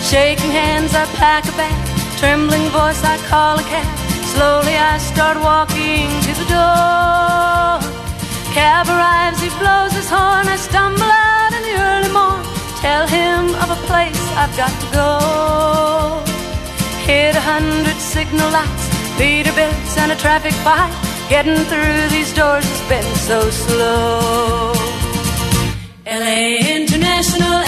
Shaking 0.02 0.50
hands, 0.50 0.94
I 0.94 1.04
pack 1.20 1.44
a 1.44 1.52
bag. 1.60 1.76
Trembling 2.18 2.68
voice, 2.70 3.04
I 3.04 3.18
call 3.28 3.58
a 3.58 3.62
cab. 3.62 3.86
Slowly, 4.32 4.76
I 4.76 4.96
start 4.96 5.36
walking 5.36 6.08
to 6.24 6.32
the 6.40 6.46
door. 6.48 7.79
Cab 8.52 8.88
arrives, 8.88 9.40
he 9.40 9.48
blows 9.62 9.92
his 9.92 10.10
horn. 10.10 10.46
I 10.48 10.56
stumble 10.56 11.02
out 11.06 11.52
in 11.56 11.62
the 11.68 11.76
early 11.88 12.12
morn. 12.12 12.42
Tell 12.82 13.06
him 13.06 13.54
of 13.62 13.68
a 13.70 13.80
place 13.86 14.22
I've 14.34 14.54
got 14.56 14.74
to 14.82 14.88
go. 15.00 15.10
Hit 17.06 17.36
a 17.36 17.40
hundred 17.40 17.98
signal 18.14 18.50
lights, 18.50 18.86
Peterbilt's 19.18 19.96
and 19.98 20.10
a 20.12 20.16
traffic 20.16 20.54
fight. 20.66 20.92
Getting 21.28 21.62
through 21.70 22.08
these 22.08 22.34
doors 22.34 22.64
has 22.66 22.82
been 22.88 23.10
so 23.28 23.38
slow. 23.50 24.72
LA 26.06 26.58
International 26.76 27.62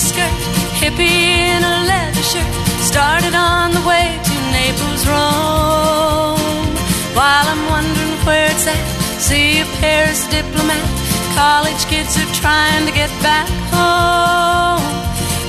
a 0.00 0.12
miniskirt, 0.12 0.32
hippie 0.80 1.54
in 1.54 1.62
a 1.62 1.84
leather 1.84 2.22
shirt, 2.22 2.46
started 2.80 3.34
on 3.34 3.72
the 3.72 3.80
way 3.86 4.18
to 4.24 4.34
Naples, 4.52 5.06
Rome. 5.06 6.74
While 7.14 7.46
I'm 7.48 7.66
wondering 7.68 8.16
where 8.24 8.50
it's 8.50 8.66
at, 8.66 9.20
see 9.20 9.60
a 9.60 9.64
Paris 9.80 10.26
diplomat. 10.28 10.84
College 11.34 11.84
kids 11.86 12.16
are 12.16 12.34
trying 12.34 12.86
to 12.86 12.92
get 12.92 13.10
back 13.22 13.48
home. 13.72 14.82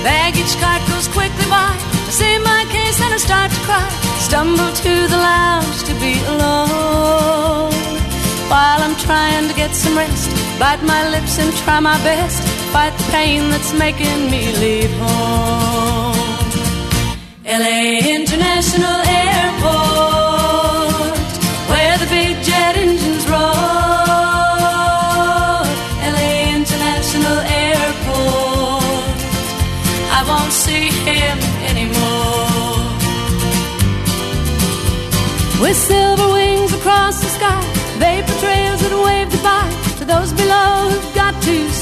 Baggage 0.04 0.56
cart 0.60 0.82
goes 0.88 1.08
quickly 1.08 1.46
by. 1.48 1.72
I 2.08 2.10
see 2.10 2.38
my 2.38 2.64
case 2.70 3.00
and 3.00 3.14
I 3.14 3.18
start 3.18 3.50
to 3.50 3.60
cry. 3.60 3.88
Stumble 4.18 4.72
to 4.84 5.08
the 5.08 5.16
lounge 5.16 5.82
to 5.84 5.94
be 6.00 6.14
alone. 6.34 7.71
While 8.52 8.82
I'm 8.82 8.96
trying 8.96 9.48
to 9.48 9.54
get 9.54 9.74
some 9.74 9.96
rest, 9.96 10.28
bite 10.60 10.82
my 10.82 11.08
lips 11.08 11.38
and 11.38 11.50
try 11.64 11.80
my 11.80 11.96
best. 12.04 12.42
Fight 12.70 12.94
the 12.98 13.04
pain 13.10 13.48
that's 13.48 13.72
making 13.72 14.30
me 14.30 14.42
leave 14.60 14.92
home. 14.98 15.41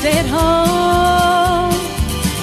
Got 0.00 0.06
to 0.06 0.08
stay 0.08 0.18
at 0.18 0.26
home. 0.26 1.72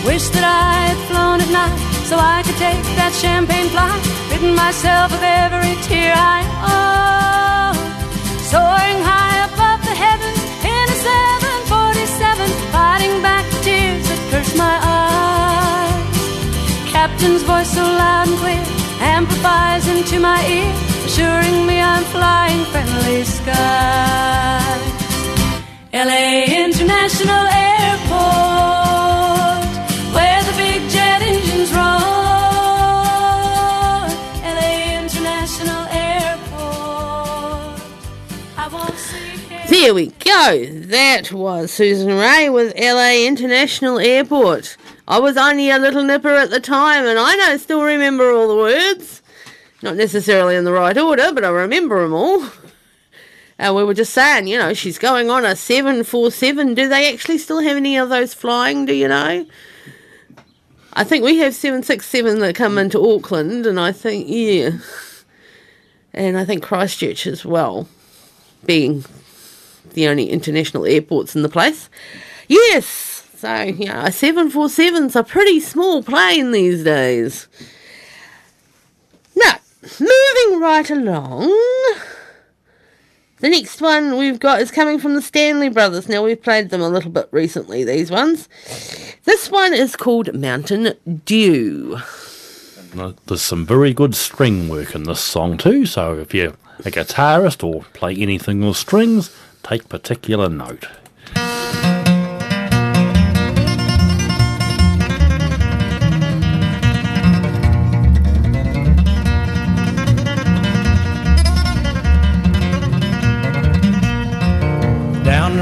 Wish 0.05 0.29
that 0.29 0.43
I 0.43 0.89
had 0.89 0.99
flown 1.09 1.41
at 1.41 1.51
night 1.51 1.77
so 2.05 2.17
I 2.17 2.41
could 2.43 2.57
take 2.57 2.81
that 2.95 3.13
champagne 3.13 3.69
flight, 3.69 4.01
ridden 4.31 4.55
myself 4.55 5.13
of 5.13 5.21
every 5.21 5.75
tear 5.87 6.13
I 6.15 6.39
owe. 6.73 7.75
Soaring 8.51 9.01
high 9.03 9.45
above 9.49 9.81
the 9.83 9.95
heavens 9.95 10.41
in 10.63 10.85
a 10.87 10.97
747, 11.69 12.49
fighting 12.71 13.21
back 13.21 13.45
the 13.51 13.59
tears 13.67 14.07
that 14.07 14.21
curse 14.31 14.53
my 14.55 14.77
eyes. 14.81 16.05
Captain's 16.91 17.43
voice 17.43 17.71
so 17.73 17.83
loud 17.83 18.27
and 18.27 18.37
clear 18.39 18.63
amplifies 19.01 19.87
into 19.87 20.19
my 20.19 20.39
ear, 20.47 20.71
assuring 21.05 21.65
me 21.67 21.81
I'm 21.81 22.03
flying 22.15 22.63
friendly 22.71 23.23
skies. 23.23 24.96
LA 25.97 26.43
International 26.43 27.47
Airport, 27.47 28.13
where 30.13 30.43
the 30.43 30.53
big 30.55 30.87
jet 30.91 31.23
engines 31.23 31.73
roar. 31.73 31.87
LA 34.45 34.99
International 35.01 35.87
Airport, 35.87 36.61
I 38.57 38.69
won't 38.71 38.93
see 38.93 39.41
There 39.69 39.95
we 39.95 40.07
go. 40.23 40.65
That 40.85 41.31
was 41.31 41.71
Susan 41.71 42.09
Raye 42.09 42.51
with 42.51 42.77
LA 42.77 43.25
International 43.25 43.97
Airport. 43.97 44.77
I 45.07 45.17
was 45.17 45.35
only 45.35 45.71
a 45.71 45.79
little 45.79 46.03
nipper 46.03 46.35
at 46.35 46.51
the 46.51 46.59
time, 46.59 47.07
and 47.07 47.17
I 47.17 47.35
don't 47.37 47.57
still 47.57 47.81
remember 47.81 48.31
all 48.31 48.47
the 48.47 48.55
words. 48.55 49.23
Not 49.81 49.95
necessarily 49.95 50.57
in 50.57 50.63
the 50.63 50.73
right 50.73 50.95
order, 50.95 51.31
but 51.33 51.43
I 51.43 51.49
remember 51.49 52.03
them 52.03 52.13
all. 52.13 52.45
And 53.59 53.75
we 53.75 53.83
were 53.83 53.93
just 53.93 54.13
saying, 54.13 54.47
you 54.47 54.57
know, 54.57 54.73
she's 54.73 54.99
going 54.99 55.29
on 55.29 55.43
a 55.43 55.55
747. 55.55 56.73
Do 56.75 56.87
they 56.87 57.11
actually 57.11 57.39
still 57.39 57.59
have 57.61 57.77
any 57.77 57.97
of 57.97 58.09
those 58.09 58.33
flying? 58.33 58.85
Do 58.85 58.93
you 58.93 59.07
know? 59.07 59.45
I 60.93 61.03
think 61.03 61.23
we 61.23 61.37
have 61.37 61.55
767 61.55 62.39
that 62.39 62.55
come 62.55 62.77
into 62.77 62.99
Auckland, 62.99 63.65
and 63.65 63.79
I 63.79 63.91
think, 63.91 64.25
yeah. 64.27 64.71
And 66.13 66.37
I 66.37 66.45
think 66.45 66.63
Christchurch 66.63 67.27
as 67.27 67.45
well, 67.45 67.87
being 68.65 69.05
the 69.93 70.07
only 70.07 70.29
international 70.29 70.85
airports 70.85 71.35
in 71.35 71.43
the 71.43 71.49
place. 71.49 71.89
Yes, 72.47 73.27
so 73.35 73.61
yeah, 73.61 74.05
a 74.05 74.09
747's 74.09 75.15
a 75.15 75.23
pretty 75.23 75.59
small 75.59 76.01
plane 76.01 76.51
these 76.51 76.83
days. 76.83 77.47
Now, 79.35 79.57
moving 79.99 80.59
right 80.59 80.89
along. 80.89 81.53
The 83.39 83.49
next 83.49 83.81
one 83.81 84.17
we've 84.17 84.39
got 84.39 84.61
is 84.61 84.71
coming 84.71 84.97
from 84.97 85.13
the 85.13 85.21
Stanley 85.21 85.69
Brothers. 85.69 86.09
Now, 86.09 86.23
we've 86.23 86.41
played 86.41 86.71
them 86.71 86.81
a 86.81 86.89
little 86.89 87.11
bit 87.11 87.29
recently, 87.31 87.83
these 87.83 88.09
ones. 88.09 88.49
This 89.25 89.51
one 89.51 89.75
is 89.75 89.95
called 89.95 90.33
Mountain 90.33 90.95
Dew. 91.23 91.99
There's 93.27 93.41
some 93.43 93.63
very 93.63 93.93
good 93.93 94.15
string 94.15 94.69
work 94.69 94.95
in 94.95 95.03
this 95.03 95.19
song 95.19 95.57
too, 95.57 95.85
so 95.85 96.17
if 96.17 96.33
you're 96.33 96.53
a 96.79 96.89
guitarist 96.89 97.63
or 97.63 97.83
play 97.93 98.15
anything 98.15 98.65
with 98.65 98.75
strings, 98.75 99.29
take 99.61 99.87
particular 99.87 100.49
note. 100.49 100.87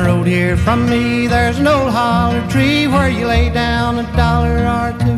Road 0.05 0.27
here 0.27 0.55
from 0.55 0.87
me, 0.87 1.25
there's 1.25 1.57
an 1.57 1.67
old 1.67 1.91
holler 1.91 2.45
tree 2.47 2.87
where 2.87 3.09
you 3.09 3.25
lay 3.25 3.49
down 3.49 3.97
a 3.97 4.03
dollar 4.15 4.57
or 4.77 4.91
two. 4.99 5.17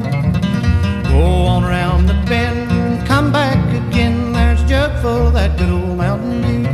Go 1.09 1.23
on 1.53 1.65
around 1.65 2.05
the 2.05 2.14
bend, 2.26 2.72
and 2.72 3.05
come 3.05 3.30
back 3.31 3.59
again. 3.81 4.31
There's 4.31 4.64
a 4.64 4.68
jug 4.68 5.01
full 5.01 5.27
of 5.27 5.34
that 5.34 5.57
good 5.57 5.69
old 5.69 5.97
Mountain 5.97 6.41
Dew. 6.41 6.69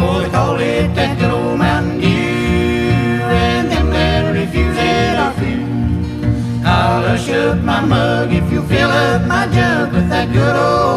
Oh, 0.00 0.20
they 0.22 0.30
call 0.30 0.56
it 0.58 0.94
that 0.94 1.18
good 1.18 1.30
old 1.30 1.58
Mountain 1.58 2.00
Dew, 2.00 2.08
and 2.08 3.70
them 3.70 3.90
that 3.90 4.32
refuse 4.34 4.76
it 4.78 5.16
are 5.24 5.34
few. 5.34 6.64
I'll 6.64 7.02
hush 7.08 7.28
up 7.28 7.58
my 7.58 7.80
mug 7.84 8.32
if 8.32 8.50
you 8.50 8.62
fill 8.62 8.90
up 8.90 9.26
my 9.26 9.46
jug 9.48 9.92
with 9.92 10.08
that 10.08 10.32
good 10.32 10.56
old 10.56 10.91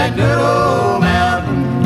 that 0.00 0.16
good 0.16 0.38
old 0.38 1.02
Mountain. 1.02 1.82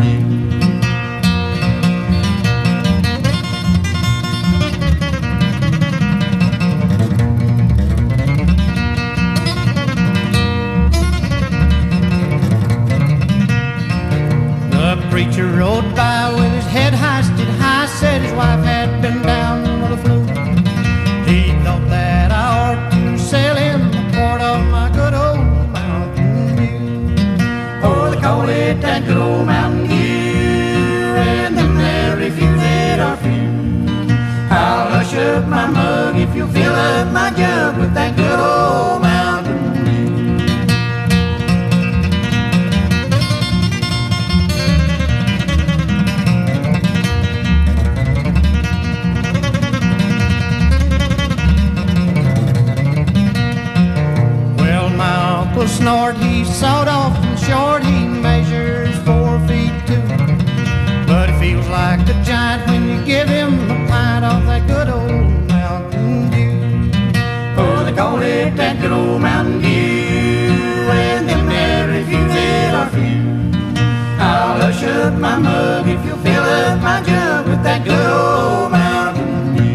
The 14.71 15.09
preacher 15.11 15.49
rode 15.49 15.97
by 15.97 16.33
with 16.37 16.53
his 16.53 16.67
head 16.67 16.95
hoisted 16.95 17.49
high, 17.59 17.87
said 17.87 18.23
his 18.23 18.33
wife 18.33 18.65
had 18.65 19.03
been 19.03 19.23
down 19.23 19.64
my 55.85 55.91
uncle 55.91 56.15
Snort, 56.15 56.17
he 56.17 56.45
sawed 56.45 56.89
off 56.89 57.17
and 57.19 57.39
short, 57.39 57.85
he 57.85 58.07
measures 58.07 58.97
four 59.05 59.39
feet 59.47 59.73
two. 59.87 60.01
But 61.07 61.31
he 61.31 61.39
feels 61.41 61.69
like 61.69 62.01
a 62.01 62.23
giant 62.25 62.67
when 62.69 62.89
you 62.89 63.05
give 63.05 63.29
him 63.29 63.71
a 63.71 63.87
pint 63.89 64.25
of 64.25 64.45
that 64.47 64.67
good 64.67 64.89
old 64.89 65.49
Mountain 65.49 66.31
Dew. 66.31 66.91
Oh, 67.59 67.85
they 67.85 67.93
call 67.93 68.21
it 68.23 68.57
that 68.57 68.81
good 68.81 68.93
old 68.93 69.21
Mountain 69.21 69.61
Dew, 69.61 69.69
and 69.69 71.29
them 71.29 71.47
that 71.47 71.87
refuse 71.89 72.35
it 72.35 72.75
are 72.75 72.89
few. 72.91 73.23
I'll 74.21 74.61
hush 74.61 74.83
up 74.85 75.15
my 75.15 75.39
mug 75.39 75.87
if 75.89 76.05
you'll 76.05 76.19
fill 76.19 76.43
up 76.43 76.81
my 76.83 77.03
jug 77.03 77.47
with 77.47 77.63
that 77.63 77.85
good 77.85 78.07
old 78.11 78.73
Mountain 78.73 79.57
Dew. 79.57 79.75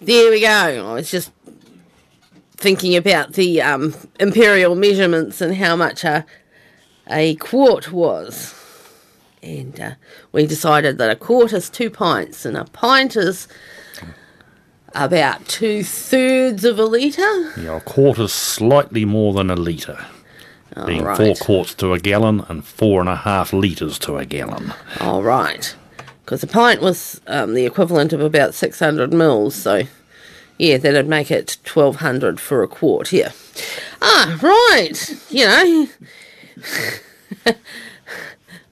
There 0.00 0.30
we 0.30 0.40
go. 0.40 0.88
I 0.88 0.94
was 0.94 1.10
just 1.10 1.30
thinking 2.58 2.96
about 2.96 3.32
the 3.34 3.62
um, 3.62 3.94
imperial 4.20 4.74
measurements 4.74 5.40
and 5.40 5.54
how 5.56 5.76
much 5.76 6.04
a, 6.04 6.26
a 7.08 7.36
quart 7.36 7.90
was. 7.92 8.54
And 9.42 9.78
uh, 9.80 9.92
we 10.32 10.46
decided 10.46 10.98
that 10.98 11.10
a 11.10 11.16
quart 11.16 11.52
is 11.52 11.70
two 11.70 11.88
pints, 11.90 12.44
and 12.44 12.56
a 12.56 12.64
pint 12.64 13.16
is 13.16 13.46
about 14.94 15.46
two 15.46 15.84
thirds 15.84 16.64
of 16.64 16.78
a 16.78 16.84
litre. 16.84 17.52
Yeah, 17.60 17.76
a 17.76 17.80
quart 17.80 18.18
is 18.18 18.32
slightly 18.32 19.04
more 19.04 19.32
than 19.32 19.48
a 19.50 19.54
litre, 19.56 20.04
being 20.86 21.04
four 21.14 21.36
quarts 21.36 21.74
to 21.74 21.92
a 21.92 22.00
gallon 22.00 22.44
and 22.48 22.64
four 22.64 22.98
and 23.00 23.08
a 23.08 23.14
half 23.16 23.52
litres 23.52 23.98
to 24.00 24.16
a 24.16 24.24
gallon. 24.24 24.74
All 25.00 25.22
right. 25.22 25.74
because 26.24 26.42
a 26.42 26.48
pint 26.48 26.80
was 26.82 27.20
um, 27.28 27.54
the 27.54 27.64
equivalent 27.64 28.12
of 28.12 28.20
about 28.20 28.54
600 28.54 29.12
mils. 29.12 29.54
So, 29.54 29.82
yeah, 30.58 30.76
that'd 30.76 31.08
make 31.08 31.30
it 31.30 31.56
1200 31.64 32.40
for 32.40 32.62
a 32.62 32.68
quart. 32.68 33.12
Yeah. 33.12 33.32
Ah, 34.02 34.38
right. 34.42 35.16
You 35.30 35.46
know, 35.46 35.88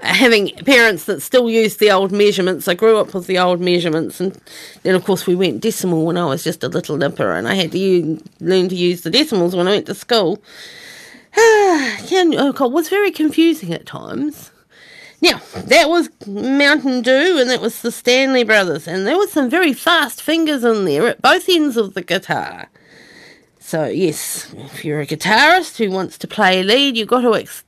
having 0.01 0.51
parents 0.65 1.05
that 1.05 1.23
still 1.23 1.49
use 1.49 1.77
the 1.77 1.91
old 1.91 2.13
measurements. 2.13 2.69
I 2.69 2.75
grew 2.75 2.99
up 2.99 3.15
with 3.15 3.27
the 3.27 3.39
old 3.39 3.61
measurements, 3.61 4.21
and 4.21 4.39
then 4.83 4.95
of 4.95 5.05
course 5.05 5.27
we 5.27 5.35
went 5.35 5.61
decimal 5.61 6.05
when 6.05 6.17
I 6.17 6.27
was 6.27 6.45
just 6.45 6.65
a 6.65 6.69
little 6.69 6.97
nipper, 6.97 7.33
and 7.33 7.49
I 7.49 7.55
had 7.55 7.73
to 7.73 7.79
u- 7.79 8.23
learn 8.41 8.69
to 8.69 8.77
use 8.77 9.03
the 9.03 9.11
decimals 9.11 9.55
when 9.55 9.69
I 9.69 9.73
went 9.73 9.87
to 9.87 9.95
school. 9.95 10.43
yeah, 11.37 11.97
oh 12.39 12.53
God, 12.55 12.67
it 12.67 12.73
was 12.73 12.89
very 12.89 13.11
confusing 13.11 13.73
at 13.73 13.87
times. 13.87 14.51
Now, 15.23 15.41
that 15.55 15.89
was 15.89 16.11
Mountain 16.27 17.03
Dew, 17.03 17.39
and 17.39 17.49
that 17.49 17.61
was 17.61 17.81
the 17.81 17.91
Stanley 17.91 18.45
Brothers, 18.45 18.87
and 18.87 19.07
there 19.07 19.17
were 19.17 19.27
some 19.27 19.49
very 19.49 19.73
fast 19.73 20.21
fingers 20.21 20.63
in 20.63 20.85
there 20.85 21.07
at 21.07 21.23
both 21.23 21.49
ends 21.49 21.77
of 21.77 21.95
the 21.95 22.03
guitar. 22.03 22.69
So, 23.59 23.87
yes, 23.87 24.55
if 24.57 24.85
you're 24.85 25.01
a 25.01 25.07
guitarist 25.07 25.79
who 25.79 25.91
wants 25.91 26.19
to 26.19 26.29
play 26.29 26.63
lead, 26.63 26.97
you've 26.97 27.09
got 27.09 27.23
to 27.23 27.35
ex- 27.35 27.65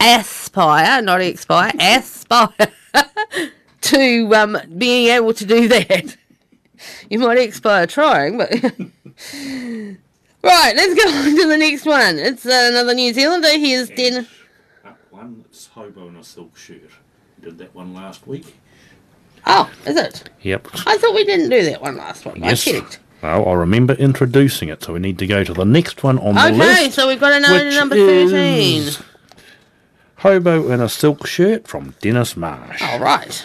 aspire, 0.00 1.02
not 1.02 1.20
expire, 1.20 1.72
aspire 1.80 2.72
to 3.82 4.34
um, 4.34 4.56
being 4.76 5.08
able 5.08 5.34
to 5.34 5.44
do 5.44 5.68
that. 5.68 6.16
You 7.10 7.18
might 7.18 7.38
expire 7.38 7.88
trying, 7.88 8.38
but. 8.38 8.52
right, 8.52 8.72
let's 10.76 10.94
go 10.94 11.10
on 11.10 11.36
to 11.36 11.48
the 11.48 11.56
next 11.58 11.84
one. 11.84 12.20
It's 12.20 12.46
uh, 12.46 12.68
another 12.70 12.94
New 12.94 13.12
Zealander. 13.12 13.50
Here's 13.58 13.88
Den. 13.88 14.28
That 15.18 15.24
one, 15.24 15.44
it's 15.50 15.66
Hobo 15.66 16.06
in 16.06 16.14
a 16.14 16.22
silk 16.22 16.56
shirt. 16.56 16.90
We 17.38 17.46
Did 17.46 17.58
that 17.58 17.74
one 17.74 17.92
last 17.92 18.24
week. 18.28 18.56
Oh, 19.44 19.68
is 19.84 19.96
it? 19.96 20.30
Yep. 20.42 20.68
I 20.86 20.96
thought 20.96 21.12
we 21.12 21.24
didn't 21.24 21.50
do 21.50 21.64
that 21.64 21.82
one 21.82 21.96
last 21.96 22.24
week. 22.24 22.36
Yes. 22.38 22.68
I 22.68 22.72
checked. 22.72 23.00
Well, 23.20 23.48
I 23.48 23.52
remember 23.54 23.94
introducing 23.94 24.68
it, 24.68 24.84
so 24.84 24.92
we 24.92 25.00
need 25.00 25.18
to 25.18 25.26
go 25.26 25.42
to 25.42 25.52
the 25.52 25.64
next 25.64 26.04
one 26.04 26.20
on 26.20 26.36
the 26.36 26.56
list. 26.56 26.80
Okay, 26.80 26.90
so 26.90 27.08
we've 27.08 27.18
got 27.18 27.32
another 27.32 27.64
which 27.64 27.74
number 27.74 27.96
13. 27.96 28.82
is 28.82 29.02
Hobo 30.18 30.70
in 30.70 30.80
a 30.80 30.88
silk 30.88 31.26
shirt 31.26 31.66
from 31.66 31.96
Dennis 32.00 32.36
Marsh. 32.36 32.80
All 32.80 33.00
right. 33.00 33.44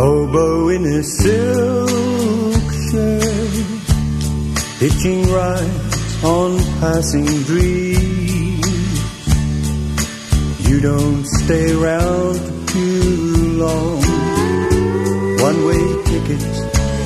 Hobo 0.00 0.68
in 0.68 0.84
a 0.84 1.02
silk 1.02 2.66
shirt, 2.86 3.66
hitching 4.78 5.28
rides 5.28 6.22
on 6.22 6.56
passing 6.78 7.26
dreams. 7.50 8.62
You 10.68 10.80
don't 10.80 11.24
stay 11.26 11.72
around 11.72 12.68
too 12.68 13.58
long. 13.64 13.98
One 15.48 15.66
way 15.66 15.84
tickets, 16.04 16.60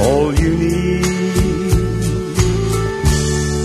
all 0.05 0.35
you 0.35 0.53
need. 0.55 1.07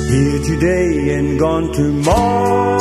Here 0.07 0.41
today 0.51 1.15
and 1.17 1.37
gone 1.37 1.73
tomorrow. 1.73 2.79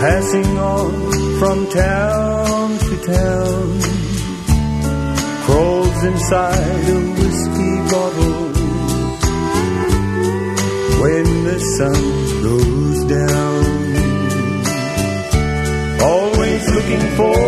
Passing 0.00 0.58
on 0.58 1.38
from 1.38 1.68
town 1.70 2.43
to 2.88 2.96
town. 3.06 3.80
Crawls 5.44 6.04
inside 6.04 6.84
a 6.88 7.00
whiskey 7.18 7.74
bottle. 7.92 8.42
When 11.02 11.26
the 11.44 11.58
sun 11.76 12.02
goes 12.46 12.98
down. 13.18 13.64
Always 16.02 16.62
looking 16.76 17.04
for 17.16 17.43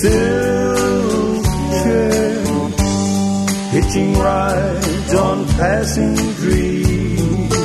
shirt, 0.00 1.46
hitching 3.72 4.14
rides 4.18 5.14
on 5.14 5.46
passing 5.46 6.14
dreams. 6.34 7.56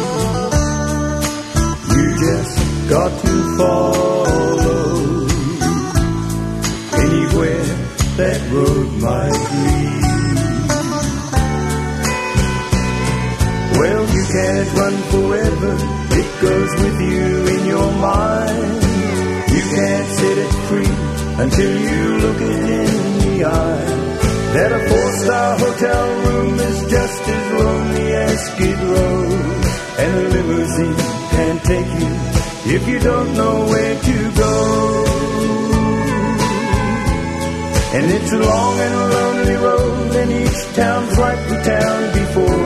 You 1.93 2.05
just 2.19 2.89
got 2.89 3.11
to 3.21 3.57
follow 3.57 3.90
until 21.51 21.81
you 21.81 22.17
look 22.17 22.41
it 22.41 22.69
in 22.79 23.19
the 23.19 23.45
eye. 23.45 23.91
That 24.55 24.71
a 24.71 24.81
four-star 24.89 25.59
hotel 25.59 26.07
room 26.25 26.59
is 26.59 26.79
just 26.89 27.21
as 27.27 27.45
lonely 27.59 28.13
as 28.13 28.45
Skid 28.47 28.79
Row. 28.79 29.23
And 30.01 30.11
a 30.17 30.29
limousine 30.35 30.95
can't 31.35 31.63
take 31.63 31.91
you 32.01 32.11
if 32.75 32.87
you 32.87 32.99
don't 32.99 33.33
know 33.33 33.65
where 33.67 33.95
to 33.99 34.17
go. 34.43 34.53
And 37.95 38.05
it's 38.11 38.31
a 38.31 38.39
long 38.39 38.79
and 38.79 38.95
lonely 39.15 39.55
road, 39.55 40.15
and 40.15 40.31
each 40.31 40.61
town's 40.73 41.17
like 41.19 41.41
the 41.49 41.59
town 41.67 41.99
before. 42.21 42.63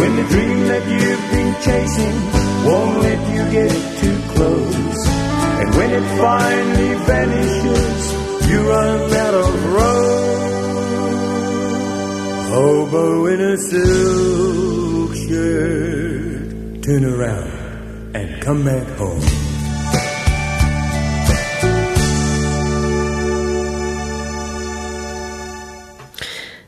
When 0.00 0.16
the 0.16 0.24
dream 0.32 0.60
that 0.72 0.84
you've 0.88 1.26
been 1.36 1.52
chasing 1.60 2.16
won't 2.64 3.02
let 3.02 3.20
you 3.34 3.42
get 3.52 4.00
too 4.00 4.19
finally 6.20 6.94
vanishes, 7.06 8.12
you 8.50 8.68
run 8.68 9.12
out 9.12 9.34
of 9.34 9.72
road. 9.72 10.50
Hobo 12.50 13.26
in 13.26 13.40
a 13.40 13.56
silk 13.56 15.14
shirt, 15.14 16.82
turn 16.82 17.04
around 17.04 18.16
and 18.16 18.42
come 18.42 18.64
back 18.64 18.86
home. 18.98 19.22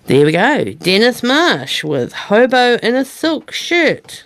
There 0.06 0.26
we 0.26 0.32
go. 0.32 0.64
Dennis 0.64 1.22
Marsh 1.22 1.84
with 1.84 2.12
Hobo 2.12 2.76
in 2.82 2.94
a 2.94 3.04
Silk 3.04 3.50
Shirt. 3.50 4.24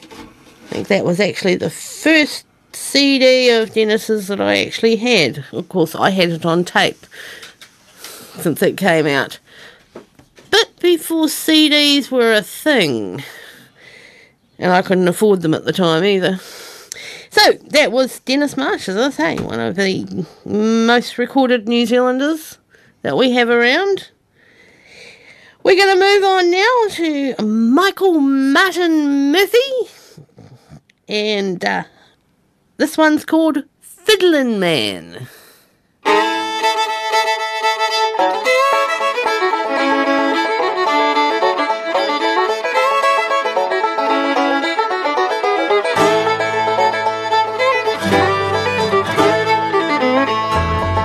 I 0.00 0.70
think 0.70 0.88
that 0.88 1.04
was 1.04 1.20
actually 1.20 1.56
the 1.56 1.68
first 1.68 2.47
CD 2.88 3.50
of 3.50 3.74
Dennis's 3.74 4.28
that 4.28 4.40
I 4.40 4.64
actually 4.64 4.96
had. 4.96 5.44
Of 5.52 5.68
course, 5.68 5.94
I 5.94 6.08
had 6.08 6.30
it 6.30 6.46
on 6.46 6.64
tape 6.64 7.04
since 8.38 8.62
it 8.62 8.78
came 8.78 9.06
out. 9.06 9.38
But 10.50 10.70
before 10.80 11.26
CDs 11.26 12.10
were 12.10 12.32
a 12.32 12.40
thing. 12.40 13.22
And 14.58 14.72
I 14.72 14.80
couldn't 14.80 15.06
afford 15.06 15.42
them 15.42 15.52
at 15.52 15.66
the 15.66 15.72
time 15.72 16.02
either. 16.02 16.38
So 17.30 17.52
that 17.52 17.92
was 17.92 18.20
Dennis 18.20 18.56
Marsh, 18.56 18.88
as 18.88 18.96
I 18.96 19.10
say, 19.10 19.36
one 19.36 19.60
of 19.60 19.76
the 19.76 20.26
most 20.46 21.18
recorded 21.18 21.68
New 21.68 21.84
Zealanders 21.84 22.56
that 23.02 23.18
we 23.18 23.32
have 23.32 23.50
around. 23.50 24.08
We're 25.62 25.76
going 25.76 25.98
to 25.98 26.04
move 26.04 26.24
on 26.24 26.50
now 26.50 26.78
to 26.92 27.44
Michael 27.44 28.20
Martin 28.20 29.30
Murphey. 29.30 29.90
And 31.06 31.62
uh, 31.62 31.84
this 32.78 32.96
one's 32.96 33.24
called 33.24 33.64
Fiddlin' 33.80 34.60
Man. 34.60 35.26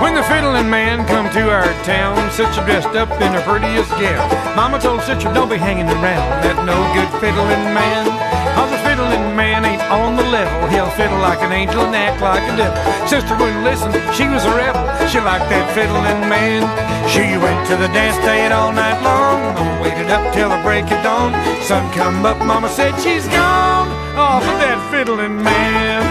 When 0.00 0.14
the 0.14 0.22
fiddling 0.22 0.70
man 0.70 1.04
come 1.08 1.28
to 1.32 1.50
our 1.50 1.64
town, 1.82 2.16
Sitcha 2.30 2.64
dressed 2.64 2.94
up 2.94 3.10
in 3.20 3.32
her 3.32 3.42
prettiest 3.42 3.90
gown. 3.90 4.30
Mama 4.54 4.78
told 4.78 5.00
Sitcha, 5.00 5.34
don't 5.34 5.50
be 5.50 5.56
hanging 5.56 5.88
around 5.88 6.44
that 6.44 6.64
no 6.64 6.78
good 6.94 7.10
fiddling 7.20 7.74
man. 7.74 8.06
Cause 8.54 8.73
man 9.54 9.70
ain't 9.70 9.82
on 9.86 10.16
the 10.16 10.26
level. 10.34 10.68
He'll 10.68 10.90
fiddle 10.98 11.18
like 11.18 11.38
an 11.42 11.52
angel 11.52 11.86
and 11.86 11.94
act 11.94 12.20
like 12.20 12.42
a 12.42 12.54
devil. 12.58 12.74
Sister 13.06 13.36
wouldn't 13.38 13.62
listen, 13.62 13.92
she 14.10 14.26
was 14.26 14.42
a 14.44 14.50
rebel. 14.50 14.82
She 15.06 15.20
liked 15.22 15.46
that 15.50 15.66
fiddling 15.74 16.26
man. 16.26 16.66
She 17.06 17.38
went 17.38 17.62
to 17.70 17.76
the 17.78 17.86
dance, 17.94 18.18
stayed 18.18 18.50
all 18.50 18.72
night 18.72 18.98
long. 19.06 19.54
Mama 19.54 19.82
waited 19.82 20.10
up 20.10 20.34
till 20.34 20.50
the 20.50 20.58
break 20.66 20.90
of 20.90 20.98
dawn. 21.06 21.30
Sun 21.62 21.86
come 21.94 22.26
up, 22.26 22.38
Mama 22.42 22.68
said 22.68 22.98
she's 22.98 23.26
gone. 23.30 23.86
Off 24.18 24.42
with 24.42 24.58
that 24.66 24.80
fiddling 24.90 25.38
man. 25.38 26.02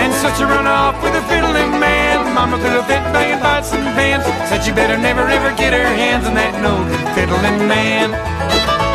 And 0.00 0.12
sister 0.14 0.46
run 0.46 0.66
off 0.66 0.96
with 1.02 1.12
a 1.12 1.24
fiddling 1.28 1.76
man. 1.76 2.32
Mama 2.32 2.56
threw 2.56 2.80
a 2.80 2.84
fit 2.84 3.04
banging 3.12 3.40
pots 3.40 3.72
and 3.72 3.84
pans. 3.92 4.24
Said 4.48 4.64
she 4.64 4.72
better 4.72 4.96
never 4.96 5.28
ever 5.28 5.52
get 5.56 5.72
her 5.72 5.88
hands 6.00 6.26
on 6.26 6.34
that 6.34 6.54
no 6.64 6.80
good 6.88 7.04
fiddling 7.12 7.68
man. 7.68 8.85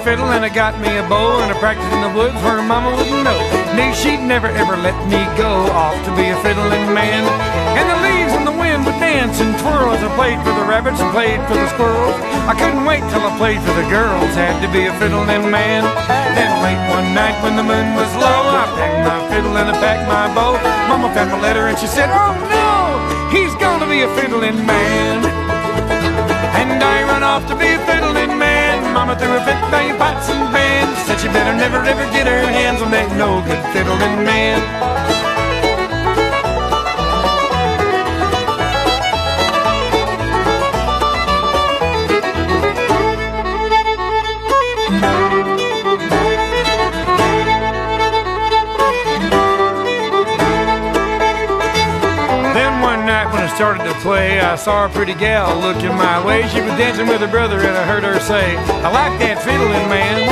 Fiddle 0.00 0.32
and 0.32 0.44
I 0.44 0.48
got 0.48 0.80
me 0.80 0.88
a 0.96 1.04
bow 1.04 1.44
and 1.44 1.52
I 1.52 1.56
practiced 1.60 1.92
in 1.92 2.00
the 2.00 2.12
woods 2.16 2.36
where 2.40 2.56
mama 2.64 2.96
wouldn't 2.96 3.20
know. 3.20 3.36
Knew 3.76 3.92
she'd 3.92 4.24
never 4.24 4.48
ever 4.48 4.76
let 4.80 4.96
me 5.12 5.20
go 5.36 5.68
off 5.76 5.92
to 6.08 6.10
be 6.16 6.32
a 6.32 6.38
fiddling 6.40 6.88
man. 6.96 7.28
And 7.76 7.84
the 7.84 7.98
leaves 8.00 8.32
in 8.32 8.44
the 8.48 8.56
wind 8.56 8.88
would 8.88 8.96
dance 8.96 9.40
and 9.44 9.52
twirl 9.60 9.92
as 9.92 10.00
I 10.00 10.08
played 10.16 10.40
for 10.40 10.56
the 10.56 10.64
rabbits 10.64 11.00
and 11.04 11.12
played 11.12 11.40
for 11.44 11.54
the 11.54 11.68
squirrels. 11.76 12.16
I 12.48 12.56
couldn't 12.56 12.84
wait 12.88 13.04
till 13.12 13.20
I 13.20 13.32
played 13.36 13.60
for 13.60 13.76
the 13.76 13.84
girls, 13.92 14.32
had 14.40 14.56
to 14.64 14.68
be 14.72 14.88
a 14.88 14.92
fiddling 14.96 15.52
man. 15.52 15.84
Then 16.32 16.50
late 16.64 16.80
one 16.88 17.12
night 17.12 17.36
when 17.44 17.60
the 17.60 17.66
moon 17.66 17.92
was 17.92 18.08
low, 18.16 18.40
I 18.56 18.64
packed 18.80 19.04
my 19.04 19.20
fiddle 19.28 19.52
and 19.60 19.68
I 19.68 19.76
packed 19.84 20.08
my 20.08 20.32
bow. 20.32 20.56
Mama 20.88 21.12
found 21.12 21.28
my 21.28 21.40
letter 21.44 21.68
and 21.68 21.76
she 21.76 21.86
said, 21.86 22.08
Oh 22.08 22.32
no, 22.48 22.72
he's 23.28 23.52
gonna 23.60 23.84
be 23.84 24.00
a 24.00 24.10
fiddling 24.16 24.64
man. 24.64 25.28
And 26.56 26.80
I 26.80 27.04
run 27.04 27.22
off 27.22 27.44
to 27.52 27.54
be 27.54 27.68
a 27.68 27.80
fiddling 27.84 28.32
man. 28.32 28.39
Mama 29.00 29.18
threw 29.18 29.32
a 29.34 29.40
fit 29.40 29.56
banging 29.72 29.96
pots 29.96 30.28
and 30.28 30.52
pans. 30.52 30.98
Said 31.06 31.20
she 31.20 31.28
better 31.28 31.56
never 31.56 31.78
ever 31.78 32.04
get 32.12 32.26
her 32.26 32.46
hands 32.46 32.82
on 32.82 32.90
that 32.90 33.08
no 33.16 33.40
good 33.48 33.62
fiddling 33.72 34.26
man. 34.26 35.29
Started 53.60 53.84
to 53.84 53.92
play, 54.00 54.40
I 54.40 54.56
saw 54.56 54.88
a 54.88 54.88
pretty 54.88 55.12
gal 55.12 55.52
looking 55.60 55.92
my 55.92 56.16
way. 56.24 56.48
She 56.48 56.64
was 56.64 56.72
dancing 56.80 57.04
with 57.04 57.20
her 57.20 57.28
brother, 57.28 57.60
and 57.60 57.76
I 57.76 57.84
heard 57.84 58.08
her 58.08 58.16
say, 58.16 58.56
I 58.56 58.88
like 58.88 59.20
that 59.20 59.36
fiddling 59.44 59.84
man. 59.84 60.24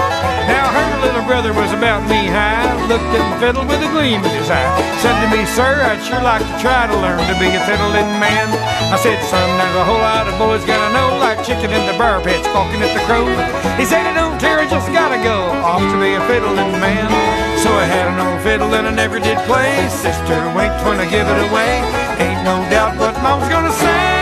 Now 0.49 0.65
her 0.73 0.89
little 1.05 1.21
brother 1.29 1.53
was 1.53 1.69
about 1.77 2.09
knee 2.09 2.25
high, 2.25 2.65
looked 2.89 3.05
at 3.05 3.21
the 3.21 3.37
fiddle 3.37 3.69
with 3.69 3.85
a 3.85 3.91
gleam 3.93 4.25
in 4.25 4.33
his 4.33 4.49
eye. 4.49 4.65
Said 5.05 5.13
to 5.21 5.29
me, 5.29 5.45
Sir, 5.45 5.77
I'd 5.77 6.01
sure 6.09 6.25
like 6.25 6.41
to 6.41 6.57
try 6.57 6.89
to 6.89 6.97
learn 6.97 7.21
to 7.29 7.37
be 7.37 7.53
a 7.53 7.61
fiddling 7.69 8.17
man. 8.17 8.49
I 8.89 8.97
said, 8.97 9.21
Son, 9.29 9.45
there's 9.61 9.77
a 9.77 9.85
whole 9.85 10.01
lot 10.01 10.25
of 10.25 10.33
boys 10.41 10.65
gotta 10.65 10.89
know, 10.97 11.21
like 11.21 11.45
chicken 11.45 11.69
in 11.69 11.85
the 11.85 12.01
bar 12.01 12.25
pit, 12.25 12.41
squawking 12.49 12.81
at 12.81 12.97
the 12.97 13.05
crow. 13.05 13.29
He 13.77 13.85
said, 13.85 14.09
I 14.09 14.17
don't 14.17 14.41
care, 14.41 14.57
I 14.57 14.65
just 14.73 14.89
gotta 14.89 15.21
go 15.21 15.53
off 15.61 15.85
to 15.85 15.97
be 16.01 16.17
a 16.17 16.23
fiddling 16.25 16.81
man. 16.81 17.13
So 17.61 17.69
I 17.75 17.85
had 17.85 18.09
an 18.09 18.23
old 18.25 18.41
fiddle 18.41 18.73
and 18.73 18.87
I 18.87 18.95
never 18.95 19.19
did 19.19 19.37
play. 19.45 19.75
Sister 19.91 20.39
winked 20.55 20.79
when 20.87 21.03
I 21.03 21.11
give 21.11 21.27
it 21.27 21.41
away. 21.51 21.83
Ain't 22.23 22.47
no 22.47 22.63
doubt 22.71 22.97
mom's 23.23 23.49
gonna 23.49 23.73
say. 23.73 24.19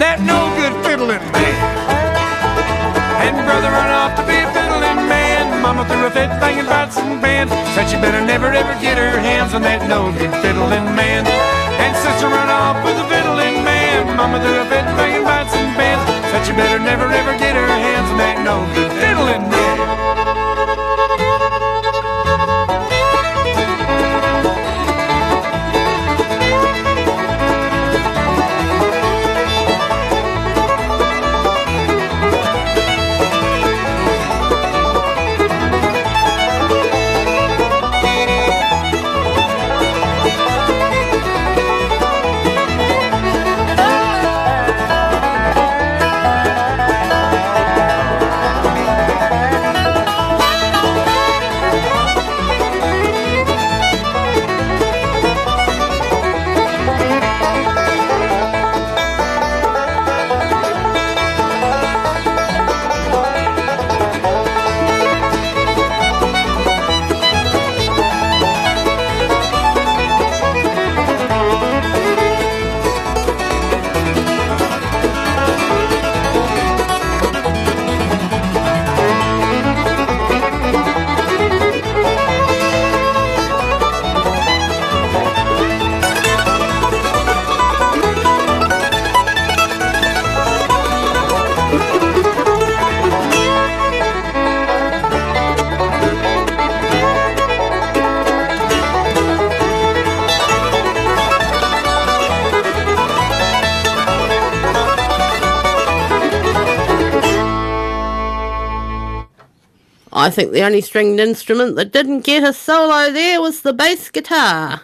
That 0.00 0.18
no 0.24 0.50
good 0.58 0.74
fiddling 0.84 1.22
man. 1.32 1.56
And 3.22 3.36
brother 3.46 3.70
run 3.70 3.90
off 3.92 4.18
to 4.18 4.22
be 4.26 4.34
a 4.34 4.48
fiddling 4.50 5.06
man. 5.06 5.62
Mama 5.62 5.86
threw 5.86 6.06
a 6.06 6.10
fit 6.10 6.30
pots 6.66 6.96
and 6.98 7.20
pans. 7.22 7.50
Said 7.74 7.86
she 7.86 7.96
better 7.96 8.20
never 8.24 8.50
ever 8.50 8.74
get 8.80 8.98
her 8.98 9.18
hands 9.20 9.54
on 9.54 9.62
that 9.62 9.86
no 9.86 10.10
good 10.18 10.32
fiddling 10.42 10.88
man. 10.98 11.22
And 11.78 11.92
sister 12.02 12.28
run 12.28 12.50
off 12.50 12.82
with 12.84 12.98
a 12.98 13.06
fiddling 13.06 13.62
man. 13.62 14.16
Mama 14.16 14.42
threw 14.42 14.58
a 14.58 14.66
fit 14.66 14.86
pots 15.22 15.54
and 15.54 15.70
pans. 15.78 16.02
Said 16.32 16.42
she 16.46 16.52
better 16.52 16.78
never 16.78 17.06
ever 17.06 17.32
get 17.38 17.54
her 17.54 17.68
hands 17.68 18.08
on 18.10 18.18
that 18.18 18.42
no 18.42 18.66
good 18.74 18.90
fiddling 18.98 19.44
man. 19.50 19.61
I 110.22 110.30
think 110.30 110.52
the 110.52 110.62
only 110.62 110.80
stringed 110.80 111.18
instrument 111.18 111.74
that 111.74 111.90
didn't 111.90 112.20
get 112.20 112.44
a 112.44 112.52
solo 112.52 113.10
there 113.10 113.40
was 113.40 113.62
the 113.62 113.72
bass 113.72 114.08
guitar. 114.08 114.80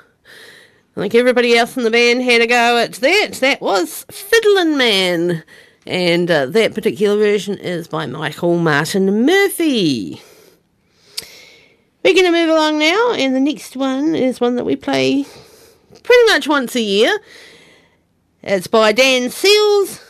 I 0.97 1.01
think 1.01 1.15
everybody 1.15 1.57
else 1.57 1.77
in 1.77 1.85
the 1.85 1.93
band 1.93 2.23
had 2.23 2.41
a 2.41 2.47
go 2.49 2.77
at 2.77 2.95
that. 2.95 3.35
That 3.35 3.61
was 3.61 4.05
Fiddlin' 4.11 4.77
Man. 4.77 5.45
And 5.87 6.29
uh, 6.29 6.47
that 6.47 6.75
particular 6.75 7.17
version 7.17 7.57
is 7.57 7.87
by 7.87 8.07
Michael 8.07 8.59
Martin 8.59 9.25
Murphey. 9.25 10.21
We're 12.03 12.15
going 12.15 12.27
to 12.27 12.33
move 12.33 12.51
along 12.51 12.81
now, 12.81 13.13
and 13.13 13.33
the 13.33 13.39
next 13.39 13.77
one 13.77 14.17
is 14.17 14.41
one 14.41 14.57
that 14.57 14.65
we 14.65 14.75
play 14.75 15.25
pretty 16.03 16.33
much 16.33 16.49
once 16.49 16.75
a 16.75 16.81
year. 16.81 17.17
It's 18.43 18.67
by 18.67 18.91
Dan 18.91 19.31
Seals. 19.31 20.05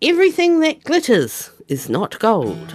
Everything 0.00 0.60
that 0.60 0.84
glitters 0.84 1.50
is 1.66 1.88
not 1.88 2.20
gold. 2.20 2.72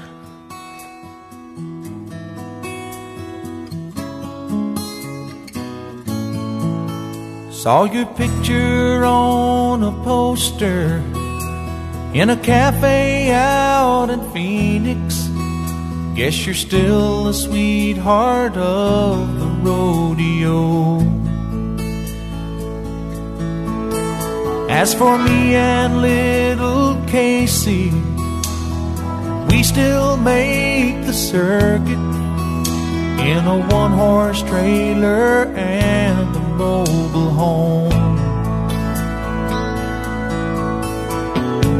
Saw 7.65 7.85
your 7.85 8.05
picture 8.05 9.03
on 9.03 9.81
a 9.81 9.91
poster 10.03 11.01
in 12.13 12.29
a 12.29 12.37
cafe 12.37 13.31
out 13.31 14.11
in 14.11 14.21
Phoenix. 14.31 15.27
Guess 16.13 16.45
you're 16.45 16.53
still 16.53 17.23
the 17.23 17.33
sweetheart 17.33 18.55
of 18.55 19.39
the 19.39 19.47
rodeo. 19.65 20.99
As 24.69 24.93
for 24.93 25.17
me 25.17 25.55
and 25.55 26.03
little 26.03 27.03
Casey, 27.07 27.89
we 29.49 29.63
still 29.63 30.17
make 30.17 31.03
the 31.07 31.13
circuit 31.13 32.05
in 33.25 33.43
a 33.47 33.57
one 33.71 33.93
horse 33.93 34.43
trailer 34.43 35.45
and 35.55 35.84
home. 37.45 38.17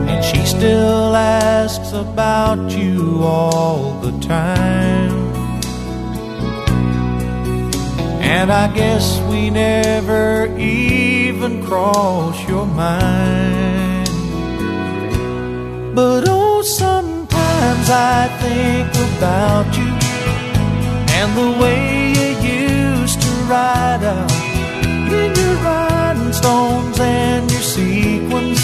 And 0.10 0.22
she 0.30 0.42
still 0.56 1.16
asks 1.16 1.92
about 1.94 2.62
you 2.80 3.00
all 3.24 4.00
the 4.06 4.14
time. 4.20 5.14
And 8.36 8.48
I 8.64 8.68
guess 8.80 9.06
we 9.30 9.50
never 9.50 10.28
even 10.58 11.52
cross 11.68 12.38
your 12.52 12.68
mind. 12.68 14.10
But 16.00 16.22
oh, 16.28 16.62
sometimes 16.62 17.88
I 18.18 18.20
think 18.44 18.90
about 19.10 19.68
you 19.80 19.92
and 21.18 21.30
the 21.42 21.52
way 21.62 21.80
you 22.20 22.30
used 22.66 23.20
to 23.22 23.32
ride 23.54 24.04
out 24.04 24.36
stones 26.46 27.00
and 27.00 27.52
your 27.52 27.66
sequins 27.76 28.62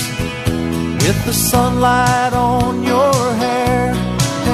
with 1.02 1.20
the 1.26 1.34
sunlight 1.34 2.32
on 2.32 2.84
your 2.84 3.16
hair. 3.44 3.86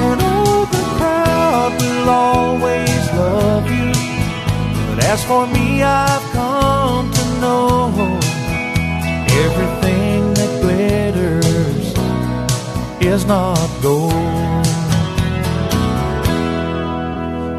And 0.02 0.18
oh, 0.32 0.66
the 0.76 0.84
crowd 0.96 1.72
will 1.82 2.08
always 2.08 3.02
love 3.22 3.66
you. 3.78 3.92
But 4.88 4.98
as 5.12 5.20
for 5.30 5.46
me, 5.46 5.82
I've 5.82 6.26
come 6.40 7.06
to 7.18 7.24
know 7.42 7.76
everything 9.44 10.20
that 10.38 10.52
glitters 10.62 11.86
is 13.12 13.26
not 13.26 13.68
gold. 13.82 14.66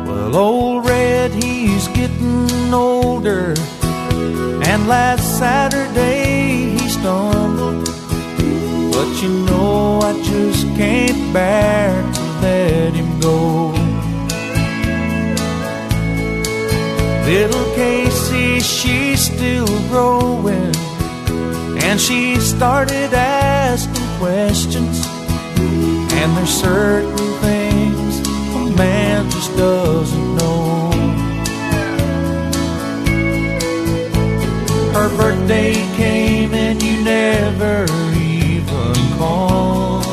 Well, 0.07 0.35
old 0.35 0.89
Red, 0.89 1.31
he's 1.43 1.87
getting 1.89 2.73
older. 2.73 3.53
And 4.71 4.87
last 4.87 5.39
Saturday 5.39 6.77
he 6.77 6.89
stumbled. 6.89 7.85
But 8.93 9.09
you 9.19 9.33
know, 9.47 9.99
I 9.99 10.13
just 10.21 10.63
can't 10.77 11.33
bear 11.33 11.89
to 12.13 12.21
let 12.43 12.93
him 12.93 13.19
go. 13.19 13.71
Little 17.25 17.65
Casey, 17.73 18.59
she's 18.59 19.21
still 19.25 19.65
growing. 19.89 20.75
And 21.87 21.99
she 21.99 22.35
started 22.35 23.11
asking 23.11 24.07
questions. 24.19 24.97
And 26.19 26.37
there's 26.37 26.49
certain 26.49 27.31
things 27.41 28.19
a 28.55 28.77
man 28.77 29.31
just 29.31 29.51
doesn't 29.57 30.28
Birthday 35.17 35.73
came 35.95 36.53
and 36.53 36.81
you 36.81 37.03
never 37.03 37.85
even 38.15 38.93
called. 39.17 40.05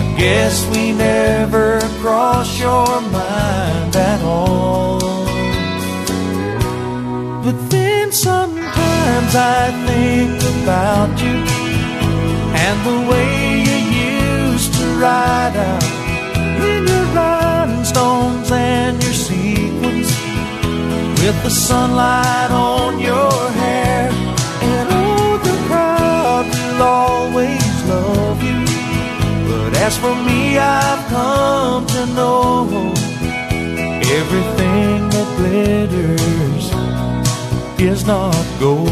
I 0.00 0.14
guess 0.18 0.66
we 0.70 0.92
never 0.92 1.80
crossed 2.00 2.58
your 2.58 3.00
mind 3.00 3.94
at 3.96 4.22
all. 4.22 5.00
But 7.44 7.70
then 7.70 8.12
sometimes 8.12 9.34
I 9.34 9.70
think 9.86 10.42
about 10.62 11.10
you 11.20 11.38
and 12.64 12.76
the 12.86 12.98
way 13.10 13.62
you 13.68 13.78
used 14.52 14.72
to 14.74 14.84
ride 15.00 15.56
out 15.56 15.84
in 16.70 16.86
your 16.86 17.04
rhinestones 17.16 18.50
and 18.52 19.02
your 19.02 19.11
with 21.24 21.40
the 21.44 21.50
sunlight 21.50 22.50
on 22.50 22.98
your 22.98 23.32
hair. 23.60 24.10
And 24.70 24.88
oh, 24.90 25.38
the 25.48 25.56
crowd 25.68 26.46
will 26.52 26.82
always 26.82 27.74
love 27.92 28.42
you. 28.42 28.60
But 29.48 29.72
as 29.86 29.96
for 29.96 30.14
me, 30.28 30.58
I've 30.58 31.04
come 31.08 31.86
to 31.86 32.06
know 32.18 32.66
everything 34.18 34.98
that 35.14 35.28
glitters 35.38 36.66
is 37.80 38.04
not 38.04 38.44
gold. 38.58 38.90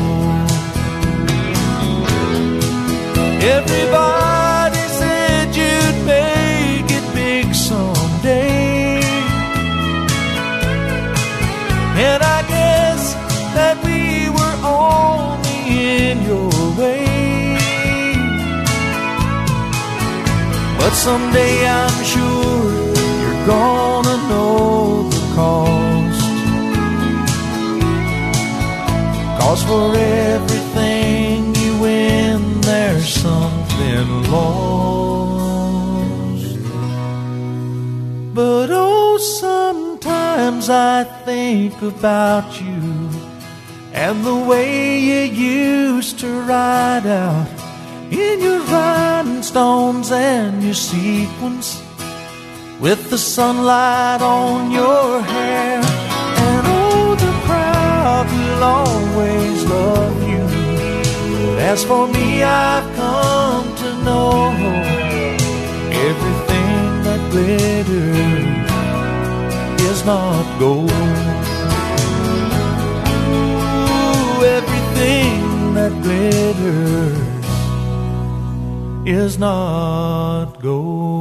Everybody 3.43 4.30
But 20.90 20.96
someday 20.96 21.68
I'm 21.68 22.04
sure 22.04 22.72
you're 23.22 23.46
gonna 23.46 24.16
know 24.28 25.08
the 25.08 25.22
cost. 25.36 26.30
Cause 29.38 29.62
for 29.62 29.94
everything 29.96 31.54
you 31.54 31.78
win, 31.78 32.60
there's 32.62 33.08
something 33.08 34.08
lost. 34.32 34.58
But 38.34 38.70
oh, 38.72 39.16
sometimes 39.18 40.68
I 40.68 41.04
think 41.24 41.80
about 41.82 42.60
you 42.60 43.08
and 43.92 44.24
the 44.24 44.34
way 44.34 44.98
you 44.98 45.20
used 45.20 46.18
to 46.18 46.40
ride 46.40 47.06
out 47.06 47.46
in 48.10 48.40
your 48.40 48.58
rhinestones 49.55 50.12
and 50.12 50.62
your 50.62 50.74
sequins 50.74 51.82
with 52.81 53.10
the 53.10 53.18
sunlight 53.18 54.22
on 54.22 54.70
your 54.70 55.20
hair. 55.22 55.81
And 55.81 56.66
oh, 56.66 57.14
the 57.16 57.32
crowd 57.47 58.27
will 58.31 58.62
always 58.62 59.64
love 59.64 60.22
you. 60.28 60.47
But 61.47 61.59
as 61.59 61.85
for 61.85 62.06
me, 62.09 62.43
I've 62.43 62.94
come 62.97 63.74
to 63.77 64.05
know 64.05 64.52
everything 66.09 67.02
that 67.05 67.31
glitters 67.31 68.70
is 69.90 70.05
not 70.05 70.44
gold. 70.59 70.90
Ooh, 73.32 74.44
everything 74.44 75.74
that 75.74 75.93
glitters 76.02 77.30
is 79.10 79.38
not 79.38 80.62
gold. 80.62 81.20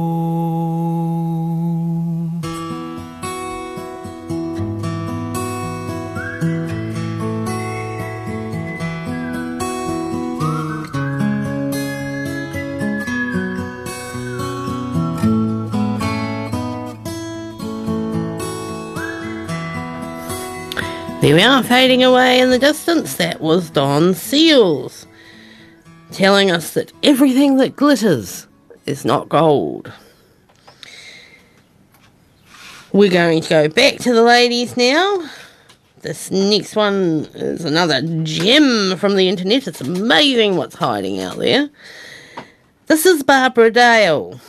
There 21.20 21.34
we 21.34 21.42
are, 21.42 21.62
fading 21.62 22.04
away 22.04 22.38
in 22.38 22.50
the 22.50 22.58
distance. 22.58 23.16
That 23.16 23.40
was 23.40 23.68
Dan 23.70 24.14
Seals 24.14 25.06
telling 26.12 26.50
us 26.50 26.74
that 26.74 26.92
everything 27.02 27.56
that 27.56 27.76
glitters 27.76 28.46
is 28.86 29.04
not 29.04 29.28
gold. 29.28 29.92
We're 32.92 33.10
going 33.10 33.40
to 33.42 33.48
go 33.48 33.68
back 33.68 33.98
to 33.98 34.12
the 34.12 34.22
ladies 34.22 34.76
now. 34.76 35.30
This 36.02 36.30
next 36.30 36.74
one 36.74 37.28
is 37.34 37.64
another 37.64 38.00
gem 38.24 38.96
from 38.96 39.16
the 39.16 39.28
internet. 39.28 39.68
It's 39.68 39.80
amazing 39.80 40.56
what's 40.56 40.76
hiding 40.76 41.20
out 41.20 41.36
there. 41.36 41.70
This 42.86 43.06
is 43.06 43.22
Barbara 43.22 43.70
Dale. 43.70 44.40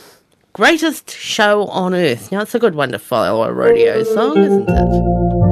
Greatest 0.54 1.10
show 1.10 1.66
on 1.68 1.94
earth. 1.94 2.32
Now, 2.32 2.42
it's 2.42 2.54
a 2.54 2.58
good 2.58 2.74
one 2.74 2.90
to 2.92 2.98
follow 2.98 3.44
a 3.44 3.52
rodeo 3.52 4.02
song, 4.02 4.38
isn't 4.38 4.68
it? 4.68 5.51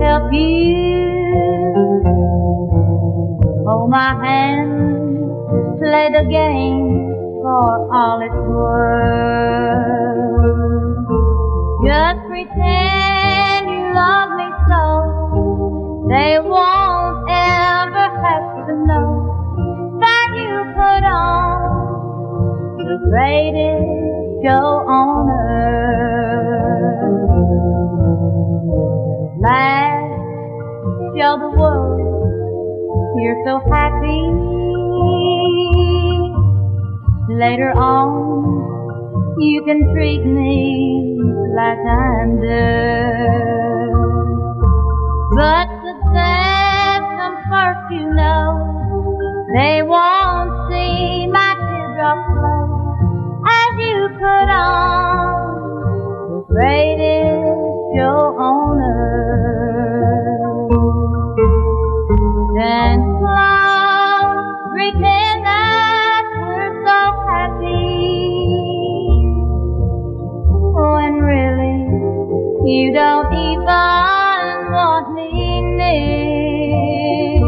help 0.00 0.32
you. 0.32 1.60
Hold 3.66 3.90
my 3.90 4.14
hand, 4.24 5.18
play 5.78 6.08
the 6.10 6.24
game 6.30 7.12
for 7.42 7.92
all 7.94 8.20
it's 8.22 8.34
worth. 8.48 10.00
Just 11.84 12.20
pretend 12.28 13.70
you 13.70 13.82
love 13.94 14.30
me 14.40 14.48
so 14.68 14.82
they 16.08 16.38
won't 16.40 17.18
ever 17.30 18.06
have 18.24 18.46
to 18.66 18.74
know 18.88 19.08
that 20.00 20.28
you 20.40 20.52
put 20.74 21.02
on 21.04 21.56
the 22.78 22.96
greatest 23.08 23.88
show 24.44 24.66
on 24.88 25.28
earth. 25.30 25.90
Last 29.40 29.79
tell 31.20 31.36
the 31.36 31.50
world 31.50 32.00
you're 33.20 33.42
so 33.44 33.60
happy. 33.68 34.22
Later 37.28 37.72
on, 37.76 39.36
you 39.38 39.62
can 39.66 39.92
treat 39.92 40.24
me 40.24 41.20
like 41.54 41.78
I'm 41.78 42.40
done. 42.40 43.92
But 45.36 45.68
the 45.84 45.94
death 46.16 47.04
comes 47.18 47.42
first, 47.52 47.84
you 47.92 48.06
know. 48.14 48.46
They 49.54 49.82
won't 49.82 50.72
see 50.72 51.26
my 51.26 51.52
teardrops 51.60 52.28
flow 52.32 52.64
as 53.44 53.72
you 53.76 54.08
put 54.16 54.48
on 54.48 55.28
the 56.30 56.40
greatest 56.48 57.60
show 57.92 58.40
on 58.40 58.80
earth. 58.80 59.49
You 72.70 72.92
don't 72.92 73.32
even 73.34 74.70
want 74.70 75.12
me 75.12 75.60
near. 75.74 77.40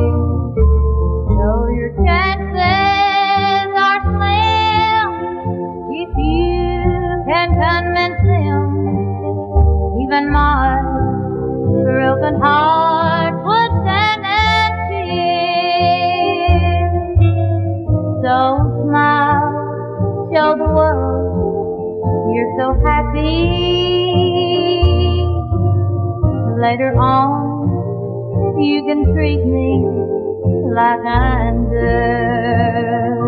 So 1.31 1.47
your 1.79 1.93
chances 2.03 3.71
are 3.87 4.03
slim 4.03 5.11
if 5.95 6.11
you 6.19 7.23
can 7.31 7.49
convince 7.55 8.21
them. 8.27 8.67
Even 10.03 10.25
my 10.33 10.83
broken 11.87 12.35
heart 12.43 13.35
would 13.47 13.73
stand 13.87 14.27
and 14.27 14.75
fear. 14.91 16.03
So 18.25 18.37
smile, 18.83 19.55
show 20.35 20.51
the 20.59 20.67
world 20.75 21.23
you're 22.35 22.53
so 22.59 22.67
happy. 22.85 23.72
Later 26.63 26.95
on, 26.97 28.63
you 28.63 28.85
can 28.87 29.03
treat 29.13 29.45
me 29.45 29.83
like 30.73 31.05
I'm 31.05 31.65
done. 31.75 33.19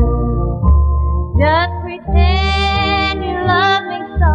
Just 1.42 1.72
pretend 1.82 3.24
you 3.26 3.34
love 3.42 3.82
me 3.90 3.98
so 4.22 4.34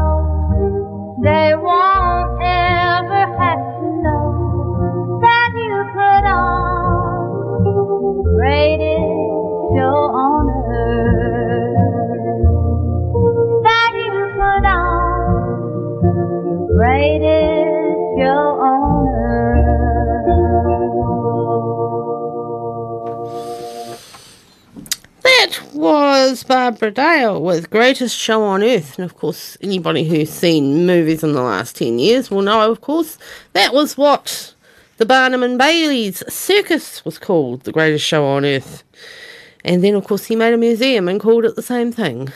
they 1.24 1.56
won't 1.56 2.44
ever 2.44 3.24
have 3.40 3.64
to 3.80 3.88
know 4.04 5.20
that 5.22 5.52
you 5.56 5.76
put 5.96 6.24
on 6.28 7.64
the 7.64 9.19
was 25.80 26.44
Barbara 26.44 26.92
Dale 26.92 27.42
with 27.42 27.70
Greatest 27.70 28.18
Show 28.18 28.44
on 28.44 28.62
Earth. 28.62 29.00
And 29.00 29.06
of 29.06 29.16
course, 29.16 29.58
anybody 29.62 30.04
who's 30.04 30.30
seen 30.30 30.86
movies 30.86 31.24
in 31.24 31.32
the 31.32 31.42
last 31.42 31.78
10 31.78 32.00
years 32.00 32.30
will 32.30 32.42
know, 32.42 32.70
of 32.70 32.82
course, 32.82 33.18
that 33.54 33.74
was 33.74 33.98
what 33.98 34.54
the 34.98 35.06
Barnum 35.06 35.42
and 35.42 35.58
Bailey's 35.58 36.22
circus 36.32 37.06
was 37.06 37.18
called, 37.18 37.64
The 37.64 37.72
Greatest 37.72 38.06
Show 38.06 38.26
on 38.26 38.44
Earth. 38.44 38.84
And 39.64 39.82
then, 39.82 39.96
of 39.96 40.04
course, 40.04 40.26
he 40.26 40.36
made 40.36 40.54
a 40.54 40.58
museum 40.58 41.08
and 41.08 41.18
called 41.18 41.46
it 41.46 41.56
the 41.56 41.62
same 41.62 41.94
thing. 41.94 42.28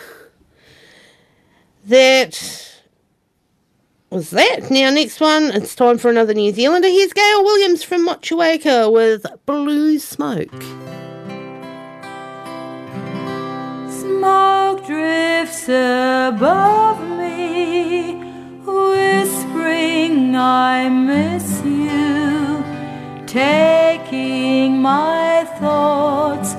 That 1.85 2.79
was 4.09 4.29
that. 4.29 4.71
Now, 4.71 4.89
next 4.89 5.19
one, 5.19 5.51
it's 5.51 5.75
time 5.75 5.97
for 5.97 6.09
another 6.09 6.33
New 6.33 6.53
Zealander. 6.53 6.87
Here's 6.87 7.11
Gail 7.11 7.43
Williams 7.43 7.83
from 7.83 8.07
Motueka 8.07 8.89
with 8.89 9.25
Blue 9.45 9.99
Smoke. 9.99 11.12
Smoke 14.23 14.85
drifts 14.85 15.67
above 15.67 17.01
me, 17.19 18.13
whispering, 18.63 20.33
I 20.33 20.87
miss 20.87 21.61
you, 21.65 22.63
taking 23.27 24.81
my 24.81 25.43
thoughts 25.59 26.53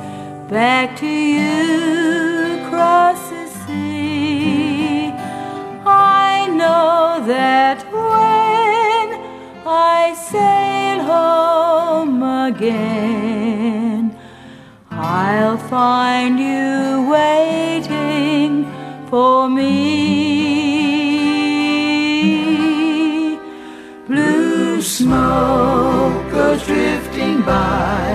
back 0.47 0.95
to 0.99 1.07
you 1.07 2.66
across 2.66 3.31
the 3.31 3.47
sea. 3.65 5.11
I 5.86 6.47
know 6.49 7.24
that 7.27 7.82
when 7.91 9.09
I 9.66 10.12
sail 10.12 11.03
home 11.03 12.23
again, 12.23 14.14
I'll 15.06 15.59
find 15.59 16.39
you 16.39 17.06
waiting 17.10 18.64
for 19.10 19.51
me. 19.51 19.74
Blue 24.09 24.81
smoke 24.81 26.32
goes 26.32 26.64
drifting 26.64 27.43
by 27.43 28.14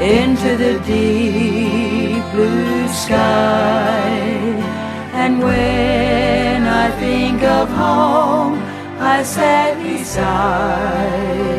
into 0.00 0.56
the 0.56 0.78
deep 0.86 2.22
blue 2.32 2.86
sky. 2.88 4.08
And 5.14 5.40
when 5.40 6.62
I 6.62 6.90
think 7.00 7.42
of 7.42 7.68
home, 7.70 8.60
I 9.00 9.24
sadly 9.24 10.04
sigh. 10.04 11.54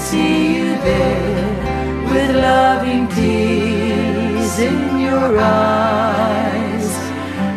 See 0.00 0.56
you 0.56 0.76
there 0.76 2.04
with 2.10 2.30
loving 2.36 3.08
tears 3.08 4.58
in 4.58 5.00
your 5.00 5.38
eyes 5.38 6.88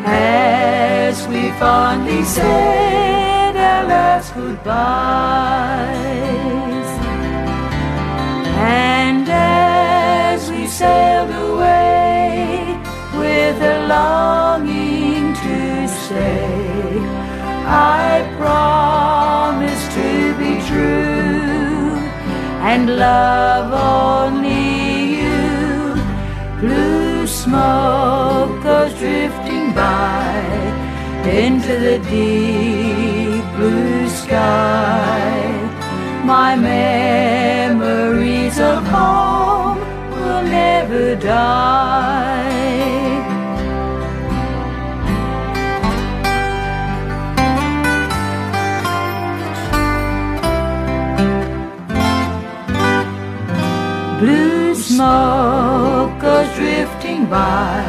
as 0.06 1.28
we 1.28 1.52
fondly 1.60 2.24
said 2.24 3.56
our 3.56 3.86
last 3.86 4.34
goodbyes. 4.34 4.72
And 8.58 9.30
as 9.30 10.50
we 10.52 10.68
sailed 10.68 11.30
away 11.30 12.78
with 13.18 13.62
a 13.62 13.88
longing 13.88 15.34
to 15.36 15.88
stay, 15.88 17.00
I 17.66 18.28
promise 18.38 19.84
to 19.96 20.36
be 20.38 20.60
true 20.68 21.11
and 22.64 22.96
love 22.98 23.74
only 23.74 25.16
you. 25.22 25.96
Blue 26.60 27.26
smoke 27.26 28.62
goes 28.62 28.94
drifting 29.00 29.74
by 29.74 30.44
into 31.26 31.74
the 31.88 31.98
deep 32.10 33.44
blue 33.56 34.08
sky. 34.10 35.42
My 36.24 36.56
memories 36.56 38.60
of 38.60 38.86
home 38.88 39.80
will 40.12 40.44
never 40.44 41.16
die. 41.16 42.51
Blue 54.22 54.76
smoke 54.76 56.20
goes 56.20 56.48
drifting 56.54 57.26
by 57.26 57.82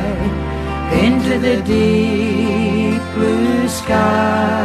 into 0.91 1.39
the 1.39 1.57
deep 1.61 3.03
blue 3.13 3.69
sky. 3.69 4.65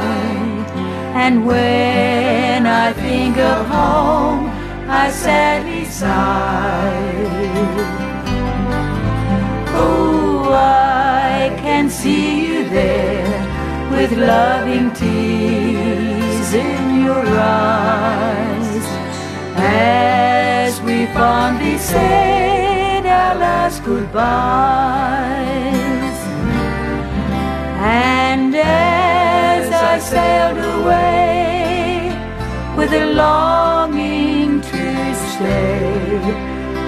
And 1.13 1.45
when 1.45 2.65
I 2.65 2.93
think 2.93 3.35
of 3.35 3.67
home, 3.67 4.49
I 4.87 5.11
sadly 5.11 5.83
sigh. 5.83 7.25
Oh, 9.75 10.53
I 10.53 11.53
can 11.59 11.89
see 11.89 12.47
you 12.47 12.69
there 12.69 13.91
with 13.91 14.13
loving 14.13 14.93
tears 14.93 16.53
in 16.53 17.03
your 17.03 17.27
eyes 17.27 18.56
as 19.57 20.81
we 20.81 21.05
fondly 21.07 21.77
said 21.77 23.05
our 23.05 23.35
last 23.35 23.83
goodbyes. 23.83 24.17
And 27.79 28.55
as 28.55 29.71
I 29.71 29.99
sailed 29.99 30.57
away 30.57 31.27
with 32.77 32.93
a 32.93 33.05
longing 33.05 34.61
to 34.61 35.15
stay. 35.15 36.19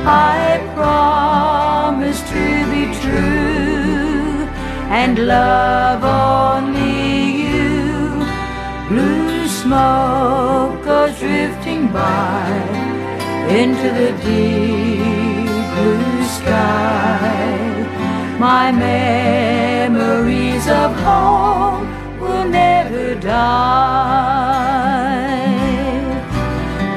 I 0.06 0.62
promise 0.76 2.22
to 2.34 2.46
be 2.72 2.84
true 3.02 4.48
and 5.02 5.28
love 5.28 6.04
only 6.04 7.32
you. 7.44 8.24
Blue 8.90 9.28
smoke 9.61 10.84
goes 10.86 11.19
drifting 11.19 11.91
by 11.91 12.48
into 13.49 13.88
the 13.99 14.11
deep 14.23 15.65
blue 15.76 16.23
sky. 16.23 17.27
My 18.40 18.72
memories 18.72 20.65
of 20.68 20.95
home 21.07 21.84
will 22.22 22.48
never 22.48 23.15
die. 23.15 23.49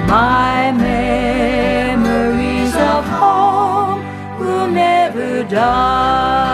My 0.07 0.71
memories 0.89 2.75
of 2.77 3.05
home 3.19 4.01
will 4.39 4.69
never 4.69 5.43
die. 5.45 6.52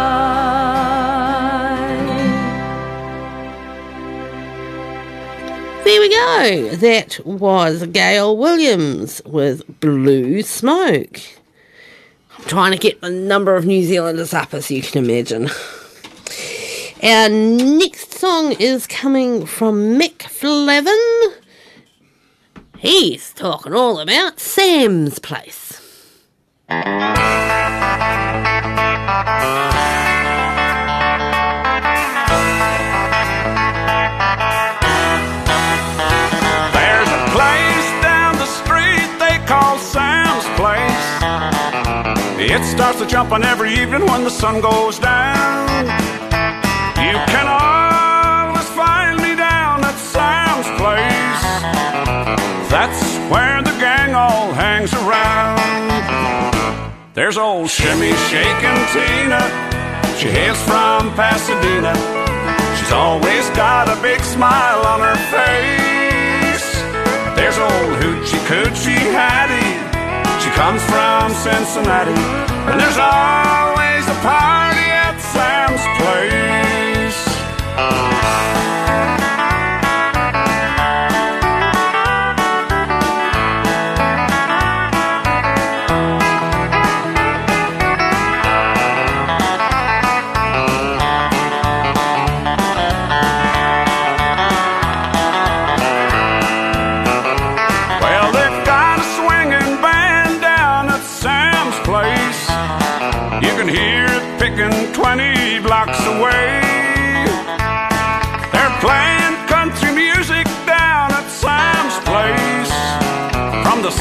Go. 6.19 6.77
That 6.77 7.20
was 7.24 7.86
Gail 7.86 8.36
Williams 8.36 9.23
with 9.24 9.81
Blue 9.81 10.43
Smoke. 10.43 11.20
I'm 12.36 12.45
trying 12.45 12.73
to 12.73 12.78
get 12.78 13.01
the 13.01 13.11
number 13.11 13.57
of 13.57 13.66
New 13.66 13.82
Zealanders 13.82 14.35
up, 14.35 14.55
as 14.55 14.70
you 14.70 14.82
can 14.82 15.05
imagine. 15.05 15.49
Our 17.03 17.28
next 17.28 18.15
song 18.15 18.53
is 18.59 18.86
coming 18.86 19.47
from 19.47 19.99
Mick 19.99 20.23
Flavin. 20.23 20.99
He's 22.78 23.32
talking 23.32 23.74
all 23.74 24.01
about 24.01 24.40
Sam's 24.40 25.19
Place. 25.19 25.81
It 42.50 42.64
starts 42.64 42.98
to 43.00 43.06
jumping 43.06 43.44
every 43.44 43.74
evening 43.74 44.06
when 44.06 44.24
the 44.24 44.30
sun 44.30 44.62
goes 44.62 44.98
down. 44.98 45.84
You 46.96 47.16
can 47.28 47.46
always 47.46 48.68
find 48.70 49.20
me 49.20 49.36
down 49.36 49.84
at 49.84 49.96
Sam's 49.98 50.66
Place. 50.80 51.44
That's 52.72 53.02
where 53.30 53.60
the 53.60 53.76
gang 53.78 54.14
all 54.14 54.50
hangs 54.52 54.94
around. 54.94 55.60
There's 57.12 57.36
old 57.36 57.68
Shimmy 57.68 58.12
Shakin' 58.30 58.80
Tina. 58.94 59.42
She 60.16 60.28
hails 60.28 60.62
from 60.62 61.12
Pasadena. 61.14 61.92
She's 62.78 62.92
always 62.92 63.50
got 63.50 63.90
a 63.90 64.00
big 64.00 64.20
smile 64.22 64.86
on 64.86 65.00
her 65.00 65.18
face. 65.36 66.68
There's 67.36 67.58
old 67.58 67.92
Hoochie 68.00 68.40
Coochie 68.48 69.12
Hattie. 69.12 69.77
Comes 70.59 70.82
from 70.90 71.30
Cincinnati. 71.35 72.10
And 72.66 72.80
there's 72.80 72.98
always 72.98 74.05
a 74.09 74.18
party 74.26 74.90
at 74.90 75.16
Sam's 75.20 75.85
place. 76.01 78.07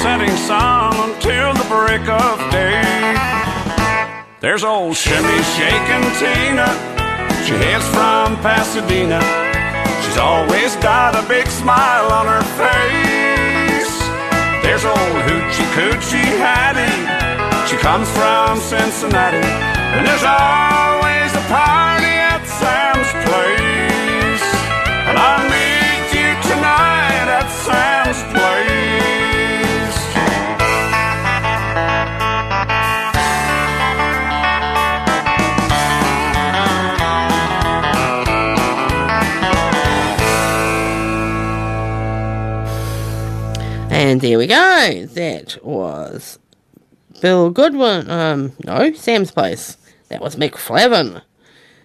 Setting 0.07 0.37
sun 0.47 0.93
until 1.09 1.51
the 1.61 1.67
break 1.67 2.05
of 2.07 2.35
day. 2.49 2.79
There's 4.39 4.63
old 4.63 4.95
Shimmy 4.95 5.39
shaking 5.55 6.05
Tina. 6.19 6.69
She 7.45 7.53
hails 7.63 7.87
from 7.95 8.37
Pasadena. 8.45 9.19
She's 10.03 10.17
always 10.17 10.71
got 10.77 11.11
a 11.21 11.23
big 11.27 11.47
smile 11.47 12.07
on 12.19 12.25
her 12.35 12.45
face. 12.61 13.95
There's 14.63 14.85
old 14.85 15.15
Hoochie 15.27 15.69
Coochie 15.75 16.31
Hattie. 16.43 16.99
She 17.67 17.75
comes 17.87 18.07
from 18.17 18.61
Cincinnati. 18.61 19.43
And 19.95 20.01
there's 20.07 20.23
always 20.23 21.31
a 21.41 21.45
party 21.51 22.15
at 22.31 22.43
Sam's 22.59 23.11
place. 23.27 24.47
And 25.07 25.17
I'll 25.19 25.46
And 44.07 44.21
there 44.21 44.37
we 44.37 44.47
go. 44.47 45.05
That 45.15 45.57
was 45.65 46.39
Bill 47.19 47.49
Goodwin. 47.49 48.09
Um, 48.09 48.53
no, 48.63 48.93
Sam's 48.93 49.31
Place. 49.31 49.75
That 50.07 50.21
was 50.21 50.37
Mick 50.37 50.55
Flavin. 50.55 51.21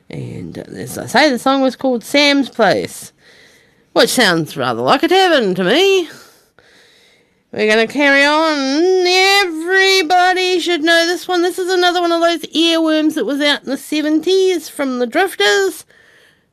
And 0.08 0.56
as 0.56 0.96
I 0.98 1.06
say, 1.06 1.30
the 1.30 1.38
song 1.40 1.62
was 1.62 1.74
called 1.74 2.04
Sam's 2.04 2.48
Place, 2.48 3.12
which 3.92 4.10
sounds 4.10 4.56
rather 4.56 4.82
like 4.82 5.02
a 5.02 5.08
tavern 5.08 5.56
to 5.56 5.64
me. 5.64 6.08
We're 7.50 7.66
going 7.66 7.88
to 7.88 7.92
carry 7.92 8.24
on. 8.24 9.04
Everybody 9.44 10.60
should 10.60 10.84
know 10.84 11.06
this 11.06 11.26
one. 11.26 11.42
This 11.42 11.58
is 11.58 11.72
another 11.72 12.00
one 12.00 12.12
of 12.12 12.20
those 12.20 12.42
earworms 12.52 13.14
that 13.14 13.26
was 13.26 13.40
out 13.40 13.64
in 13.64 13.68
the 13.68 13.74
70s 13.74 14.70
from 14.70 15.00
the 15.00 15.08
Drifters. 15.08 15.84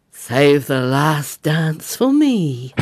Save 0.10 0.66
the 0.66 0.82
last 0.82 1.44
dance 1.44 1.96
for 1.96 2.12
me. 2.12 2.74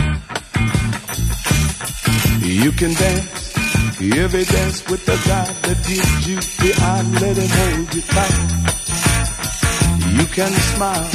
You 2.63 2.71
can 2.71 2.91
dance, 2.91 3.55
every 4.01 4.43
dance 4.43 4.89
with 4.89 5.05
the 5.05 5.15
guy 5.29 5.45
that 5.45 5.77
gives 5.85 6.27
you 6.27 6.37
the 6.37 6.71
eye, 6.91 7.03
let 7.21 7.37
him 7.37 7.51
hold 7.57 7.93
you 7.93 8.01
tight. 8.01 8.37
You 10.17 10.25
can 10.25 10.51
smile, 10.73 11.07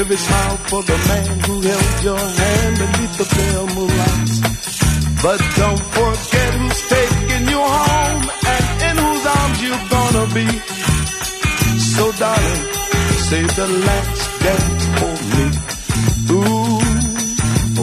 every 0.00 0.16
smile 0.16 0.56
for 0.70 0.82
the 0.82 0.96
man 1.10 1.40
who 1.44 1.60
held 1.60 2.04
your 2.08 2.18
hand 2.18 2.74
beneath 2.80 3.14
the 3.20 3.28
pale 3.28 3.66
moonlight. 3.76 4.30
But 5.20 5.40
don't 5.60 5.82
forget 5.96 6.50
who's 6.54 6.80
taking 6.88 7.44
you 7.52 7.60
home 7.60 8.24
and 8.54 8.64
in 8.88 8.96
whose 9.04 9.26
arms 9.36 9.58
you're 9.60 9.86
gonna 9.92 10.26
be. 10.32 10.48
So 11.92 12.04
darling, 12.12 12.64
save 13.28 13.52
the 13.54 13.68
last 13.84 14.40
dance 14.40 14.84
for 14.96 15.19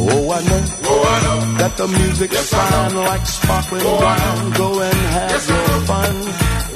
oh 0.09 0.31
I 0.31 0.41
know, 0.49 0.63
oh, 0.83 1.03
I 1.13 1.17
know. 1.25 1.57
that 1.59 1.73
the 1.77 1.87
music's 1.87 2.33
yes, 2.33 2.49
fine 2.53 2.95
like 2.95 3.25
sparkling 3.25 3.81
oh, 3.85 4.01
wine. 4.03 4.51
Go 4.53 4.81
and 4.81 4.99
have 5.15 5.31
yes, 5.31 5.49
your 5.49 5.81
fun. 5.89 6.15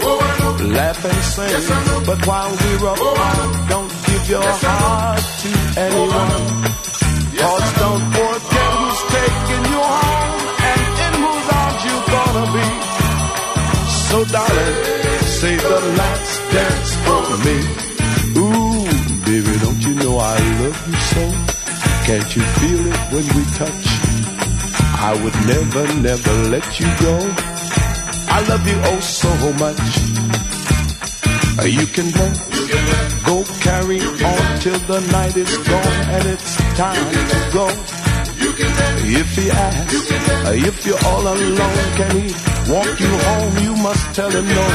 Oh, 0.03 0.17
Laugh 0.61 1.05
and 1.05 1.23
sing, 1.33 1.49
yes, 1.49 2.05
but 2.05 2.19
while 2.27 2.49
we're 2.49 2.87
apart, 2.93 3.69
don't 3.69 3.91
give 4.07 4.29
your 4.29 4.43
heart 4.45 5.23
to 5.41 5.49
anyone. 5.81 6.45
Cause 7.41 7.69
don't 7.81 8.05
forget 8.15 8.69
who's 8.77 9.01
taking 9.17 9.63
you 9.71 9.81
home 9.81 10.41
and 10.71 10.93
in 11.05 11.13
whose 11.21 11.47
arms 11.59 11.81
you're 11.87 12.07
gonna 12.15 12.45
be. 12.55 12.67
So 14.09 14.17
darling, 14.35 14.75
save 15.39 15.61
the 15.61 15.81
last 15.99 16.33
dance 16.53 16.91
for 17.05 17.23
me. 17.45 17.57
Ooh, 18.41 18.85
baby, 19.25 19.53
don't 19.63 19.81
you 19.87 19.93
know 19.95 20.17
I 20.19 20.37
love 20.61 20.87
you 20.87 20.95
so? 21.11 21.40
Can't 22.11 22.35
you 22.35 22.41
feel 22.59 22.87
it 22.87 22.99
when 23.13 23.25
we 23.37 23.43
touch? 23.55 23.85
I 24.99 25.17
would 25.23 25.33
never, 25.47 25.83
never 26.01 26.33
let 26.49 26.77
you 26.77 26.85
go. 26.99 27.15
I 28.27 28.43
love 28.49 28.67
you 28.67 28.75
oh 28.83 28.99
so 28.99 29.31
much. 29.63 29.79
You 31.71 31.87
can 31.87 32.11
go, 32.11 32.27
go 33.23 33.45
carry 33.61 34.01
on 34.01 34.59
till 34.59 34.79
the 34.91 34.99
night 35.09 35.37
is 35.37 35.55
gone 35.59 35.99
and 36.11 36.27
it's 36.27 36.57
time 36.75 37.13
to 37.13 37.49
go. 37.53 37.67
If 39.07 39.33
he 39.37 39.49
asks 39.49 40.11
if 40.67 40.85
you're 40.85 41.05
all 41.05 41.21
alone, 41.21 41.95
can 41.95 42.11
he 42.19 42.27
walk 42.69 42.99
you 42.99 43.13
home? 43.29 43.57
You 43.63 43.75
must 43.77 44.13
tell 44.13 44.31
him 44.31 44.47
no. 44.47 44.67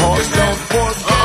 Cause 0.00 0.30
don't 0.32 0.56
forget 0.56 1.21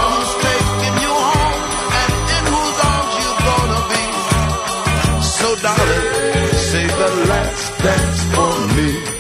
Darling, 5.67 6.53
save 6.53 6.97
the 6.97 7.25
last 7.27 7.77
dance 7.83 8.23
for 8.33 8.75
me. 8.77 9.16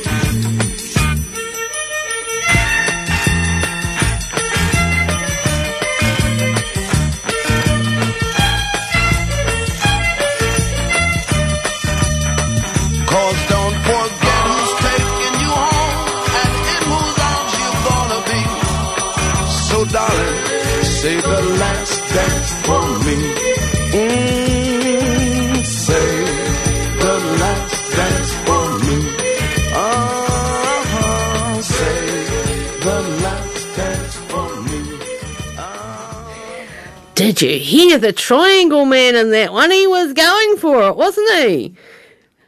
Did 37.37 37.51
you 37.51 37.59
hear 37.59 37.97
the 37.99 38.11
triangle 38.11 38.85
man 38.85 39.15
in 39.15 39.29
that 39.31 39.53
one? 39.53 39.69
He 39.69 39.85
was 39.85 40.13
going 40.13 40.57
for 40.57 40.87
it, 40.87 40.95
wasn't 40.95 41.29
he? 41.35 41.75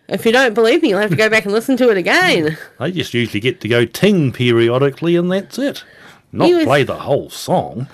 If 0.07 0.25
you 0.25 0.31
don't 0.31 0.55
believe 0.55 0.81
me, 0.81 0.89
you'll 0.89 0.99
have 0.99 1.11
to 1.11 1.15
go 1.15 1.29
back 1.29 1.45
and 1.45 1.53
listen 1.53 1.77
to 1.77 1.89
it 1.91 1.97
again. 1.97 2.57
They 2.79 2.91
just 2.91 3.13
usually 3.13 3.39
get 3.39 3.61
to 3.61 3.67
go 3.67 3.85
ting 3.85 4.31
periodically, 4.31 5.15
and 5.15 5.31
that's 5.31 5.59
it. 5.59 5.83
Not 6.31 6.49
was- 6.51 6.65
play 6.65 6.83
the 6.83 6.95
whole 6.95 7.29
song. 7.29 7.87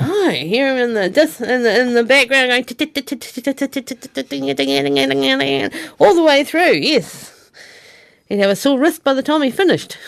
No, 0.00 0.30
hear 0.30 0.74
him 0.74 0.78
in 0.78 0.94
the 0.94 1.10
dis- 1.10 1.40
in 1.40 1.62
the 1.62 1.80
in 1.80 1.94
the 1.94 2.04
background 2.04 2.48
going 2.48 2.64
all 5.98 6.14
the 6.14 6.22
way 6.22 6.44
through. 6.44 6.74
Yes, 6.74 7.50
he'd 8.28 8.38
have 8.38 8.50
a 8.50 8.56
sore 8.56 8.78
wrist 8.78 9.02
by 9.04 9.12
the 9.12 9.22
time 9.22 9.42
he 9.42 9.50
finished. 9.50 9.98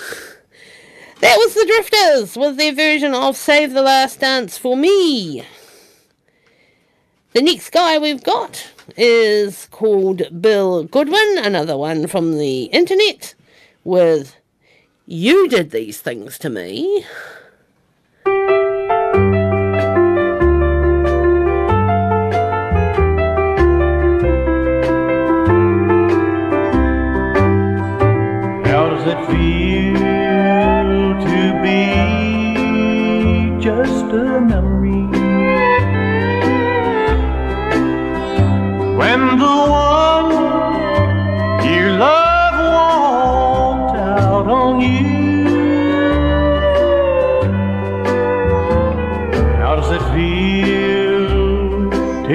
That 1.21 1.37
was 1.37 1.55
the 1.55 1.67
Drifters 1.67 2.37
with 2.37 2.57
their 2.57 2.73
version 2.73 3.13
of 3.13 3.37
"Save 3.37 3.73
the 3.73 3.83
Last 3.83 4.21
Dance 4.21 4.57
for 4.57 4.77
Me." 4.77 5.45
The 7.35 7.41
next 7.41 7.71
guy 7.71 7.97
we've 7.97 8.23
got 8.23 8.71
is 8.95 9.67
called 9.71 10.43
Bill 10.43 10.85
Goodwin, 10.85 11.39
another 11.39 11.79
one 11.79 12.07
from 12.07 12.37
the 12.37 12.65
internet, 12.65 13.35
with 13.85 14.37
"You 15.07 15.49
Did 15.49 15.71
These 15.71 16.03
Things 16.03 16.39
to 16.41 16.51
Me." 16.51 17.07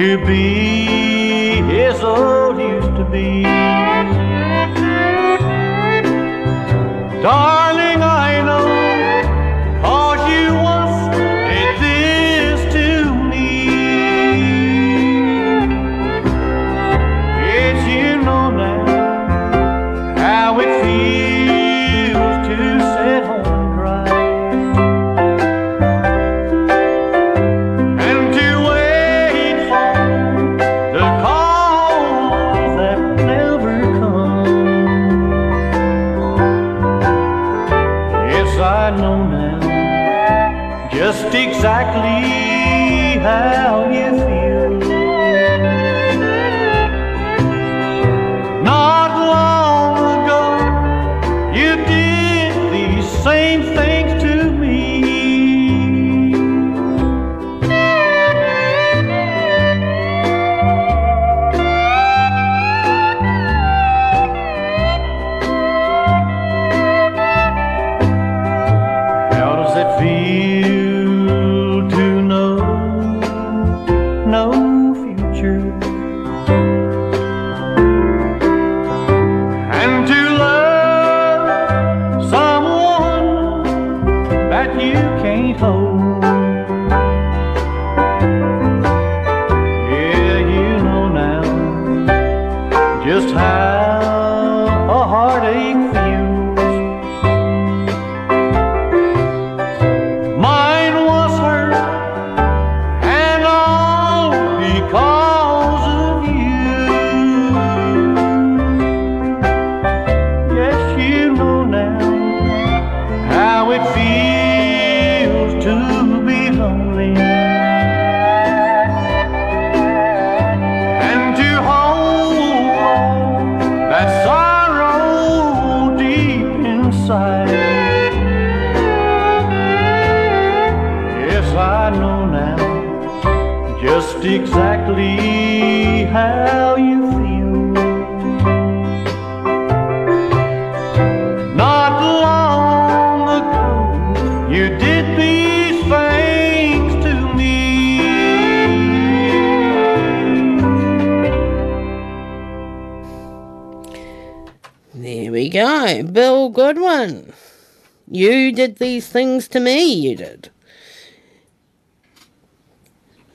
To 0.08 0.16
be 0.24 1.60
his 1.70 2.02
old 2.02 2.58
used 2.58 2.96
to 2.96 3.04
be? 3.12 3.42
Darling, 7.22 7.57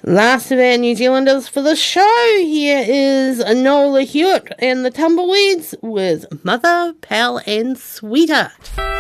Last 0.06 0.52
of 0.52 0.60
our 0.60 0.78
New 0.78 0.96
Zealanders 0.96 1.48
for 1.48 1.62
the 1.62 1.76
show. 1.76 2.38
Here 2.40 2.84
is 2.86 3.40
Nola 3.40 4.04
Hewitt 4.04 4.52
and 4.60 4.84
the 4.86 4.92
Tumbleweeds 4.92 5.76
with 5.82 6.44
Mother, 6.44 6.94
Pal, 7.00 7.42
and 7.48 7.78
Sweetheart. 7.78 8.93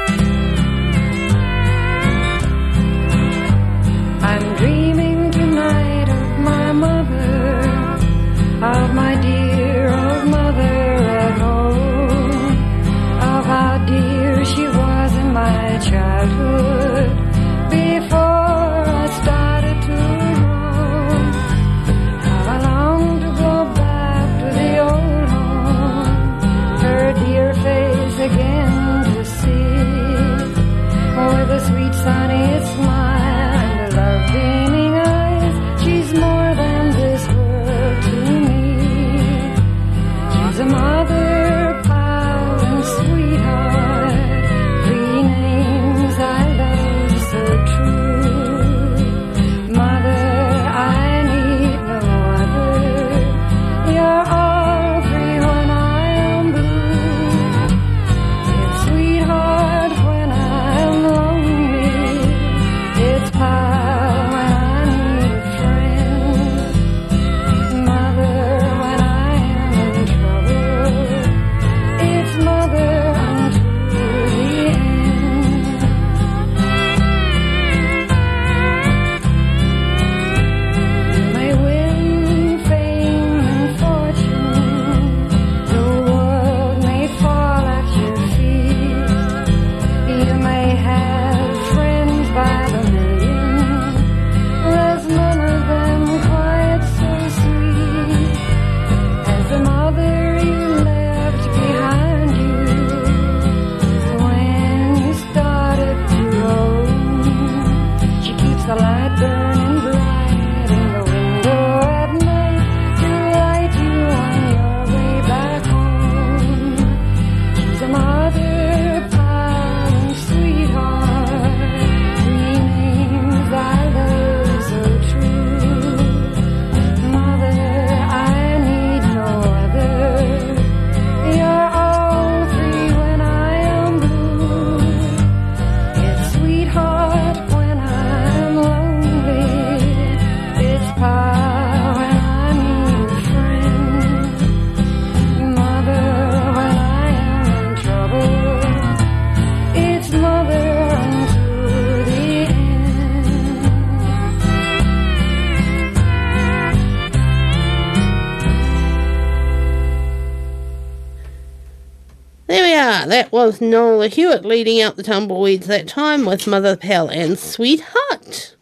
That 163.14 163.32
was 163.32 163.62
Nola 163.62 164.08
Hewitt 164.08 164.44
leading 164.44 164.82
out 164.82 164.96
the 164.96 165.04
tumbleweeds 165.04 165.68
that 165.68 165.88
time 165.88 166.26
with 166.26 166.48
Mother 166.48 166.76
Pal 166.76 167.10
and 167.10 167.38
Sweetheart. 167.38 168.56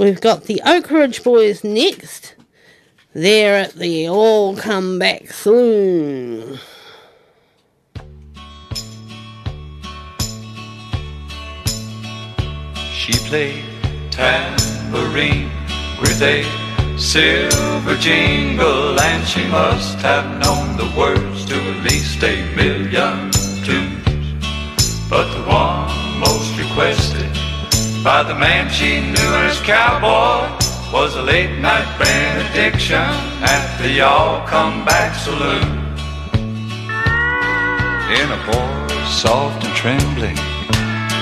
We've 0.00 0.20
got 0.20 0.46
the 0.46 0.60
Oak 0.66 0.90
Ridge 0.90 1.22
Boys 1.22 1.62
next. 1.62 2.34
They're 3.14 3.58
at 3.58 3.74
the 3.74 4.08
All 4.08 4.56
Come 4.56 4.98
Back 4.98 5.30
Soon. 5.30 6.58
She 12.92 13.12
played 13.28 13.64
tambourine 14.10 15.52
with 16.00 16.20
a 16.22 16.65
silver 16.98 17.96
jingle, 17.96 18.98
and 18.98 19.26
she 19.28 19.46
must 19.48 19.98
have 19.98 20.24
known 20.40 20.76
the 20.76 20.90
words 20.98 21.44
to 21.44 21.54
at 21.54 21.84
least 21.84 22.22
a 22.22 22.42
million 22.56 23.30
tunes. 23.64 25.08
But 25.08 25.30
the 25.34 25.42
one 25.42 26.18
most 26.18 26.58
requested 26.58 27.32
by 28.02 28.22
the 28.22 28.34
man 28.34 28.70
she 28.70 29.00
knew 29.00 29.32
as 29.44 29.60
cowboy 29.60 30.48
was 30.92 31.16
a 31.16 31.22
late 31.22 31.58
night 31.58 31.98
benediction 31.98 33.10
at 33.42 33.76
the 33.78 33.90
Y'all 33.90 34.46
Come 34.46 34.84
Back 34.84 35.14
Saloon. 35.14 35.84
In 38.08 38.30
a 38.32 38.40
voice 38.46 39.08
soft 39.08 39.64
and 39.64 39.74
trembling, 39.74 40.36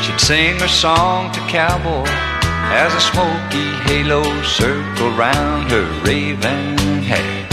she'd 0.03 0.21
sing 0.21 0.59
her 0.61 0.69
song 0.69 1.33
to 1.33 1.41
cowboy 1.41 2.34
as 2.73 2.95
a 2.95 3.01
smoky 3.01 3.69
halo 3.89 4.23
circled 4.43 5.17
round 5.19 5.71
her 5.71 5.87
raven 6.05 6.77
hair. 7.03 7.47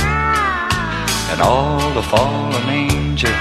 And 1.31 1.41
all 1.41 1.93
the 1.93 2.03
fallen 2.03 2.67
angels, 2.69 3.31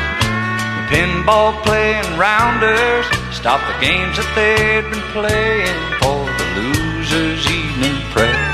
the 0.76 0.84
pinball 0.90 1.52
playing 1.62 2.18
rounders, 2.18 3.06
stopped 3.30 3.66
the 3.70 3.78
games 3.80 4.16
that 4.18 4.30
they'd 4.34 4.86
been 4.90 5.06
playing 5.14 5.80
for 6.00 6.20
the 6.38 6.46
loser's 6.56 7.44
evening 7.46 7.98
prayer. 8.14 8.52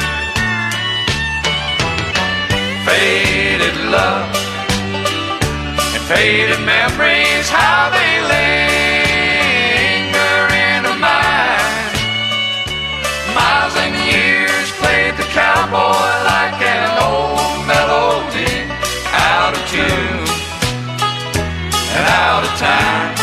Faded 2.86 3.76
love 3.90 4.30
and 5.94 6.04
faded 6.04 6.60
memories, 6.64 7.48
how 7.48 7.90
they 7.90 8.12
linger 8.28 8.75
and 22.46 22.52
of 22.52 22.58
time. 22.58 23.14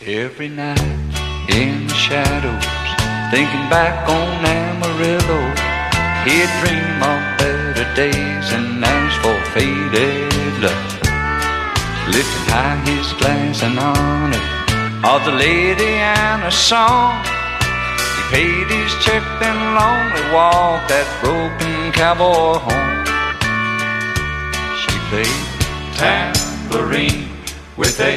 Every 0.00 0.48
night 0.48 0.80
in 1.48 1.86
the 1.86 1.94
shadows, 1.94 2.64
thinking 3.30 3.68
back 3.70 4.08
on 4.08 4.44
Amarillo, 4.44 5.42
he'd 6.24 6.50
dream 6.60 7.02
of 7.02 7.20
better 7.38 7.86
days 7.94 8.52
and 8.52 8.84
ask 8.84 9.20
for 9.22 9.38
faded 9.52 10.32
love. 10.62 11.00
Lifting 12.08 12.48
high 12.50 12.80
his 12.84 13.12
glass 13.14 13.62
in 13.62 13.78
honor 13.78 14.42
of 15.04 15.24
the 15.24 15.32
lady 15.32 15.86
and 15.86 16.42
a 16.42 16.50
song. 16.50 17.24
He 18.16 18.22
paid 18.34 18.66
his 18.70 18.92
check 19.04 19.22
then 19.40 19.58
lonely 19.74 20.24
walked 20.34 20.88
that 20.88 21.06
broken 21.22 21.92
cowboy 21.92 22.58
home. 22.58 23.02
She 24.80 24.92
played 25.10 25.42
tambourine 25.96 27.31
with 27.82 27.98
a 27.98 28.16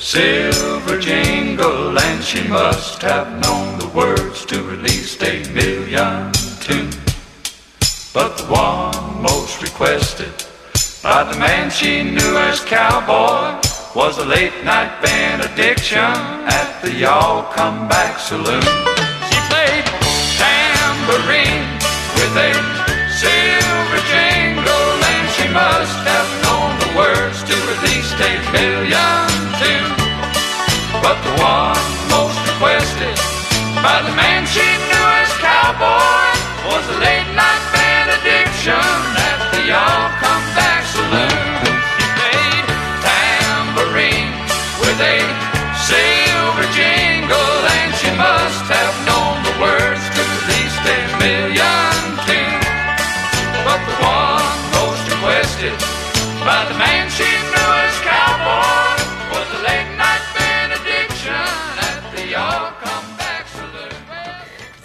silver 0.00 0.98
jingle, 0.98 1.96
and 1.96 2.24
she 2.24 2.42
must 2.48 3.00
have 3.02 3.28
known 3.40 3.78
the 3.78 3.86
words 3.94 4.44
to 4.44 4.60
release 4.64 5.14
a 5.22 5.34
million 5.54 6.32
tune. 6.58 6.90
But 8.12 8.36
the 8.36 8.46
one 8.50 9.22
most 9.22 9.62
requested 9.62 10.34
by 11.04 11.22
the 11.22 11.38
man 11.38 11.70
she 11.70 12.02
knew 12.02 12.32
as 12.48 12.58
cowboy 12.64 13.62
was 13.94 14.18
a 14.18 14.24
late 14.24 14.58
night 14.64 15.00
benediction 15.00 16.16
at 16.58 16.80
the 16.82 16.90
Y'all 16.90 17.44
Come 17.52 17.86
Back 17.86 18.18
Saloon. 18.18 18.66
She 19.30 19.38
played 19.52 19.86
tambourine 20.42 21.70
with 22.18 22.34
a 22.48 22.52
silver 23.22 24.02
jingle, 24.10 24.90
and 25.12 25.26
she 25.36 25.46
must 25.54 26.15
But 31.06 31.22
the 31.22 31.30
one 31.40 31.75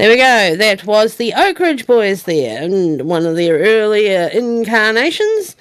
There 0.01 0.09
we 0.09 0.17
go. 0.17 0.55
That 0.55 0.83
was 0.87 1.17
the 1.17 1.31
Oak 1.35 1.59
Ridge 1.59 1.85
Boys 1.85 2.23
there, 2.23 2.63
and 2.63 3.03
one 3.03 3.23
of 3.23 3.35
their 3.35 3.59
earlier 3.59 4.31
incarnations. 4.33 5.55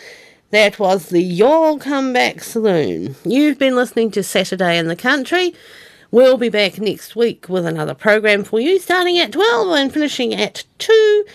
That 0.48 0.78
was 0.78 1.10
the 1.10 1.22
Y'all 1.22 1.76
Come 1.76 2.14
Back 2.14 2.42
Saloon. 2.42 3.16
You've 3.22 3.58
been 3.58 3.76
listening 3.76 4.10
to 4.12 4.22
Saturday 4.22 4.78
in 4.78 4.88
the 4.88 4.96
Country. 4.96 5.54
We'll 6.10 6.38
be 6.38 6.48
back 6.48 6.78
next 6.78 7.14
week 7.14 7.50
with 7.50 7.66
another 7.66 7.92
program 7.92 8.42
for 8.44 8.60
you, 8.60 8.78
starting 8.78 9.18
at 9.18 9.32
12 9.32 9.76
and 9.76 9.92
finishing 9.92 10.34
at 10.34 10.64
2. 10.78 11.26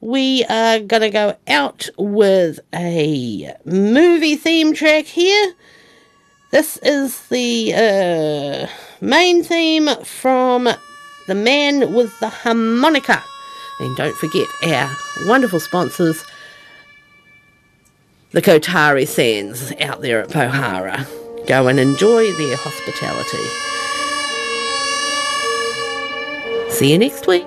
We 0.00 0.44
are 0.46 0.80
going 0.80 1.02
to 1.02 1.10
go 1.10 1.36
out 1.46 1.88
with 1.96 2.58
a 2.74 3.54
movie 3.64 4.34
theme 4.34 4.74
track 4.74 5.04
here. 5.04 5.54
This 6.50 6.76
is 6.78 7.28
the 7.28 7.72
uh, 7.72 8.66
main 9.00 9.44
theme 9.44 9.88
from 10.02 10.68
The 11.26 11.34
Man 11.34 11.92
with 11.92 12.18
the 12.20 12.28
Harmonica. 12.28 13.22
And 13.80 13.96
don't 13.96 14.16
forget 14.16 14.46
our 14.62 14.90
wonderful 15.26 15.60
sponsors, 15.60 16.24
the 18.32 18.42
Kotari 18.42 19.06
Sands 19.06 19.72
out 19.80 20.02
there 20.02 20.22
at 20.22 20.28
Pohara. 20.28 21.06
Go 21.46 21.68
and 21.68 21.78
enjoy 21.78 22.32
their 22.32 22.56
hospitality. 22.56 23.44
See 26.70 26.92
you 26.92 26.98
next 26.98 27.26
week. 27.26 27.46